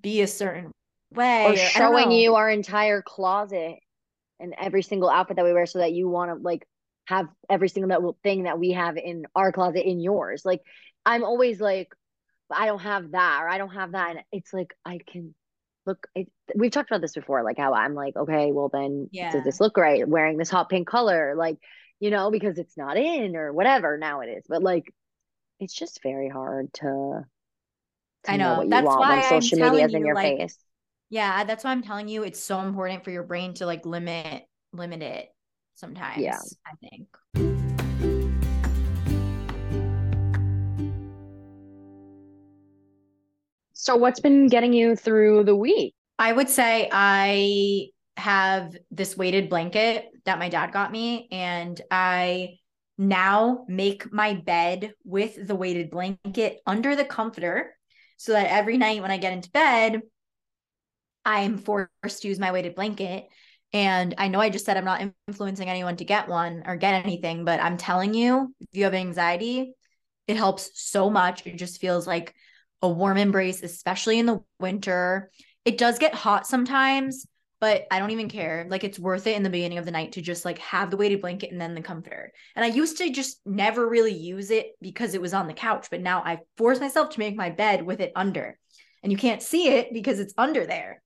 be 0.00 0.22
a 0.22 0.26
certain 0.26 0.72
way 1.14 1.44
or, 1.44 1.52
or 1.52 1.56
showing 1.56 2.10
you 2.10 2.36
our 2.36 2.48
entire 2.48 3.02
closet 3.02 3.80
and 4.40 4.54
every 4.58 4.82
single 4.82 5.10
outfit 5.10 5.36
that 5.36 5.44
we 5.44 5.52
wear 5.52 5.66
so 5.66 5.78
that 5.80 5.92
you 5.92 6.08
want 6.08 6.30
to 6.30 6.42
like 6.42 6.66
have 7.06 7.28
every 7.48 7.68
single 7.68 7.88
that 7.88 8.22
thing 8.22 8.44
that 8.44 8.58
we 8.58 8.72
have 8.72 8.96
in 8.96 9.24
our 9.34 9.52
closet 9.52 9.88
in 9.88 10.00
yours. 10.00 10.42
Like 10.44 10.62
I'm 11.04 11.24
always 11.24 11.60
like, 11.60 11.88
I 12.50 12.66
don't 12.66 12.80
have 12.80 13.12
that 13.12 13.40
or 13.42 13.48
I 13.48 13.58
don't 13.58 13.74
have 13.74 13.92
that, 13.92 14.10
and 14.10 14.20
it's 14.32 14.52
like 14.52 14.74
I 14.84 14.98
can 15.06 15.34
look. 15.86 16.06
It, 16.14 16.28
we've 16.54 16.70
talked 16.70 16.90
about 16.90 17.00
this 17.00 17.14
before, 17.14 17.42
like 17.42 17.58
how 17.58 17.74
I'm 17.74 17.94
like, 17.94 18.16
okay, 18.16 18.50
well 18.52 18.68
then, 18.68 19.08
yeah. 19.12 19.32
does 19.32 19.44
this 19.44 19.60
look 19.60 19.76
right 19.76 20.06
wearing 20.06 20.36
this 20.36 20.50
hot 20.50 20.68
pink 20.68 20.88
color? 20.88 21.34
Like 21.36 21.58
you 22.00 22.10
know, 22.10 22.30
because 22.30 22.58
it's 22.58 22.76
not 22.76 22.96
in 22.96 23.36
or 23.36 23.52
whatever 23.52 23.98
now 23.98 24.20
it 24.20 24.28
is. 24.28 24.44
But 24.48 24.62
like, 24.62 24.92
it's 25.60 25.74
just 25.74 26.02
very 26.02 26.28
hard 26.28 26.72
to. 26.74 27.24
to 28.24 28.30
I 28.30 28.36
know, 28.36 28.54
know 28.54 28.58
what 28.60 28.70
that's 28.70 28.84
you 28.84 28.88
why 28.88 29.20
when 29.30 29.42
social 29.42 29.58
media 29.58 29.86
is 29.86 29.94
in 29.94 30.04
your 30.04 30.14
like, 30.14 30.38
face. 30.38 30.58
Yeah, 31.10 31.42
that's 31.42 31.64
why 31.64 31.72
I'm 31.72 31.82
telling 31.82 32.06
you. 32.06 32.22
It's 32.22 32.40
so 32.40 32.60
important 32.60 33.02
for 33.02 33.10
your 33.10 33.24
brain 33.24 33.52
to 33.54 33.66
like 33.66 33.84
limit 33.84 34.44
limit 34.72 35.02
it 35.02 35.28
sometimes. 35.74 36.22
Yeah, 36.22 36.38
I 36.64 36.74
think. 36.80 37.08
So, 43.72 43.96
what's 43.96 44.20
been 44.20 44.46
getting 44.46 44.72
you 44.72 44.94
through 44.94 45.44
the 45.44 45.56
week? 45.56 45.94
I 46.16 46.32
would 46.32 46.48
say 46.48 46.88
I 46.92 47.88
have 48.16 48.76
this 48.92 49.16
weighted 49.16 49.48
blanket 49.50 50.04
that 50.26 50.38
my 50.38 50.48
dad 50.48 50.72
got 50.72 50.92
me 50.92 51.26
and 51.32 51.80
I 51.90 52.58
now 52.98 53.64
make 53.66 54.12
my 54.12 54.34
bed 54.34 54.92
with 55.04 55.44
the 55.44 55.56
weighted 55.56 55.90
blanket 55.90 56.60
under 56.66 56.94
the 56.94 57.04
comforter 57.04 57.74
so 58.18 58.32
that 58.32 58.50
every 58.50 58.76
night 58.76 59.02
when 59.02 59.10
I 59.10 59.16
get 59.16 59.32
into 59.32 59.50
bed 59.50 60.02
I 61.24 61.40
am 61.40 61.58
forced 61.58 62.22
to 62.22 62.28
use 62.28 62.38
my 62.38 62.52
weighted 62.52 62.74
blanket 62.74 63.26
and 63.72 64.14
I 64.18 64.28
know 64.28 64.40
I 64.40 64.50
just 64.50 64.64
said 64.64 64.76
I'm 64.76 64.84
not 64.84 65.12
influencing 65.28 65.68
anyone 65.68 65.96
to 65.96 66.04
get 66.04 66.28
one 66.28 66.62
or 66.66 66.76
get 66.76 67.04
anything 67.04 67.44
but 67.44 67.60
I'm 67.60 67.76
telling 67.76 68.14
you 68.14 68.54
if 68.60 68.68
you 68.72 68.84
have 68.84 68.94
anxiety 68.94 69.74
it 70.26 70.36
helps 70.36 70.70
so 70.74 71.10
much 71.10 71.46
it 71.46 71.56
just 71.56 71.80
feels 71.80 72.06
like 72.06 72.34
a 72.82 72.88
warm 72.88 73.16
embrace 73.16 73.62
especially 73.62 74.18
in 74.18 74.26
the 74.26 74.40
winter 74.58 75.30
it 75.64 75.78
does 75.78 75.98
get 75.98 76.14
hot 76.14 76.46
sometimes 76.46 77.26
but 77.60 77.86
I 77.90 77.98
don't 77.98 78.10
even 78.10 78.28
care. 78.28 78.66
Like 78.68 78.84
it's 78.84 78.98
worth 78.98 79.26
it 79.26 79.36
in 79.36 79.42
the 79.42 79.50
beginning 79.50 79.78
of 79.78 79.84
the 79.84 79.90
night 79.90 80.12
to 80.12 80.22
just 80.22 80.44
like 80.44 80.58
have 80.58 80.90
the 80.90 80.96
weighted 80.96 81.20
blanket 81.20 81.52
and 81.52 81.60
then 81.60 81.74
the 81.74 81.82
comforter. 81.82 82.32
And 82.56 82.64
I 82.64 82.68
used 82.68 82.96
to 82.98 83.10
just 83.10 83.40
never 83.44 83.86
really 83.86 84.14
use 84.14 84.50
it 84.50 84.72
because 84.80 85.14
it 85.14 85.20
was 85.20 85.34
on 85.34 85.46
the 85.46 85.52
couch, 85.52 85.88
but 85.90 86.00
now 86.00 86.22
I 86.24 86.38
force 86.56 86.80
myself 86.80 87.10
to 87.10 87.18
make 87.18 87.36
my 87.36 87.50
bed 87.50 87.84
with 87.84 88.00
it 88.00 88.12
under. 88.16 88.58
And 89.02 89.12
you 89.12 89.18
can't 89.18 89.42
see 89.42 89.68
it 89.68 89.92
because 89.92 90.20
it's 90.20 90.34
under 90.38 90.66
there. 90.66 91.02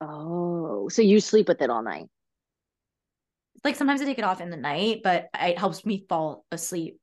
Oh, 0.00 0.88
so 0.88 1.02
you 1.02 1.20
sleep 1.20 1.48
with 1.48 1.60
it 1.60 1.70
all 1.70 1.82
night? 1.82 2.06
Like 3.64 3.76
sometimes 3.76 4.00
I 4.00 4.04
take 4.04 4.18
it 4.18 4.24
off 4.24 4.40
in 4.40 4.50
the 4.50 4.56
night, 4.56 5.00
but 5.02 5.28
it 5.38 5.58
helps 5.58 5.84
me 5.84 6.04
fall 6.08 6.44
asleep. 6.52 6.98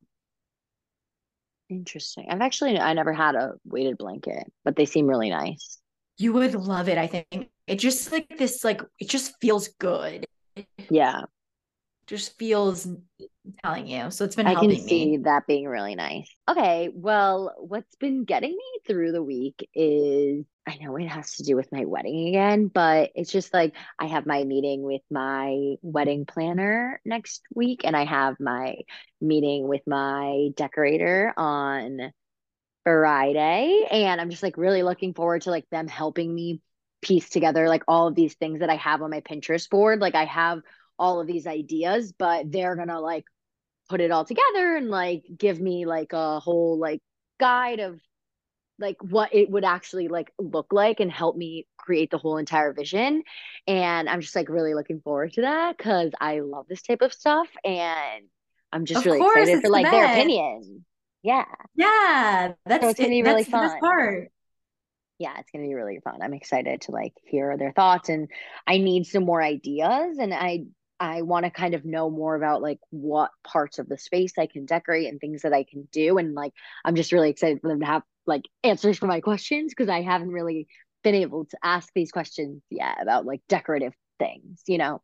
Interesting. 1.70 2.28
I've 2.30 2.42
actually 2.42 2.80
I 2.80 2.94
never 2.94 3.12
had 3.12 3.36
a 3.36 3.54
weighted 3.66 3.98
blanket, 3.98 4.52
but 4.64 4.76
they 4.76 4.86
seem 4.86 5.08
really 5.08 5.30
nice. 5.30 5.80
You 6.18 6.32
would 6.34 6.54
love 6.56 6.88
it, 6.88 6.98
I 6.98 7.08
think 7.08 7.50
it 7.68 7.80
just 7.80 8.12
like 8.12 8.38
this 8.38 8.64
like 8.64 8.82
it 9.00 9.10
just 9.10 9.34
feels 9.42 9.70
good 9.80 10.26
yeah 10.90 11.22
just 12.08 12.38
feels 12.38 12.88
telling 13.64 13.88
you 13.88 14.12
so 14.12 14.26
it's 14.26 14.36
been 14.36 14.48
i 14.48 14.54
can 14.54 14.76
see 14.76 15.18
me. 15.18 15.24
that 15.24 15.48
being 15.48 15.66
really 15.66 15.96
nice 15.96 16.30
okay 16.50 16.90
well 16.94 17.54
what's 17.58 17.96
been 17.96 18.24
getting 18.24 18.52
me 18.52 18.80
through 18.86 19.12
the 19.12 19.24
week 19.24 19.68
is 19.74 20.46
i 20.68 20.76
know 20.78 20.96
it 20.96 21.08
has 21.08 21.36
to 21.36 21.44
do 21.44 21.56
with 21.56 21.72
my 21.72 21.86
wedding 21.86 22.30
again 22.30 22.68
but 22.68 23.12
it's 23.16 23.32
just 23.32 23.54
like 23.54 23.76
i 24.00 24.08
have 24.08 24.26
my 24.26 24.44
meeting 24.44 24.82
with 24.82 25.02
my 25.12 25.76
wedding 25.82 26.26
planner 26.26 27.00
next 27.06 27.42
week 27.54 27.82
and 27.84 27.96
i 27.96 28.06
have 28.06 28.36
my 28.40 28.76
meeting 29.22 29.68
with 29.68 29.82
my 29.88 30.50
decorator 30.56 31.34
on 31.38 32.12
friday 32.84 33.86
and 33.92 34.20
i'm 34.22 34.30
just 34.30 34.44
like 34.44 34.58
really 34.58 34.84
looking 34.84 35.14
forward 35.14 35.42
to 35.42 35.52
like 35.52 35.70
them 35.72 35.88
helping 35.88 36.34
me 36.34 36.62
piece 37.06 37.30
together 37.30 37.70
like 37.70 37.84
all 37.88 38.08
of 38.08 38.16
these 38.16 38.34
things 38.34 38.60
that 38.60 38.70
I 38.70 38.76
have 38.78 39.02
on 39.02 39.12
my 39.12 39.22
Pinterest 39.22 39.70
board. 39.70 40.00
Like 40.00 40.16
I 40.16 40.26
have 40.26 40.62
all 40.98 41.22
of 41.22 41.28
these 41.28 41.46
ideas, 41.46 42.12
but 42.12 42.52
they're 42.52 42.76
gonna 42.76 43.00
like 43.00 43.26
put 43.90 44.02
it 44.02 44.12
all 44.12 44.26
together 44.26 44.76
and 44.76 44.90
like 44.90 45.24
give 45.38 45.60
me 45.60 45.86
like 45.86 46.14
a 46.14 46.40
whole 46.40 46.80
like 46.80 47.02
guide 47.40 47.80
of 47.80 48.00
like 48.80 48.98
what 49.02 49.34
it 49.34 49.50
would 49.50 49.64
actually 49.66 50.08
like 50.08 50.32
look 50.40 50.68
like 50.72 51.00
and 51.00 51.12
help 51.12 51.36
me 51.38 51.66
create 51.78 52.12
the 52.12 52.18
whole 52.18 52.38
entire 52.38 52.74
vision. 52.74 53.24
And 53.68 54.10
i'm 54.10 54.22
just 54.22 54.36
like 54.36 54.50
really 54.50 54.74
looking 54.74 55.02
forward 55.02 55.34
to 55.34 55.42
that 55.42 55.78
because 55.78 56.12
i 56.20 56.40
love 56.42 56.66
this 56.68 56.82
type 56.82 57.02
of 57.02 57.14
stuff 57.14 57.48
and 57.64 58.26
i'm 58.72 58.86
just 58.86 59.00
Of 59.00 59.06
really 59.06 59.20
course, 59.20 59.38
excited 59.38 59.62
for 59.62 59.68
the 59.68 59.72
like 59.72 59.92
their 59.92 60.06
opinion. 60.06 60.86
Yeah. 61.24 61.46
Yeah, 61.76 62.54
that's 62.66 62.84
it's 62.86 63.00
gonna 63.00 63.10
be 63.10 63.24
really 63.24 63.44
fun. 63.44 63.80
part. 63.80 64.30
yeah 65.18 65.34
it's 65.40 65.50
gonna 65.52 65.66
be 65.66 65.74
really 65.74 66.00
fun. 66.04 66.22
I'm 66.22 66.34
excited 66.34 66.82
to 66.82 66.92
like 66.92 67.14
hear 67.24 67.58
their 67.58 67.72
thoughts 67.72 68.10
and 68.10 68.30
i 68.68 68.78
need 68.78 69.06
some 69.06 69.24
more 69.26 69.42
ideas 69.42 70.18
and 70.20 70.34
i 70.34 70.66
i 71.00 71.22
want 71.24 71.46
to 71.46 71.52
kind 71.52 71.74
of 71.74 71.86
know 71.86 72.10
more 72.10 72.36
about 72.36 72.62
like 72.62 72.80
what 72.90 73.32
parts 73.44 73.80
of 73.80 73.88
the 73.90 73.98
space 73.98 74.34
i 74.38 74.46
can 74.48 74.66
decorate 74.66 75.08
and 75.10 75.20
things 75.20 75.42
that 75.42 75.54
i 75.54 75.64
can 75.64 75.88
do 75.92 76.18
and 76.18 76.34
like 76.34 76.54
i'm 76.86 76.96
just 76.96 77.12
really 77.12 77.30
excited 77.30 77.60
for 77.62 77.68
them 77.70 77.80
to 77.80 77.86
have 77.86 78.04
like 78.28 78.44
answers 78.64 78.98
for 78.98 79.08
my 79.08 79.22
questions 79.22 79.72
because 79.72 79.90
i 79.90 80.02
haven't 80.02 80.32
really 80.32 80.68
been 81.04 81.16
able 81.16 81.46
to 81.46 81.58
ask 81.64 81.90
these 81.96 82.12
questions 82.12 82.62
yet 82.70 82.98
about 83.02 83.26
like 83.26 83.42
decorative 83.50 83.94
things 84.20 84.62
you 84.68 84.78
know 84.78 85.02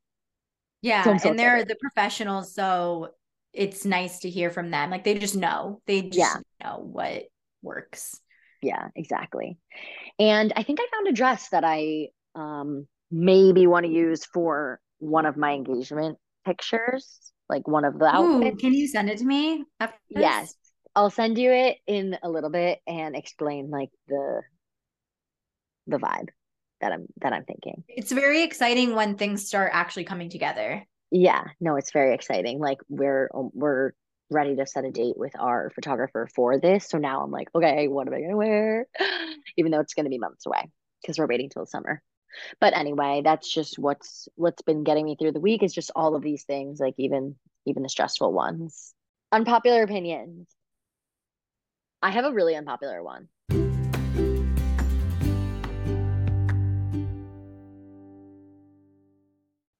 Yeah, 0.81 1.03
So 1.03 1.17
so 1.17 1.29
and 1.29 1.39
they're 1.39 1.63
the 1.65 1.75
professionals, 1.75 2.53
so 2.53 3.09
it's 3.53 3.85
nice 3.85 4.19
to 4.19 4.29
hear 4.29 4.49
from 4.49 4.71
them. 4.71 4.89
Like 4.89 5.03
they 5.03 5.19
just 5.19 5.35
know. 5.35 5.81
They 5.85 6.01
just 6.01 6.17
Yeah. 6.17 6.37
know 6.63 6.79
what 6.79 7.25
works. 7.61 8.19
yeah 8.61 8.89
exactly 8.95 9.57
and 10.19 10.53
i 10.55 10.63
think 10.63 10.79
i 10.81 10.87
found 10.93 11.07
a 11.07 11.11
dress 11.13 11.49
that 11.49 11.63
i 11.63 12.07
um 12.35 12.87
maybe 13.11 13.67
want 13.67 13.85
to 13.85 13.91
use 13.91 14.25
for 14.25 14.79
one 14.99 15.25
of 15.25 15.35
my 15.37 15.53
engagement 15.53 16.17
pictures 16.45 17.31
like 17.49 17.67
one 17.67 17.85
of 17.85 17.97
the 17.99 18.05
Ooh, 18.17 18.41
outfits 18.41 18.61
can 18.61 18.73
you 18.73 18.87
send 18.87 19.09
it 19.09 19.17
to 19.19 19.25
me 19.25 19.63
after? 19.79 19.97
Yes. 20.09 20.55
I'll 20.95 21.09
send 21.09 21.37
you 21.37 21.51
it 21.51 21.77
in 21.87 22.17
a 22.21 22.29
little 22.29 22.49
bit 22.49 22.79
and 22.85 23.15
explain 23.15 23.69
like 23.69 23.89
the 24.07 24.41
the 25.87 25.97
vibe 25.97 26.29
that 26.81 26.91
I'm 26.91 27.07
that 27.21 27.33
I'm 27.33 27.45
thinking. 27.45 27.83
It's 27.87 28.11
very 28.11 28.43
exciting 28.43 28.95
when 28.95 29.15
things 29.15 29.47
start 29.47 29.71
actually 29.73 30.03
coming 30.03 30.29
together. 30.29 30.85
Yeah, 31.11 31.43
no, 31.59 31.75
it's 31.75 31.91
very 31.91 32.13
exciting. 32.13 32.59
Like 32.59 32.79
we're 32.89 33.29
um, 33.33 33.51
we're 33.53 33.91
ready 34.29 34.55
to 34.55 34.65
set 34.65 34.85
a 34.85 34.91
date 34.91 35.17
with 35.17 35.33
our 35.37 35.69
photographer 35.75 36.27
for 36.33 36.59
this. 36.59 36.89
So 36.89 36.97
now 36.97 37.21
I'm 37.21 37.31
like, 37.31 37.49
okay, 37.53 37.87
what 37.87 38.07
am 38.07 38.13
I 38.13 38.21
gonna 38.21 38.37
wear? 38.37 38.87
Even 39.57 39.71
though 39.71 39.79
it's 39.79 39.93
gonna 39.93 40.09
be 40.09 40.17
months 40.17 40.45
away 40.45 40.69
because 41.01 41.17
we're 41.17 41.27
waiting 41.27 41.49
till 41.49 41.63
the 41.63 41.67
summer. 41.67 42.01
But 42.59 42.75
anyway, 42.75 43.21
that's 43.23 43.51
just 43.51 43.77
what's 43.77 44.27
what's 44.35 44.61
been 44.61 44.83
getting 44.83 45.05
me 45.05 45.15
through 45.19 45.33
the 45.33 45.39
week 45.39 45.63
is 45.63 45.73
just 45.73 45.91
all 45.95 46.15
of 46.15 46.21
these 46.21 46.43
things, 46.43 46.79
like 46.79 46.95
even 46.97 47.35
even 47.65 47.83
the 47.83 47.89
stressful 47.89 48.31
ones. 48.31 48.93
Unpopular 49.31 49.83
opinions. 49.83 50.47
I 52.03 52.09
have 52.09 52.25
a 52.25 52.31
really 52.31 52.55
unpopular 52.55 53.03
one. 53.03 53.27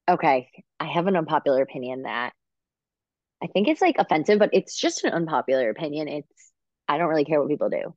Okay, 0.08 0.50
I 0.80 0.86
have 0.86 1.08
an 1.08 1.16
unpopular 1.16 1.62
opinion 1.62 2.04
that 2.04 2.34
I 3.42 3.48
think 3.48 3.68
it's 3.68 3.82
like 3.82 3.96
offensive, 3.98 4.38
but 4.38 4.52
it's 4.54 4.78
just 4.80 5.04
an 5.04 5.14
unpopular 5.14 5.70
opinion. 5.70 6.08
It's 6.08 6.52
I 6.88 6.98
don't 6.98 7.08
really 7.08 7.26
care 7.26 7.40
what 7.40 7.50
people 7.50 7.70
do. 7.70 7.96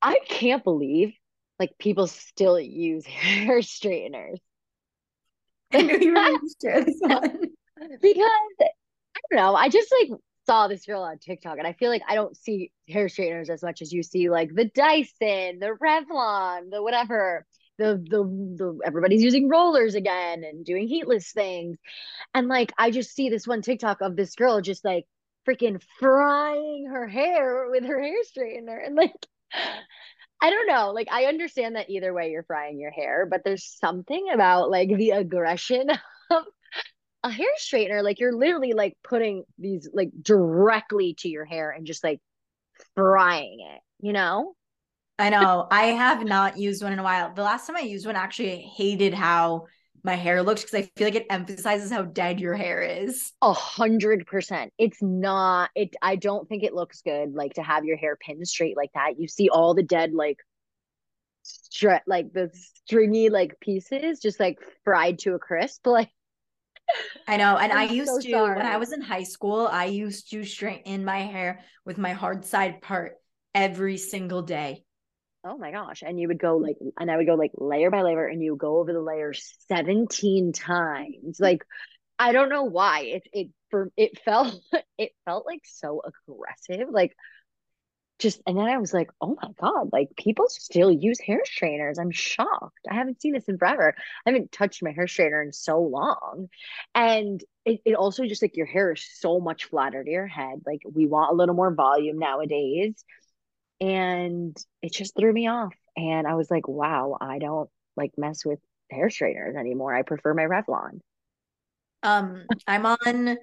I 0.00 0.18
can't 0.28 0.62
believe 0.62 1.14
like 1.58 1.78
people 1.78 2.06
still 2.06 2.60
use 2.60 3.06
hair 3.06 3.60
straighteners 3.62 4.38
I 5.72 5.82
knew 5.82 5.98
you 5.98 6.08
were 6.10 6.14
going 6.20 6.40
to 6.40 6.54
share 6.62 6.84
this 6.84 6.98
one. 7.00 7.40
because 8.00 8.30
I 8.60 9.20
don't 9.30 9.36
know. 9.36 9.54
I 9.54 9.68
just 9.68 9.92
like 10.00 10.20
saw 10.46 10.68
this 10.68 10.86
girl 10.86 11.02
on 11.02 11.18
TikTok 11.18 11.58
and 11.58 11.66
I 11.66 11.72
feel 11.72 11.90
like 11.90 12.02
I 12.08 12.14
don't 12.14 12.36
see 12.36 12.72
hair 12.88 13.08
straighteners 13.08 13.50
as 13.50 13.62
much 13.62 13.82
as 13.82 13.92
you 13.92 14.02
see 14.02 14.30
like 14.30 14.54
the 14.54 14.66
Dyson, 14.66 15.58
the 15.58 15.76
Revlon, 15.82 16.70
the 16.70 16.82
whatever. 16.82 17.46
The, 17.76 17.96
the 18.08 18.22
the 18.22 18.78
everybody's 18.86 19.24
using 19.24 19.48
rollers 19.48 19.96
again 19.96 20.44
and 20.44 20.64
doing 20.64 20.86
heatless 20.86 21.32
things. 21.32 21.76
And 22.32 22.46
like 22.46 22.72
I 22.78 22.92
just 22.92 23.12
see 23.12 23.30
this 23.30 23.48
one 23.48 23.62
TikTok 23.62 24.00
of 24.00 24.14
this 24.14 24.36
girl 24.36 24.60
just 24.60 24.84
like 24.84 25.06
freaking 25.44 25.82
frying 25.98 26.86
her 26.88 27.08
hair 27.08 27.66
with 27.70 27.84
her 27.84 28.00
hair 28.00 28.18
straightener 28.22 28.78
and 28.86 28.94
like 28.94 29.10
I 30.40 30.50
don't 30.50 30.66
know. 30.66 30.92
Like 30.92 31.08
I 31.10 31.24
understand 31.24 31.76
that 31.76 31.88
either 31.90 32.12
way 32.12 32.30
you're 32.30 32.42
frying 32.42 32.78
your 32.78 32.90
hair, 32.90 33.26
but 33.28 33.42
there's 33.44 33.64
something 33.64 34.28
about 34.32 34.70
like 34.70 34.94
the 34.94 35.10
aggression 35.10 35.88
of 36.30 36.44
a 37.24 37.30
hair 37.30 37.48
straightener. 37.58 38.04
Like 38.04 38.20
you're 38.20 38.34
literally 38.36 38.74
like 38.74 38.96
putting 39.02 39.44
these 39.58 39.88
like 39.92 40.10
directly 40.22 41.14
to 41.20 41.28
your 41.28 41.44
hair 41.44 41.70
and 41.70 41.86
just 41.86 42.04
like 42.04 42.20
frying 42.94 43.66
it, 43.72 43.80
you 44.06 44.12
know? 44.12 44.54
I 45.18 45.30
know. 45.30 45.66
I 45.70 45.86
have 45.86 46.24
not 46.24 46.58
used 46.58 46.82
one 46.82 46.92
in 46.92 46.98
a 46.98 47.02
while. 47.02 47.32
The 47.32 47.42
last 47.42 47.66
time 47.66 47.76
I 47.76 47.80
used 47.80 48.04
one, 48.04 48.16
actually, 48.16 48.52
I 48.52 48.56
hated 48.76 49.14
how 49.14 49.66
my 50.02 50.16
hair 50.16 50.42
looked 50.42 50.60
because 50.60 50.74
I 50.74 50.90
feel 50.96 51.06
like 51.06 51.14
it 51.14 51.26
emphasizes 51.30 51.90
how 51.90 52.02
dead 52.02 52.40
your 52.40 52.54
hair 52.54 52.82
is. 52.82 53.32
A 53.40 53.52
hundred 53.52 54.26
percent. 54.26 54.72
It's 54.76 55.00
not 55.00 55.70
it 55.74 55.96
I 56.02 56.16
don't 56.16 56.46
think 56.46 56.62
it 56.62 56.74
looks 56.74 57.00
good 57.00 57.32
like 57.32 57.54
to 57.54 57.62
have 57.62 57.86
your 57.86 57.96
hair 57.96 58.16
pinned 58.16 58.46
straight 58.46 58.76
like 58.76 58.90
that. 58.94 59.18
You 59.18 59.28
see 59.28 59.48
all 59.48 59.72
the 59.72 59.82
dead 59.82 60.12
like 60.12 60.38
stri- 61.44 62.00
like 62.06 62.32
the 62.34 62.50
stringy 62.52 63.30
like 63.30 63.58
pieces 63.60 64.20
just 64.20 64.38
like 64.38 64.58
fried 64.84 65.20
to 65.20 65.34
a 65.34 65.38
crisp. 65.38 65.86
Like 65.86 66.10
I 67.26 67.36
know. 67.36 67.56
And 67.56 67.72
I 67.72 67.84
I'm 67.84 67.90
used 67.94 68.10
so 68.10 68.20
to, 68.20 68.42
when 68.54 68.66
I 68.66 68.76
was 68.76 68.92
in 68.92 69.00
high 69.00 69.22
school, 69.22 69.66
I 69.70 69.86
used 69.86 70.30
to 70.30 70.44
straighten 70.44 71.04
my 71.04 71.20
hair 71.20 71.60
with 71.84 71.98
my 71.98 72.12
hard 72.12 72.44
side 72.44 72.82
part 72.82 73.16
every 73.54 73.96
single 73.96 74.42
day. 74.42 74.84
Oh 75.46 75.58
my 75.58 75.70
gosh. 75.72 76.02
And 76.04 76.18
you 76.18 76.28
would 76.28 76.38
go 76.40 76.56
like, 76.56 76.76
and 76.98 77.10
I 77.10 77.16
would 77.16 77.26
go 77.26 77.34
like 77.34 77.52
layer 77.56 77.90
by 77.90 78.02
layer, 78.02 78.26
and 78.26 78.42
you 78.42 78.56
go 78.56 78.78
over 78.78 78.92
the 78.92 79.00
layers 79.00 79.54
17 79.68 80.52
times. 80.52 81.38
Like, 81.38 81.64
I 82.18 82.32
don't 82.32 82.48
know 82.48 82.64
why. 82.64 83.00
It 83.00 83.22
it 83.32 83.48
for 83.70 83.90
it 83.96 84.18
felt 84.24 84.54
it 84.98 85.12
felt 85.24 85.46
like 85.46 85.62
so 85.64 86.00
aggressive. 86.04 86.88
Like 86.90 87.14
just 88.18 88.40
and 88.46 88.56
then 88.56 88.66
I 88.66 88.78
was 88.78 88.94
like, 88.94 89.10
oh 89.20 89.36
my 89.42 89.48
God, 89.60 89.90
like 89.92 90.10
people 90.16 90.46
still 90.48 90.90
use 90.90 91.20
hair 91.20 91.40
straighteners. 91.44 91.98
I'm 91.98 92.10
shocked. 92.10 92.86
I 92.90 92.94
haven't 92.94 93.20
seen 93.20 93.32
this 93.32 93.48
in 93.48 93.58
forever. 93.58 93.94
I 94.24 94.30
haven't 94.30 94.52
touched 94.52 94.82
my 94.82 94.92
hair 94.92 95.06
straightener 95.06 95.44
in 95.44 95.52
so 95.52 95.80
long. 95.80 96.48
And 96.94 97.42
it, 97.64 97.80
it 97.84 97.94
also 97.94 98.24
just 98.24 98.42
like 98.42 98.56
your 98.56 98.66
hair 98.66 98.92
is 98.92 99.04
so 99.18 99.40
much 99.40 99.64
flatter 99.64 100.02
to 100.02 100.10
your 100.10 100.26
head. 100.26 100.62
Like 100.64 100.82
we 100.90 101.06
want 101.06 101.32
a 101.32 101.34
little 101.34 101.54
more 101.54 101.74
volume 101.74 102.18
nowadays 102.18 103.04
and 103.80 104.56
it 104.80 104.92
just 104.92 105.16
threw 105.16 105.32
me 105.32 105.48
off. 105.48 105.74
And 105.96 106.26
I 106.26 106.34
was 106.34 106.50
like, 106.50 106.68
wow, 106.68 107.16
I 107.20 107.38
don't 107.38 107.70
like 107.96 108.12
mess 108.16 108.44
with 108.44 108.60
hair 108.90 109.10
straighteners 109.10 109.56
anymore. 109.56 109.94
I 109.94 110.02
prefer 110.02 110.34
my 110.34 110.44
Revlon. 110.44 111.00
Um, 112.02 112.46
I'm 112.66 112.86
on 112.86 113.38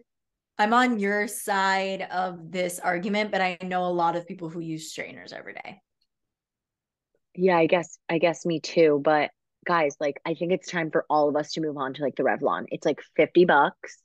I'm 0.62 0.74
on 0.74 1.00
your 1.00 1.28
side 1.28 2.04
of 2.12 2.52
this 2.52 2.78
argument, 2.78 3.32
but 3.32 3.42
I 3.42 3.58
know 3.64 3.84
a 3.84 3.88
lot 3.88 4.16
of 4.16 4.28
people 4.28 4.48
who 4.48 4.60
use 4.60 4.92
straighteners 4.92 5.34
every 5.34 5.54
day. 5.54 5.82
Yeah, 7.34 7.58
I 7.58 7.66
guess 7.66 7.98
I 8.08 8.20
guess 8.20 8.46
me 8.46 8.60
too. 8.60 9.02
But 9.04 9.32
guys, 9.66 9.96
like 10.00 10.22
I 10.24 10.36
think 10.36 10.52
it's 10.52 10.70
time 10.70 10.92
for 10.92 11.04
all 11.10 11.30
of 11.30 11.36
us 11.36 11.54
to 11.54 11.62
move 11.62 11.78
on 11.78 11.96
to 11.96 12.04
like 12.04 12.16
the 12.16 12.22
Revlon. 12.22 12.66
It's 12.68 12.86
like 12.86 13.02
50 13.16 13.46
bucks. 13.46 13.98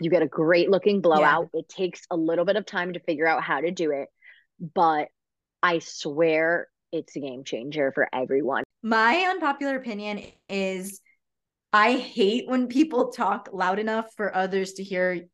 You 0.00 0.08
get 0.08 0.22
a 0.22 0.26
great 0.26 0.70
looking 0.70 1.02
blowout. 1.02 1.50
It 1.52 1.68
takes 1.68 2.00
a 2.10 2.16
little 2.16 2.46
bit 2.46 2.56
of 2.56 2.64
time 2.64 2.94
to 2.94 3.00
figure 3.00 3.26
out 3.26 3.42
how 3.42 3.60
to 3.60 3.70
do 3.70 3.90
it, 3.90 4.08
but 4.74 5.08
I 5.62 5.80
swear 5.80 6.68
it's 6.92 7.14
a 7.14 7.20
game 7.20 7.44
changer 7.44 7.92
for 7.92 8.08
everyone. 8.10 8.64
My 8.82 9.16
unpopular 9.16 9.76
opinion 9.76 10.22
is 10.48 11.02
I 11.74 11.96
hate 11.96 12.48
when 12.48 12.68
people 12.68 13.12
talk 13.12 13.50
loud 13.52 13.78
enough 13.78 14.06
for 14.16 14.34
others 14.34 14.72
to 14.74 14.82
hear 14.82 15.28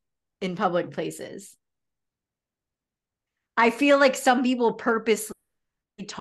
in 0.44 0.56
public 0.56 0.90
places. 0.90 1.56
I 3.56 3.70
feel 3.70 3.98
like 3.98 4.14
some 4.14 4.42
people 4.42 4.74
purposely 4.74 5.34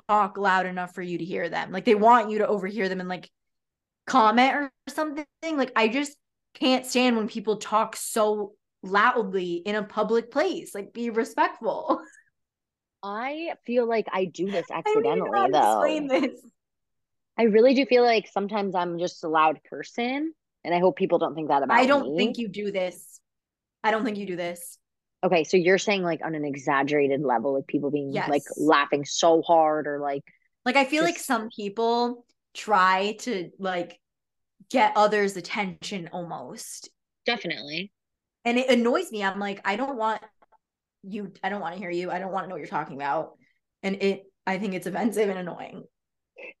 talk 0.08 0.38
loud 0.38 0.66
enough 0.66 0.94
for 0.94 1.02
you 1.02 1.18
to 1.18 1.24
hear 1.24 1.48
them. 1.48 1.72
Like 1.72 1.84
they 1.84 1.94
want 1.94 2.30
you 2.30 2.38
to 2.38 2.46
overhear 2.46 2.88
them 2.88 3.00
and 3.00 3.08
like 3.08 3.30
comment 4.06 4.54
or 4.54 4.72
something. 4.88 5.26
Like 5.42 5.72
I 5.76 5.88
just 5.88 6.16
can't 6.54 6.86
stand 6.86 7.16
when 7.16 7.28
people 7.28 7.56
talk 7.56 7.96
so 7.96 8.54
loudly 8.82 9.54
in 9.54 9.74
a 9.74 9.82
public 9.82 10.30
place. 10.30 10.74
Like 10.74 10.92
be 10.92 11.10
respectful. 11.10 12.00
I 13.02 13.52
feel 13.66 13.86
like 13.86 14.06
I 14.10 14.24
do 14.24 14.50
this 14.50 14.64
I 14.70 14.80
don't 14.80 15.04
even 15.04 15.18
know 15.18 15.30
how 15.32 15.44
accidentally 15.44 15.52
to 15.52 15.58
explain 15.58 16.06
though. 16.06 16.20
this. 16.20 16.40
I 17.36 17.42
really 17.42 17.74
do 17.74 17.84
feel 17.84 18.04
like 18.04 18.28
sometimes 18.32 18.74
I'm 18.74 18.98
just 18.98 19.24
a 19.24 19.28
loud 19.28 19.58
person, 19.64 20.32
and 20.62 20.74
I 20.74 20.78
hope 20.78 20.96
people 20.96 21.18
don't 21.18 21.34
think 21.34 21.48
that 21.48 21.62
about 21.62 21.76
me. 21.76 21.82
I 21.82 21.86
don't 21.86 22.12
me. 22.12 22.16
think 22.16 22.38
you 22.38 22.48
do 22.48 22.70
this. 22.70 23.20
I 23.84 23.92
don't 23.92 24.04
think 24.04 24.18
you 24.18 24.26
do 24.26 24.34
this. 24.34 24.78
Okay, 25.22 25.44
so 25.44 25.56
you're 25.56 25.78
saying 25.78 26.02
like 26.02 26.20
on 26.24 26.34
an 26.34 26.44
exaggerated 26.44 27.20
level, 27.20 27.54
like 27.54 27.66
people 27.66 27.90
being 27.90 28.12
like 28.12 28.42
laughing 28.56 29.04
so 29.04 29.42
hard 29.42 29.86
or 29.86 30.00
like 30.00 30.22
Like 30.64 30.76
I 30.76 30.84
feel 30.84 31.04
like 31.04 31.18
some 31.18 31.50
people 31.54 32.24
try 32.54 33.16
to 33.20 33.50
like 33.58 34.00
get 34.70 34.92
others' 34.96 35.36
attention 35.36 36.08
almost. 36.12 36.90
Definitely. 37.26 37.92
And 38.44 38.58
it 38.58 38.70
annoys 38.70 39.10
me. 39.12 39.22
I'm 39.22 39.38
like, 39.38 39.60
I 39.64 39.76
don't 39.76 39.96
want 39.96 40.22
you, 41.02 41.32
I 41.42 41.48
don't 41.48 41.60
want 41.60 41.74
to 41.74 41.80
hear 41.80 41.90
you. 41.90 42.10
I 42.10 42.18
don't 42.18 42.32
want 42.32 42.44
to 42.44 42.48
know 42.48 42.54
what 42.54 42.60
you're 42.60 42.66
talking 42.66 42.96
about. 42.96 43.32
And 43.82 44.02
it, 44.02 44.24
I 44.46 44.58
think 44.58 44.74
it's 44.74 44.86
offensive 44.86 45.28
and 45.28 45.38
annoying. 45.38 45.84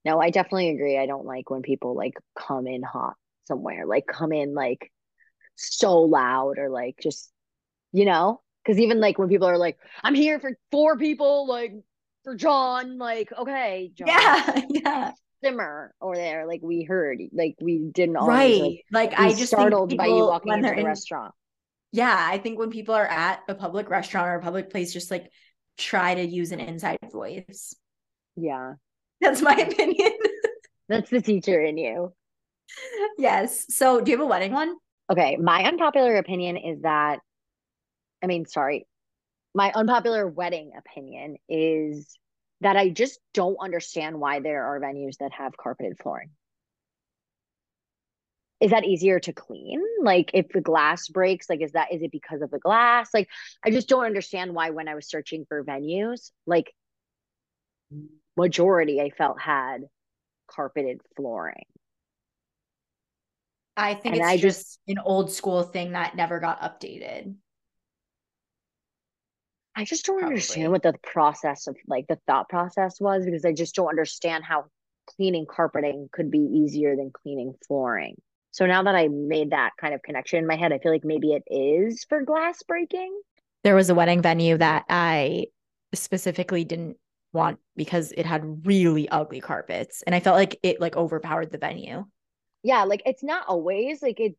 No, 0.04 0.20
I 0.20 0.30
definitely 0.30 0.70
agree. 0.70 0.98
I 0.98 1.06
don't 1.06 1.26
like 1.26 1.50
when 1.50 1.62
people 1.62 1.96
like 1.96 2.14
come 2.38 2.66
in 2.66 2.82
hot 2.82 3.14
somewhere, 3.48 3.86
like 3.86 4.06
come 4.06 4.32
in 4.32 4.54
like 4.54 4.90
so 5.56 6.00
loud 6.02 6.58
or 6.58 6.68
like 6.70 6.98
just, 7.02 7.30
you 7.92 8.04
know, 8.04 8.40
because 8.64 8.78
even 8.80 9.00
like 9.00 9.18
when 9.18 9.28
people 9.28 9.48
are 9.48 9.58
like, 9.58 9.78
I'm 10.02 10.14
here 10.14 10.40
for 10.40 10.56
four 10.72 10.96
people, 10.96 11.46
like 11.46 11.72
for 12.24 12.34
John, 12.34 12.98
like, 12.98 13.32
okay, 13.36 13.92
John. 13.94 14.08
Yeah. 14.08 14.60
Yeah. 14.68 15.12
Simmer 15.42 15.94
over 16.00 16.14
there, 16.16 16.46
like 16.46 16.60
we 16.62 16.84
heard, 16.84 17.18
like 17.32 17.54
we 17.60 17.78
didn't 17.92 18.16
always, 18.16 18.34
right. 18.34 18.78
Like, 18.90 19.10
Like, 19.12 19.20
I 19.20 19.28
just 19.34 19.48
startled 19.48 19.94
by 19.94 20.06
you 20.06 20.14
walking 20.26 20.54
into 20.54 20.68
the 20.70 20.78
in- 20.78 20.86
restaurant. 20.86 21.34
Yeah, 21.92 22.16
I 22.18 22.38
think 22.38 22.58
when 22.58 22.70
people 22.70 22.94
are 22.94 23.06
at 23.06 23.40
a 23.46 23.54
public 23.54 23.90
restaurant 23.90 24.26
or 24.26 24.36
a 24.36 24.42
public 24.42 24.70
place, 24.70 24.92
just 24.94 25.10
like 25.10 25.30
try 25.76 26.14
to 26.14 26.24
use 26.26 26.50
an 26.52 26.60
inside 26.60 26.96
voice. 27.12 27.74
Yeah, 28.36 28.72
That's 29.20 29.42
my 29.42 29.52
opinion. 29.70 30.12
that's 30.88 31.10
the 31.10 31.20
teacher 31.20 31.60
in 31.60 31.76
you. 31.76 32.14
yes. 33.18 33.66
So, 33.68 34.00
do 34.00 34.10
you 34.10 34.16
have 34.16 34.24
a 34.24 34.28
wedding 34.28 34.52
one? 34.52 34.74
Okay, 35.10 35.36
my 35.36 35.64
unpopular 35.64 36.16
opinion 36.16 36.56
is 36.56 36.82
that, 36.82 37.20
I 38.22 38.26
mean, 38.26 38.46
sorry, 38.46 38.86
my 39.54 39.70
unpopular 39.74 40.26
wedding 40.26 40.72
opinion 40.76 41.36
is 41.48 42.18
that 42.62 42.76
I 42.76 42.88
just 42.88 43.20
don't 43.34 43.56
understand 43.60 44.18
why 44.18 44.40
there 44.40 44.64
are 44.64 44.80
venues 44.80 45.18
that 45.18 45.32
have 45.32 45.56
carpeted 45.56 45.98
flooring. 46.02 46.30
Is 48.60 48.70
that 48.70 48.84
easier 48.84 49.20
to 49.20 49.32
clean? 49.32 49.82
Like 50.00 50.30
if 50.32 50.48
the 50.48 50.62
glass 50.62 51.08
breaks, 51.08 51.50
like 51.50 51.60
is 51.60 51.72
that 51.72 51.92
is 51.92 52.02
it 52.02 52.10
because 52.10 52.40
of 52.40 52.50
the 52.50 52.58
glass? 52.58 53.10
Like 53.12 53.28
I 53.62 53.70
just 53.70 53.88
don't 53.88 54.06
understand 54.06 54.54
why 54.54 54.70
when 54.70 54.88
I 54.88 54.94
was 54.94 55.06
searching 55.06 55.44
for 55.46 55.62
venues, 55.62 56.30
like 56.46 56.72
majority 58.36 59.00
I 59.02 59.10
felt 59.10 59.40
had 59.40 59.82
carpeted 60.50 61.00
flooring. 61.16 61.66
I 63.76 63.94
think 63.94 64.14
And 64.14 64.16
it's 64.16 64.26
I 64.26 64.36
just, 64.36 64.58
just- 64.60 64.80
an 64.86 64.98
old 65.04 65.32
school 65.32 65.62
thing 65.62 65.92
that 65.92 66.16
never 66.16 66.38
got 66.40 66.60
updated. 66.60 67.34
I 69.76 69.84
just 69.84 70.04
don't 70.06 70.18
Probably. 70.20 70.34
understand 70.34 70.70
what 70.70 70.82
the 70.84 70.94
process 71.02 71.66
of 71.66 71.76
like 71.88 72.06
the 72.06 72.18
thought 72.28 72.48
process 72.48 73.00
was 73.00 73.24
because 73.24 73.44
I 73.44 73.52
just 73.52 73.74
don't 73.74 73.88
understand 73.88 74.44
how 74.44 74.66
cleaning 75.06 75.46
carpeting 75.50 76.08
could 76.12 76.30
be 76.30 76.38
easier 76.38 76.94
than 76.94 77.10
cleaning 77.10 77.54
flooring. 77.66 78.14
So 78.52 78.66
now 78.66 78.84
that 78.84 78.94
I 78.94 79.08
made 79.08 79.50
that 79.50 79.72
kind 79.80 79.92
of 79.92 80.02
connection 80.02 80.38
in 80.38 80.46
my 80.46 80.54
head, 80.54 80.72
I 80.72 80.78
feel 80.78 80.92
like 80.92 81.04
maybe 81.04 81.32
it 81.32 81.42
is 81.48 82.04
for 82.08 82.22
glass 82.22 82.62
breaking. 82.62 83.20
There 83.64 83.74
was 83.74 83.90
a 83.90 83.96
wedding 83.96 84.22
venue 84.22 84.56
that 84.58 84.84
I 84.88 85.46
specifically 85.92 86.64
didn't 86.64 86.96
want 87.32 87.58
because 87.74 88.12
it 88.12 88.26
had 88.26 88.64
really 88.64 89.08
ugly 89.08 89.40
carpets 89.40 90.02
and 90.02 90.14
I 90.14 90.20
felt 90.20 90.36
like 90.36 90.60
it 90.62 90.80
like 90.80 90.94
overpowered 90.96 91.50
the 91.50 91.58
venue. 91.58 92.04
Yeah, 92.64 92.84
like 92.84 93.02
it's 93.04 93.22
not 93.22 93.46
always 93.46 94.02
like 94.02 94.18
it 94.18 94.36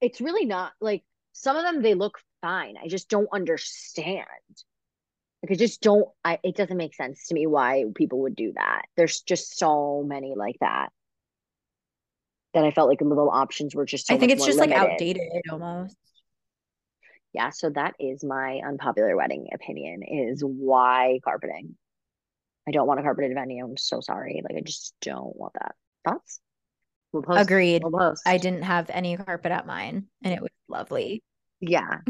it's 0.00 0.20
really 0.20 0.46
not 0.46 0.72
like 0.80 1.02
some 1.32 1.56
of 1.56 1.64
them 1.64 1.82
they 1.82 1.94
look 1.94 2.20
fine. 2.40 2.76
I 2.82 2.86
just 2.86 3.08
don't 3.08 3.28
understand. 3.32 4.24
Like 5.42 5.52
I 5.52 5.54
just 5.56 5.82
don't 5.82 6.08
I 6.24 6.38
it 6.44 6.56
doesn't 6.56 6.76
make 6.76 6.94
sense 6.94 7.26
to 7.26 7.34
me 7.34 7.48
why 7.48 7.84
people 7.96 8.20
would 8.20 8.36
do 8.36 8.52
that. 8.54 8.82
There's 8.96 9.20
just 9.22 9.58
so 9.58 10.04
many 10.06 10.34
like 10.36 10.56
that. 10.60 10.90
That 12.54 12.64
I 12.64 12.70
felt 12.70 12.88
like 12.88 13.00
the 13.00 13.04
little 13.04 13.28
options 13.28 13.74
were 13.74 13.84
just 13.84 14.06
so 14.06 14.14
I 14.14 14.18
think 14.18 14.30
it's 14.30 14.46
just 14.46 14.58
like 14.58 14.70
outdated 14.70 15.22
almost. 15.50 15.96
Yeah, 17.32 17.50
so 17.50 17.70
that 17.70 17.94
is 17.98 18.22
my 18.22 18.60
unpopular 18.66 19.16
wedding 19.16 19.48
opinion 19.52 20.02
is 20.04 20.42
why 20.42 21.18
carpeting. 21.24 21.76
I 22.68 22.70
don't 22.70 22.86
want 22.86 23.00
a 23.00 23.02
carpeted 23.02 23.34
venue. 23.34 23.64
I'm 23.64 23.76
so 23.76 24.00
sorry. 24.00 24.42
Like 24.48 24.56
I 24.56 24.62
just 24.64 24.94
don't 25.02 25.36
want 25.36 25.54
that. 25.54 25.74
Thoughts? 26.04 26.40
We'll 27.12 27.22
post. 27.22 27.40
Agreed. 27.40 27.82
We'll 27.82 27.92
post. 27.92 28.22
I 28.26 28.38
didn't 28.38 28.62
have 28.62 28.90
any 28.90 29.16
carpet 29.16 29.52
at 29.52 29.66
mine 29.66 30.06
and 30.22 30.34
it 30.34 30.40
was 30.40 30.50
lovely. 30.68 31.22
Yeah. 31.60 31.98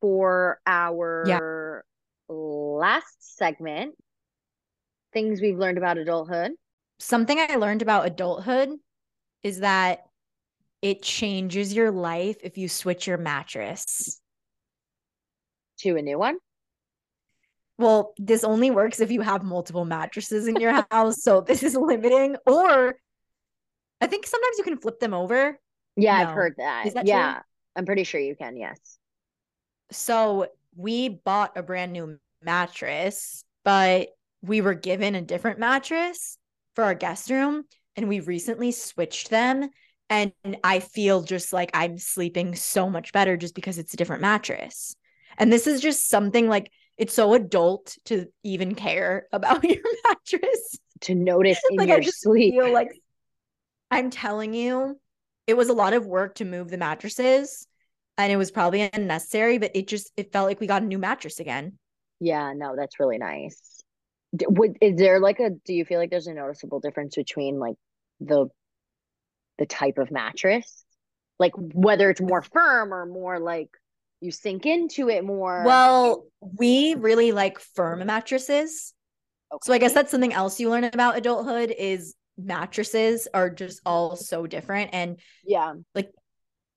For 0.00 0.60
our 0.66 1.84
last 2.28 3.36
segment, 3.36 3.94
things 5.14 5.40
we've 5.40 5.56
learned 5.56 5.78
about 5.78 5.96
adulthood. 5.96 6.52
Something 6.98 7.38
I 7.38 7.56
learned 7.56 7.80
about 7.80 8.06
adulthood 8.06 8.68
is 9.42 9.60
that 9.60 10.04
it 10.82 11.02
changes 11.02 11.72
your 11.72 11.90
life 11.90 12.36
if 12.42 12.58
you 12.58 12.68
switch 12.68 13.06
your 13.06 13.16
mattress. 13.16 14.20
To 15.78 15.96
a 15.96 16.02
new 16.02 16.18
one. 16.18 16.36
Well, 17.78 18.14
this 18.18 18.44
only 18.44 18.70
works 18.70 19.00
if 19.00 19.10
you 19.10 19.20
have 19.20 19.42
multiple 19.42 19.84
mattresses 19.84 20.46
in 20.46 20.56
your 20.56 20.84
house. 20.90 21.22
So 21.22 21.40
this 21.40 21.62
is 21.62 21.74
limiting. 21.74 22.36
Or 22.46 22.94
I 24.00 24.06
think 24.06 24.26
sometimes 24.26 24.58
you 24.58 24.64
can 24.64 24.78
flip 24.78 25.00
them 25.00 25.14
over. 25.14 25.58
Yeah, 25.96 26.16
I've 26.16 26.34
heard 26.34 26.54
that. 26.58 26.84
That 26.94 27.02
true? 27.02 27.08
yeah, 27.08 27.40
I'm 27.76 27.86
pretty 27.86 28.04
sure 28.04 28.20
you 28.20 28.36
can. 28.36 28.56
Yes. 28.56 28.98
So 29.90 30.48
we 30.76 31.08
bought 31.08 31.56
a 31.56 31.62
brand 31.62 31.92
new 31.92 32.18
mattress, 32.42 33.44
but 33.64 34.08
we 34.42 34.60
were 34.60 34.74
given 34.74 35.14
a 35.14 35.22
different 35.22 35.58
mattress 35.58 36.38
for 36.74 36.84
our 36.84 36.94
guest 36.94 37.30
room 37.30 37.64
and 37.96 38.08
we 38.08 38.20
recently 38.20 38.72
switched 38.72 39.30
them. 39.30 39.70
And 40.10 40.32
I 40.62 40.80
feel 40.80 41.22
just 41.22 41.52
like 41.52 41.70
I'm 41.72 41.96
sleeping 41.96 42.54
so 42.54 42.90
much 42.90 43.12
better 43.12 43.36
just 43.36 43.54
because 43.54 43.78
it's 43.78 43.94
a 43.94 43.96
different 43.96 44.22
mattress. 44.22 44.94
And 45.38 45.52
this 45.52 45.66
is 45.66 45.80
just 45.80 46.08
something 46.08 46.48
like 46.48 46.70
it's 46.96 47.14
so 47.14 47.34
adult 47.34 47.96
to 48.06 48.26
even 48.42 48.74
care 48.74 49.26
about 49.32 49.64
your 49.68 49.82
mattress. 50.08 50.78
To 51.02 51.14
notice 51.14 51.60
in 51.70 51.76
like 51.76 51.88
your 51.88 51.98
I 51.98 52.00
just 52.00 52.22
sleep. 52.22 52.54
feel 52.54 52.72
like 52.72 52.92
I'm 53.90 54.10
telling 54.10 54.54
you, 54.54 54.98
it 55.46 55.56
was 55.56 55.68
a 55.68 55.74
lot 55.74 55.92
of 55.92 56.06
work 56.06 56.36
to 56.36 56.44
move 56.44 56.70
the 56.70 56.78
mattresses 56.78 57.66
and 58.16 58.32
it 58.32 58.36
was 58.36 58.50
probably 58.50 58.88
unnecessary, 58.92 59.58
but 59.58 59.72
it 59.74 59.86
just 59.86 60.12
it 60.16 60.32
felt 60.32 60.46
like 60.46 60.60
we 60.60 60.66
got 60.66 60.82
a 60.82 60.86
new 60.86 60.98
mattress 60.98 61.40
again. 61.40 61.78
Yeah, 62.20 62.52
no, 62.54 62.74
that's 62.76 63.00
really 63.00 63.18
nice. 63.18 63.82
Would 64.32 64.78
is 64.80 64.96
there 64.96 65.20
like 65.20 65.40
a 65.40 65.50
do 65.50 65.74
you 65.74 65.84
feel 65.84 65.98
like 65.98 66.10
there's 66.10 66.26
a 66.26 66.34
noticeable 66.34 66.80
difference 66.80 67.16
between 67.16 67.58
like 67.58 67.76
the 68.20 68.48
the 69.58 69.66
type 69.66 69.98
of 69.98 70.10
mattress? 70.10 70.84
Like 71.38 71.52
whether 71.56 72.10
it's 72.10 72.20
more 72.20 72.42
firm 72.42 72.94
or 72.94 73.06
more 73.06 73.38
like 73.38 73.70
you 74.24 74.30
sink 74.32 74.66
into 74.66 75.08
it 75.08 75.24
more. 75.24 75.62
Well, 75.64 76.24
we 76.40 76.94
really 76.94 77.32
like 77.32 77.58
firm 77.60 78.04
mattresses. 78.06 78.92
So 79.62 79.72
I 79.72 79.78
guess 79.78 79.92
that's 79.92 80.10
something 80.10 80.32
else 80.32 80.58
you 80.58 80.70
learn 80.70 80.84
about 80.84 81.16
adulthood 81.16 81.72
is 81.76 82.14
mattresses 82.36 83.28
are 83.32 83.50
just 83.50 83.80
all 83.86 84.16
so 84.16 84.46
different 84.46 84.90
and 84.92 85.20
yeah, 85.46 85.74
Like 85.94 86.10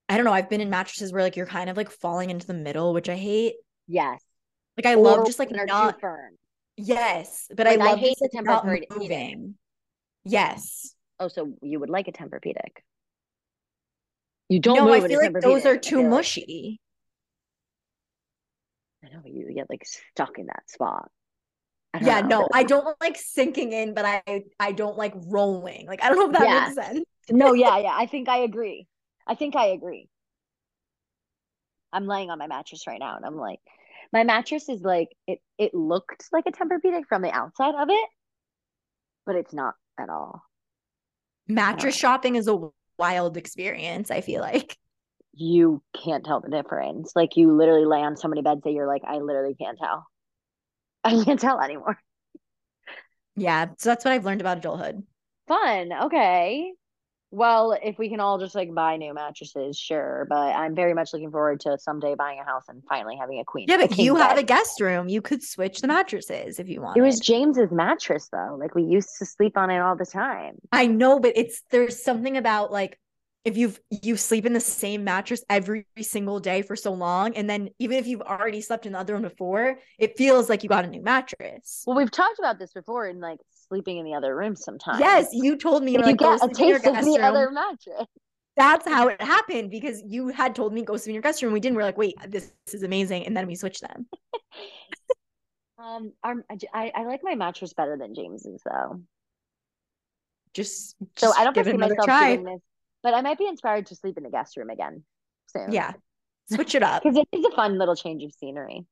I 0.08 0.16
don't 0.16 0.24
know, 0.24 0.32
I've 0.32 0.48
been 0.48 0.60
in 0.60 0.70
mattresses 0.70 1.12
where 1.12 1.22
like 1.22 1.36
you're 1.36 1.46
kind 1.46 1.68
of 1.68 1.76
like 1.76 1.90
falling 1.90 2.30
into 2.30 2.46
the 2.46 2.54
middle, 2.54 2.92
which 2.94 3.08
I 3.08 3.16
hate. 3.16 3.54
yes. 3.88 4.22
Like 4.76 4.86
I 4.86 4.94
Or 4.94 5.02
love 5.02 5.26
just 5.26 5.40
like 5.40 5.50
not 5.50 6.00
firm. 6.00 6.36
yes, 6.76 7.46
but 7.56 7.66
Like, 7.66 7.80
I 7.80 7.92
I 7.92 7.96
hate 7.96 8.16
the 8.20 8.28
like, 8.64 8.86
moving. 8.96 9.54
Yes. 10.24 10.94
Oh, 11.18 11.28
so 11.28 11.54
you 11.62 11.80
would 11.80 11.90
like 11.90 12.06
a 12.06 12.12
Tempur-Pedic? 12.12 12.82
You 14.48 14.60
don't 14.60 14.76
no, 14.76 14.84
move 14.84 15.02
I 15.02 15.06
a 15.06 15.08
feel 15.08 15.18
like 15.20 15.42
those 15.42 15.66
are 15.66 15.76
too 15.76 16.02
mushy. 16.02 16.80
I 19.04 19.08
know 19.08 19.22
you 19.24 19.52
get 19.54 19.70
like 19.70 19.84
stuck 19.84 20.38
in 20.38 20.46
that 20.46 20.68
spot. 20.68 21.10
Yeah, 22.00 22.20
know. 22.20 22.28
no, 22.40 22.48
I 22.52 22.64
don't 22.64 22.96
like 23.00 23.16
sinking 23.16 23.72
in, 23.72 23.94
but 23.94 24.04
I 24.04 24.44
I 24.60 24.72
don't 24.72 24.96
like 24.96 25.14
rolling. 25.26 25.86
Like 25.86 26.02
I 26.02 26.08
don't 26.08 26.18
know 26.18 26.26
if 26.26 26.32
that 26.32 26.42
Yes. 26.42 26.76
makes 26.76 26.88
sense. 26.88 27.04
No, 27.30 27.52
yeah, 27.52 27.78
yeah. 27.78 27.94
I 27.94 28.06
think 28.06 28.28
I 28.28 28.38
agree. 28.38 28.86
I 29.26 29.34
think 29.34 29.56
I 29.56 29.66
agree. 29.66 30.08
I'm 31.92 32.06
laying 32.06 32.30
on 32.30 32.38
my 32.38 32.46
mattress 32.46 32.86
right 32.86 33.00
now 33.00 33.16
and 33.16 33.24
I'm 33.24 33.36
like, 33.36 33.60
my 34.12 34.24
mattress 34.24 34.68
is 34.68 34.82
like 34.82 35.08
it 35.26 35.40
it 35.58 35.74
looked 35.74 36.24
like 36.32 36.44
a 36.46 36.52
Tempur-Pedic 36.52 37.06
from 37.08 37.22
the 37.22 37.30
outside 37.30 37.74
of 37.74 37.88
it, 37.90 38.08
but 39.26 39.36
it's 39.36 39.52
not 39.54 39.74
at 39.98 40.08
all. 40.08 40.42
Mattress 41.46 41.96
shopping 41.96 42.36
is 42.36 42.48
a 42.48 42.68
wild 42.98 43.36
experience, 43.36 44.10
I 44.10 44.20
feel 44.20 44.40
like. 44.40 44.76
You 45.40 45.82
can't 46.04 46.24
tell 46.24 46.40
the 46.40 46.50
difference. 46.50 47.12
Like 47.14 47.36
you 47.36 47.52
literally 47.56 47.86
lay 47.86 48.00
on 48.00 48.16
so 48.16 48.26
many 48.28 48.42
beds 48.42 48.62
that 48.64 48.72
you're 48.72 48.88
like, 48.88 49.02
I 49.06 49.18
literally 49.18 49.54
can't 49.54 49.78
tell. 49.78 50.06
I 51.04 51.22
can't 51.24 51.38
tell 51.38 51.60
anymore. 51.60 51.98
Yeah, 53.36 53.66
so 53.78 53.90
that's 53.90 54.04
what 54.04 54.12
I've 54.12 54.24
learned 54.24 54.40
about 54.40 54.58
adulthood. 54.58 55.04
Fun. 55.46 55.92
Okay. 56.04 56.72
Well, 57.30 57.78
if 57.82 57.98
we 57.98 58.08
can 58.08 58.20
all 58.20 58.38
just 58.38 58.54
like 58.54 58.74
buy 58.74 58.96
new 58.96 59.12
mattresses, 59.12 59.78
sure. 59.78 60.26
But 60.28 60.56
I'm 60.56 60.74
very 60.74 60.94
much 60.94 61.12
looking 61.12 61.30
forward 61.30 61.60
to 61.60 61.78
someday 61.78 62.14
buying 62.14 62.40
a 62.40 62.44
house 62.44 62.64
and 62.68 62.82
finally 62.88 63.16
having 63.20 63.38
a 63.38 63.44
queen. 63.44 63.66
Yeah, 63.68 63.76
but 63.76 63.96
you 63.98 64.16
have 64.16 64.38
a 64.38 64.42
guest 64.42 64.80
room. 64.80 65.08
You 65.08 65.20
could 65.20 65.42
switch 65.42 65.82
the 65.82 65.88
mattresses 65.88 66.58
if 66.58 66.68
you 66.68 66.80
want. 66.80 66.96
It 66.96 67.02
was 67.02 67.20
James's 67.20 67.70
mattress 67.70 68.28
though. 68.32 68.56
Like 68.58 68.74
we 68.74 68.82
used 68.82 69.10
to 69.18 69.26
sleep 69.26 69.58
on 69.58 69.70
it 69.70 69.78
all 69.78 69.94
the 69.94 70.06
time. 70.06 70.56
I 70.72 70.86
know, 70.86 71.20
but 71.20 71.34
it's 71.36 71.62
there's 71.70 72.02
something 72.02 72.36
about 72.38 72.72
like 72.72 72.98
if 73.48 73.56
you've 73.56 73.80
you 73.90 74.16
sleep 74.16 74.46
in 74.46 74.52
the 74.52 74.60
same 74.60 75.02
mattress 75.04 75.42
every 75.50 75.86
single 76.00 76.38
day 76.38 76.62
for 76.62 76.76
so 76.76 76.92
long, 76.92 77.34
and 77.34 77.48
then 77.48 77.70
even 77.78 77.96
if 77.96 78.06
you've 78.06 78.20
already 78.20 78.60
slept 78.60 78.86
in 78.86 78.92
the 78.92 78.98
other 78.98 79.14
one 79.14 79.22
before, 79.22 79.78
it 79.98 80.16
feels 80.16 80.48
like 80.48 80.62
you 80.62 80.68
got 80.68 80.84
a 80.84 80.88
new 80.88 81.02
mattress. 81.02 81.82
Well, 81.86 81.96
we've 81.96 82.10
talked 82.10 82.38
about 82.38 82.58
this 82.58 82.72
before 82.72 83.06
in 83.06 83.20
like 83.20 83.40
sleeping 83.68 83.98
in 83.98 84.04
the 84.04 84.14
other 84.14 84.36
room 84.36 84.54
sometimes. 84.54 85.00
Yes, 85.00 85.28
you 85.32 85.56
told 85.56 85.82
me 85.82 85.92
you, 85.92 85.98
you 85.98 86.04
like 86.04 86.18
go 86.18 86.36
get 86.36 86.50
a 86.50 86.54
sleep 86.54 86.60
in 86.60 86.68
your 86.68 86.78
taste 86.78 86.98
of 86.98 87.04
the 87.04 87.10
room. 87.10 87.24
other 87.24 87.50
mattress. 87.50 88.06
That's 88.56 88.86
how 88.86 89.08
it 89.08 89.22
happened 89.22 89.70
because 89.70 90.02
you 90.06 90.28
had 90.28 90.54
told 90.54 90.72
me 90.74 90.82
go 90.82 90.96
sleep 90.96 91.10
in 91.10 91.14
your 91.14 91.22
guest 91.22 91.42
room. 91.42 91.52
We 91.52 91.60
didn't. 91.60 91.76
We're 91.76 91.84
like, 91.84 91.98
wait, 91.98 92.16
this, 92.28 92.52
is 92.72 92.82
amazing, 92.82 93.24
and 93.24 93.36
then 93.36 93.46
we 93.46 93.54
switched 93.54 93.80
them. 93.82 94.06
Um, 95.80 96.12
our, 96.24 96.44
I 96.74 96.90
I 96.92 97.04
like 97.04 97.20
my 97.22 97.36
mattress 97.36 97.72
better 97.72 97.96
than 97.96 98.12
James's 98.12 98.60
though. 98.64 99.00
Just, 100.54 100.96
So 101.16 101.32
I 101.36 101.44
don't 101.44 101.54
foresee 101.54 101.76
myself 101.76 102.04
try. 102.04 102.34
doing 102.34 102.46
this, 102.46 102.60
but 103.02 103.14
I 103.14 103.20
might 103.20 103.38
be 103.38 103.46
inspired 103.46 103.86
to 103.86 103.96
sleep 103.96 104.16
in 104.16 104.24
the 104.24 104.30
guest 104.30 104.56
room 104.56 104.70
again 104.70 105.04
soon. 105.46 105.72
Yeah, 105.72 105.92
switch 106.50 106.74
it 106.74 106.82
up. 106.82 107.02
because 107.04 107.16
it 107.16 107.28
is 107.32 107.44
a 107.44 107.54
fun 107.54 107.78
little 107.78 107.96
change 107.96 108.22
of 108.24 108.32
scenery. 108.32 108.86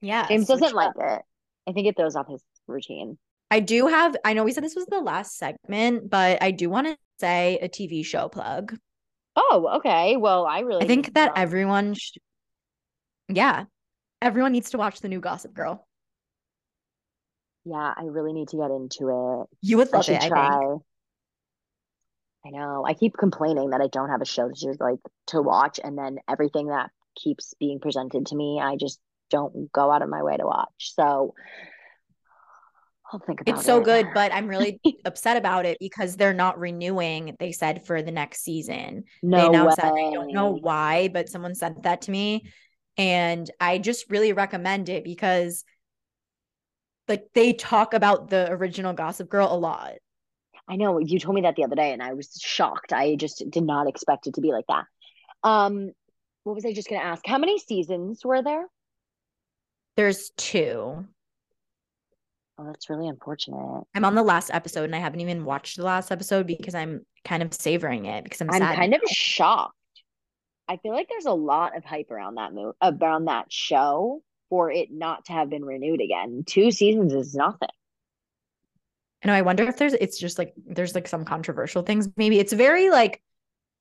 Yeah, 0.00 0.26
James 0.28 0.46
doesn't 0.46 0.74
like 0.74 0.92
it. 0.98 1.22
I 1.66 1.72
think 1.72 1.86
it 1.86 1.96
throws 1.96 2.16
off 2.16 2.28
his 2.28 2.42
routine. 2.66 3.18
I 3.50 3.60
do 3.60 3.86
have. 3.86 4.16
I 4.24 4.32
know 4.32 4.44
we 4.44 4.52
said 4.52 4.64
this 4.64 4.74
was 4.74 4.86
the 4.86 5.00
last 5.00 5.38
segment, 5.38 6.10
but 6.10 6.42
I 6.42 6.50
do 6.50 6.68
want 6.68 6.88
to 6.88 6.96
say 7.20 7.58
a 7.62 7.68
TV 7.68 8.04
show 8.04 8.28
plug. 8.28 8.76
Oh, 9.36 9.76
okay. 9.76 10.16
Well, 10.16 10.46
I 10.46 10.60
really 10.60 10.84
I 10.84 10.86
think 10.86 11.14
that 11.14 11.32
everyone, 11.36 11.94
sh- 11.94 12.18
yeah, 13.28 13.64
everyone 14.22 14.52
needs 14.52 14.70
to 14.70 14.78
watch 14.78 15.00
the 15.00 15.08
new 15.08 15.20
Gossip 15.20 15.54
Girl. 15.54 15.86
yeah, 17.64 17.94
I 17.96 18.04
really 18.04 18.32
need 18.32 18.48
to 18.48 18.56
get 18.56 18.70
into 18.70 19.08
it. 19.08 19.48
You 19.60 19.78
would 19.78 19.92
love 19.92 20.04
should 20.04 20.16
it. 20.16 20.22
I 20.22 20.28
try. 20.28 20.58
think. 20.58 20.82
I 22.46 22.50
know. 22.50 22.84
I 22.86 22.94
keep 22.94 23.16
complaining 23.16 23.70
that 23.70 23.80
I 23.80 23.88
don't 23.88 24.10
have 24.10 24.20
a 24.20 24.26
show 24.26 24.50
to 24.50 24.76
like 24.78 25.00
to 25.28 25.40
watch, 25.40 25.80
and 25.82 25.96
then 25.96 26.18
everything 26.28 26.68
that 26.68 26.90
keeps 27.16 27.54
being 27.58 27.80
presented 27.80 28.26
to 28.26 28.36
me, 28.36 28.60
I 28.60 28.76
just 28.76 29.00
don't 29.30 29.72
go 29.72 29.90
out 29.90 30.02
of 30.02 30.08
my 30.08 30.22
way 30.22 30.36
to 30.36 30.44
watch. 30.44 30.92
So 30.94 31.34
I'll 33.12 33.20
think 33.20 33.40
about 33.40 33.50
it. 33.50 33.56
It's 33.56 33.66
so 33.66 33.80
good, 33.80 34.08
but 34.14 34.32
I'm 34.32 34.46
really 34.46 34.80
upset 35.04 35.36
about 35.36 35.66
it 35.66 35.78
because 35.80 36.16
they're 36.16 36.34
not 36.34 36.58
renewing. 36.58 37.36
They 37.38 37.52
said 37.52 37.86
for 37.86 38.02
the 38.02 38.12
next 38.12 38.42
season. 38.42 39.04
they 39.22 39.28
no 39.28 39.48
announced 39.48 39.78
way. 39.78 39.88
that. 39.88 39.94
I 39.94 40.12
don't 40.12 40.32
know 40.32 40.50
why, 40.50 41.08
but 41.08 41.28
someone 41.28 41.54
sent 41.54 41.82
that 41.84 42.02
to 42.02 42.10
me. 42.10 42.50
And 42.96 43.50
I 43.60 43.78
just 43.78 44.10
really 44.10 44.32
recommend 44.32 44.88
it 44.88 45.04
because 45.04 45.64
like 47.08 47.24
they 47.34 47.52
talk 47.52 47.92
about 47.92 48.30
the 48.30 48.50
original 48.50 48.92
Gossip 48.92 49.28
Girl 49.28 49.48
a 49.50 49.56
lot. 49.56 49.94
I 50.68 50.76
know 50.76 50.98
you 50.98 51.18
told 51.18 51.34
me 51.34 51.42
that 51.42 51.56
the 51.56 51.64
other 51.64 51.76
day, 51.76 51.92
and 51.92 52.02
I 52.02 52.14
was 52.14 52.38
shocked. 52.42 52.92
I 52.92 53.16
just 53.16 53.42
did 53.50 53.64
not 53.64 53.86
expect 53.86 54.26
it 54.26 54.34
to 54.34 54.40
be 54.40 54.52
like 54.52 54.66
that. 54.68 54.84
Um, 55.42 55.92
what 56.44 56.54
was 56.54 56.64
I 56.64 56.72
just 56.72 56.88
gonna 56.88 57.02
ask? 57.02 57.26
How 57.26 57.38
many 57.38 57.58
seasons 57.58 58.24
were 58.24 58.42
there? 58.42 58.66
There's 59.96 60.30
two. 60.36 61.06
Oh, 62.56 62.64
that's 62.66 62.88
really 62.88 63.08
unfortunate. 63.08 63.84
I'm 63.94 64.04
on 64.04 64.14
the 64.14 64.22
last 64.22 64.50
episode 64.52 64.84
and 64.84 64.94
I 64.94 65.00
haven't 65.00 65.20
even 65.20 65.44
watched 65.44 65.76
the 65.76 65.82
last 65.82 66.12
episode 66.12 66.46
because 66.46 66.74
I'm 66.74 67.04
kind 67.24 67.42
of 67.42 67.52
savoring 67.52 68.06
it 68.06 68.22
because 68.22 68.40
I'm, 68.40 68.50
I'm 68.50 68.76
kind 68.76 68.94
of 68.94 69.00
shocked. 69.08 69.74
I 70.68 70.76
feel 70.76 70.92
like 70.92 71.08
there's 71.08 71.26
a 71.26 71.32
lot 71.32 71.76
of 71.76 71.84
hype 71.84 72.10
around 72.10 72.36
that 72.36 72.54
move 72.54 72.74
around 72.80 73.26
that 73.26 73.52
show 73.52 74.22
for 74.50 74.70
it 74.70 74.88
not 74.92 75.24
to 75.26 75.32
have 75.32 75.50
been 75.50 75.64
renewed 75.64 76.00
again. 76.00 76.44
Two 76.46 76.70
seasons 76.70 77.12
is 77.12 77.34
nothing. 77.34 77.68
I 79.24 79.28
know. 79.28 79.34
I 79.34 79.42
wonder 79.42 79.64
if 79.64 79.76
there's 79.78 79.94
it's 79.94 80.18
just 80.18 80.38
like 80.38 80.52
there's 80.66 80.94
like 80.94 81.08
some 81.08 81.24
controversial 81.24 81.82
things. 81.82 82.08
Maybe 82.16 82.38
it's 82.38 82.52
very 82.52 82.90
like 82.90 83.22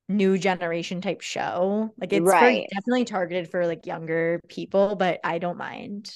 new 0.10 0.38
generation 0.38 1.02
type 1.02 1.22
show. 1.22 1.94
Like 2.00 2.14
it's 2.14 2.26
Right. 2.26 2.66
definitely 2.74 3.06
targeted 3.06 3.50
for 3.52 3.68
like 3.68 3.86
younger 3.86 4.40
people, 4.48 4.96
but 4.96 5.20
I 5.24 5.40
don't 5.40 5.58
mind. 5.58 6.14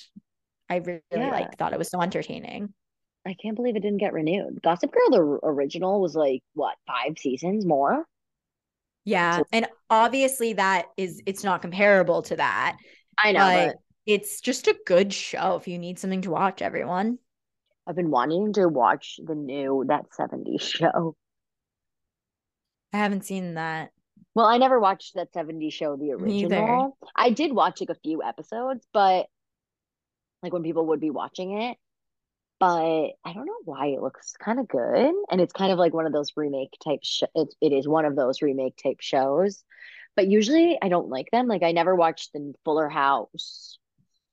I 0.69 0.77
really 0.77 1.01
Yeah. 1.11 1.29
like 1.29 1.57
thought 1.57 1.73
it 1.73 1.79
was 1.79 1.89
so 1.89 2.01
entertaining. 2.01 2.73
I 3.25 3.33
can't 3.33 3.55
believe 3.55 3.75
it 3.75 3.81
didn't 3.81 3.97
get 3.99 4.13
renewed. 4.13 4.61
Gossip 4.63 4.91
Girl, 4.91 5.09
the 5.09 5.39
original, 5.43 5.99
was 6.01 6.15
like 6.15 6.41
what 6.53 6.77
five 6.87 7.17
seasons 7.17 7.65
more? 7.65 8.05
Yeah. 9.03 9.37
So- 9.39 9.43
And 9.51 9.67
obviously 9.89 10.53
that 10.53 10.85
is 10.97 11.21
it's 11.25 11.43
not 11.43 11.61
comparable 11.61 12.21
to 12.23 12.35
that, 12.37 12.77
I 13.17 13.31
know, 13.33 13.39
but 13.39 13.67
but 13.67 13.75
it's 14.05 14.39
just 14.39 14.67
a 14.67 14.77
good 14.85 15.13
show 15.13 15.57
if 15.57 15.67
you 15.67 15.77
need 15.77 15.99
something 15.99 16.21
to 16.21 16.31
watch, 16.31 16.61
everyone. 16.61 17.19
I've 17.87 17.95
been 17.95 18.11
wanting 18.11 18.53
to 18.53 18.67
watch 18.67 19.19
the 19.23 19.35
new 19.35 19.85
that 19.87 20.05
70s 20.11 20.61
show. 20.61 21.15
I 22.91 22.97
haven't 22.97 23.25
seen 23.25 23.53
that. 23.55 23.91
Well, 24.35 24.45
I 24.45 24.57
never 24.57 24.79
watched 24.79 25.15
that 25.15 25.33
70s 25.33 25.73
show, 25.73 25.95
the 25.95 26.11
original. 26.11 26.97
I 27.15 27.29
did 27.29 27.53
watch 27.53 27.79
like 27.81 27.89
a 27.89 27.99
few 28.01 28.21
episodes, 28.21 28.85
but 28.93 29.27
like 30.43 30.53
when 30.53 30.63
people 30.63 30.87
would 30.87 30.99
be 30.99 31.09
watching 31.09 31.61
it. 31.61 31.77
But 32.59 33.11
I 33.23 33.33
don't 33.33 33.45
know 33.45 33.61
why 33.65 33.87
it 33.87 34.01
looks 34.01 34.33
kind 34.33 34.59
of 34.59 34.67
good. 34.67 35.13
And 35.31 35.39
it's 35.39 35.53
kind 35.53 35.71
of 35.71 35.77
like 35.77 35.93
one 35.93 36.07
of 36.07 36.13
those 36.13 36.33
remake 36.35 36.75
type 36.83 36.99
sh 37.03 37.23
it, 37.35 37.53
it 37.61 37.71
is 37.71 37.87
one 37.87 38.05
of 38.05 38.15
those 38.15 38.41
remake 38.41 38.77
type 38.81 38.97
shows. 38.99 39.63
But 40.15 40.27
usually 40.27 40.77
I 40.81 40.89
don't 40.89 41.09
like 41.09 41.29
them. 41.31 41.47
Like 41.47 41.63
I 41.63 41.71
never 41.71 41.95
watched 41.95 42.33
the 42.33 42.53
Fuller 42.65 42.89
House. 42.89 43.77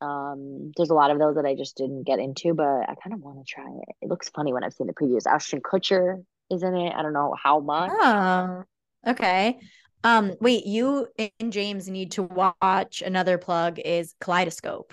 Um, 0.00 0.72
there's 0.76 0.90
a 0.90 0.94
lot 0.94 1.10
of 1.10 1.18
those 1.18 1.36
that 1.36 1.46
I 1.46 1.54
just 1.54 1.76
didn't 1.76 2.04
get 2.04 2.18
into, 2.18 2.54
but 2.54 2.64
I 2.64 2.94
kind 3.02 3.14
of 3.14 3.20
want 3.20 3.38
to 3.38 3.44
try 3.44 3.64
it. 3.66 3.94
It 4.02 4.08
looks 4.08 4.28
funny 4.28 4.52
when 4.52 4.64
I've 4.64 4.74
seen 4.74 4.86
the 4.86 4.92
previews. 4.92 5.26
Ashton 5.26 5.60
Kutcher 5.60 6.22
is 6.50 6.62
in 6.62 6.74
it. 6.74 6.92
I 6.94 7.02
don't 7.02 7.12
know 7.12 7.34
how 7.40 7.60
much. 7.60 7.90
Oh, 7.92 8.64
okay. 9.06 9.58
Um, 10.02 10.34
wait, 10.40 10.66
you 10.66 11.08
and 11.40 11.52
James 11.52 11.88
need 11.88 12.12
to 12.12 12.22
watch 12.22 13.02
another 13.02 13.38
plug 13.38 13.78
is 13.78 14.14
Kaleidoscope. 14.20 14.92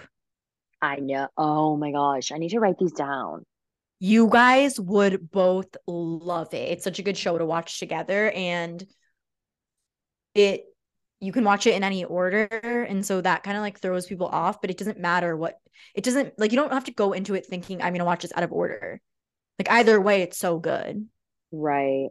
I 0.82 0.98
know. 0.98 1.28
Oh 1.38 1.76
my 1.76 1.92
gosh. 1.92 2.32
I 2.32 2.38
need 2.38 2.50
to 2.50 2.60
write 2.60 2.78
these 2.80 2.94
down. 2.94 3.44
You 4.00 4.30
guys 4.30 4.80
would 4.80 5.30
both 5.30 5.76
love 5.86 6.54
it. 6.54 6.72
It's 6.72 6.84
such 6.84 6.98
a 6.98 7.04
good 7.04 7.18
show 7.18 7.38
to 7.38 7.46
watch 7.46 7.80
together 7.80 8.32
and 8.32 8.84
it 10.34 10.64
you 11.22 11.32
can 11.32 11.44
watch 11.44 11.68
it 11.68 11.76
in 11.76 11.84
any 11.84 12.04
order 12.04 12.48
and 12.90 13.06
so 13.06 13.22
that 13.22 13.44
kind 13.44 13.56
of 13.56 13.62
like 13.62 13.80
throws 13.80 14.08
people 14.08 14.28
off, 14.28 14.60
but 14.60 14.70
it 14.72 14.78
doesn't 14.78 15.00
matter 15.00 15.38
what 15.38 15.60
it 15.96 16.04
doesn't 16.04 16.38
like 16.38 16.52
you 16.52 16.58
don't 16.58 16.74
have 16.74 16.86
to 16.86 16.92
go 16.92 17.14
into 17.14 17.36
it 17.36 17.46
thinking 17.46 17.82
I'm 17.82 17.90
going 17.94 18.00
to 18.00 18.06
watch 18.06 18.24
this 18.24 18.34
out 18.36 18.44
of 18.44 18.52
order. 18.52 19.00
Like 19.60 19.70
either 19.70 20.02
way 20.02 20.24
it's 20.24 20.38
so 20.38 20.58
good. 20.60 21.08
Right. 21.52 22.08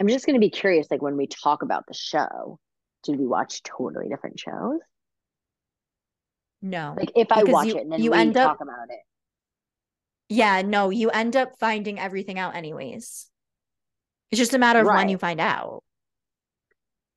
I'm 0.00 0.08
just 0.08 0.26
going 0.26 0.34
to 0.34 0.40
be 0.40 0.50
curious, 0.50 0.86
like 0.90 1.02
when 1.02 1.16
we 1.16 1.26
talk 1.26 1.62
about 1.62 1.86
the 1.86 1.94
show, 1.94 2.58
do 3.04 3.12
we 3.12 3.26
watch 3.26 3.62
totally 3.62 4.08
different 4.08 4.38
shows? 4.38 4.80
No. 6.62 6.94
Like 6.96 7.12
if 7.16 7.30
I 7.30 7.42
watch 7.44 7.66
you- 7.68 7.76
it 7.76 7.82
and 7.82 7.92
then 7.92 8.02
you 8.02 8.12
we 8.12 8.18
end 8.18 8.36
up- 8.36 8.58
talk 8.58 8.60
about 8.60 8.90
it. 8.90 9.00
Yeah, 10.28 10.62
no, 10.62 10.90
you 10.90 11.10
end 11.10 11.36
up 11.36 11.58
finding 11.60 11.98
everything 11.98 12.38
out 12.38 12.56
anyways. 12.56 13.26
It's 14.30 14.38
just 14.38 14.54
a 14.54 14.58
matter 14.58 14.80
of 14.80 14.86
when 14.86 15.08
you 15.10 15.18
find 15.18 15.38
out. 15.40 15.84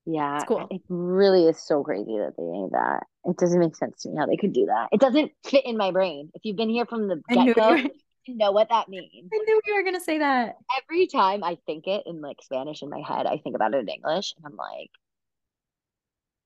Yeah, 0.10 0.38
It's 0.38 0.46
cool. 0.46 0.66
it 0.72 0.82
really 0.88 1.48
is 1.48 1.60
so 1.62 1.84
crazy 1.84 2.18
that 2.18 2.34
they 2.38 2.44
made 2.44 2.72
that. 2.72 3.04
It 3.26 3.36
doesn't 3.36 3.60
make 3.60 3.76
sense 3.76 4.04
to 4.04 4.10
me 4.10 4.16
how 4.18 4.26
they 4.26 4.38
could 4.38 4.54
do 4.54 4.68
that. 4.68 4.88
It 4.94 5.02
doesn't 5.02 5.34
fit 5.44 5.66
in 5.66 5.76
my 5.76 5.92
brain. 5.92 6.32
If 6.34 6.46
you've 6.46 6.56
been 6.56 6.70
here 6.70 6.86
from 6.86 7.10
the 7.10 7.22
get-go, 7.30 7.76
you 7.76 8.38
know 8.38 8.54
what 8.54 8.70
that 8.70 8.88
means. 8.88 9.30
I 9.34 9.38
knew 9.46 9.62
you 9.66 9.76
were 9.76 9.84
gonna 9.84 10.00
say 10.00 10.20
that. 10.20 10.56
Every 10.82 11.08
time 11.08 11.44
I 11.44 11.58
think 11.66 11.88
it 11.88 12.04
in 12.06 12.22
like 12.22 12.38
Spanish 12.42 12.84
in 12.84 12.90
my 12.90 13.02
head, 13.06 13.26
I 13.26 13.38
think 13.40 13.58
about 13.58 13.74
it 13.74 13.80
in 13.80 13.90
English, 13.90 14.34
and 14.38 14.46
I'm 14.46 14.56
like, 14.56 14.90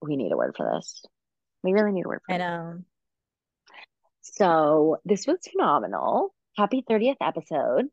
we 0.01 0.15
need 0.15 0.31
a 0.31 0.37
word 0.37 0.55
for 0.57 0.67
this. 0.73 1.03
We 1.61 1.73
really 1.73 1.91
need 1.91 2.05
a 2.05 2.09
word 2.09 2.21
for 2.25 2.33
I 2.33 2.37
this. 2.39 2.43
know. 2.47 2.79
So 4.21 4.97
this 5.05 5.27
was 5.27 5.37
phenomenal. 5.51 6.33
Happy 6.57 6.83
30th 6.89 7.17
episode. 7.21 7.89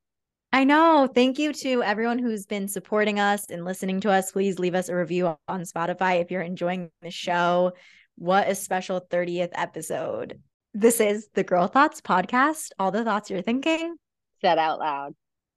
I 0.53 0.65
know. 0.65 1.09
Thank 1.15 1.39
you 1.39 1.53
to 1.53 1.83
everyone 1.83 2.19
who's 2.19 2.47
been 2.47 2.69
supporting 2.69 3.21
us 3.21 3.47
and 3.51 3.65
listening 3.65 4.01
to 4.01 4.11
us. 4.11 4.33
Please 4.33 4.59
leave 4.59 4.75
us 4.75 4.89
a 4.89 4.97
review 4.97 5.37
on 5.47 5.63
Spotify 5.63 6.23
if 6.23 6.31
you're 6.31 6.41
enjoying 6.41 6.91
the 7.03 7.11
show. 7.11 7.73
What 8.17 8.49
a 8.49 8.55
special 8.55 9.01
30th 9.01 9.51
episode. 9.53 10.41
This 10.73 11.01
is 11.01 11.29
the 11.35 11.45
Girl 11.45 11.67
Thoughts 11.67 12.01
podcast. 12.01 12.71
All 12.79 12.91
the 12.91 13.05
thoughts 13.05 13.29
you're 13.31 13.43
thinking. 13.43 13.97
Said 14.41 14.59
out 14.59 14.79
loud. 14.79 15.15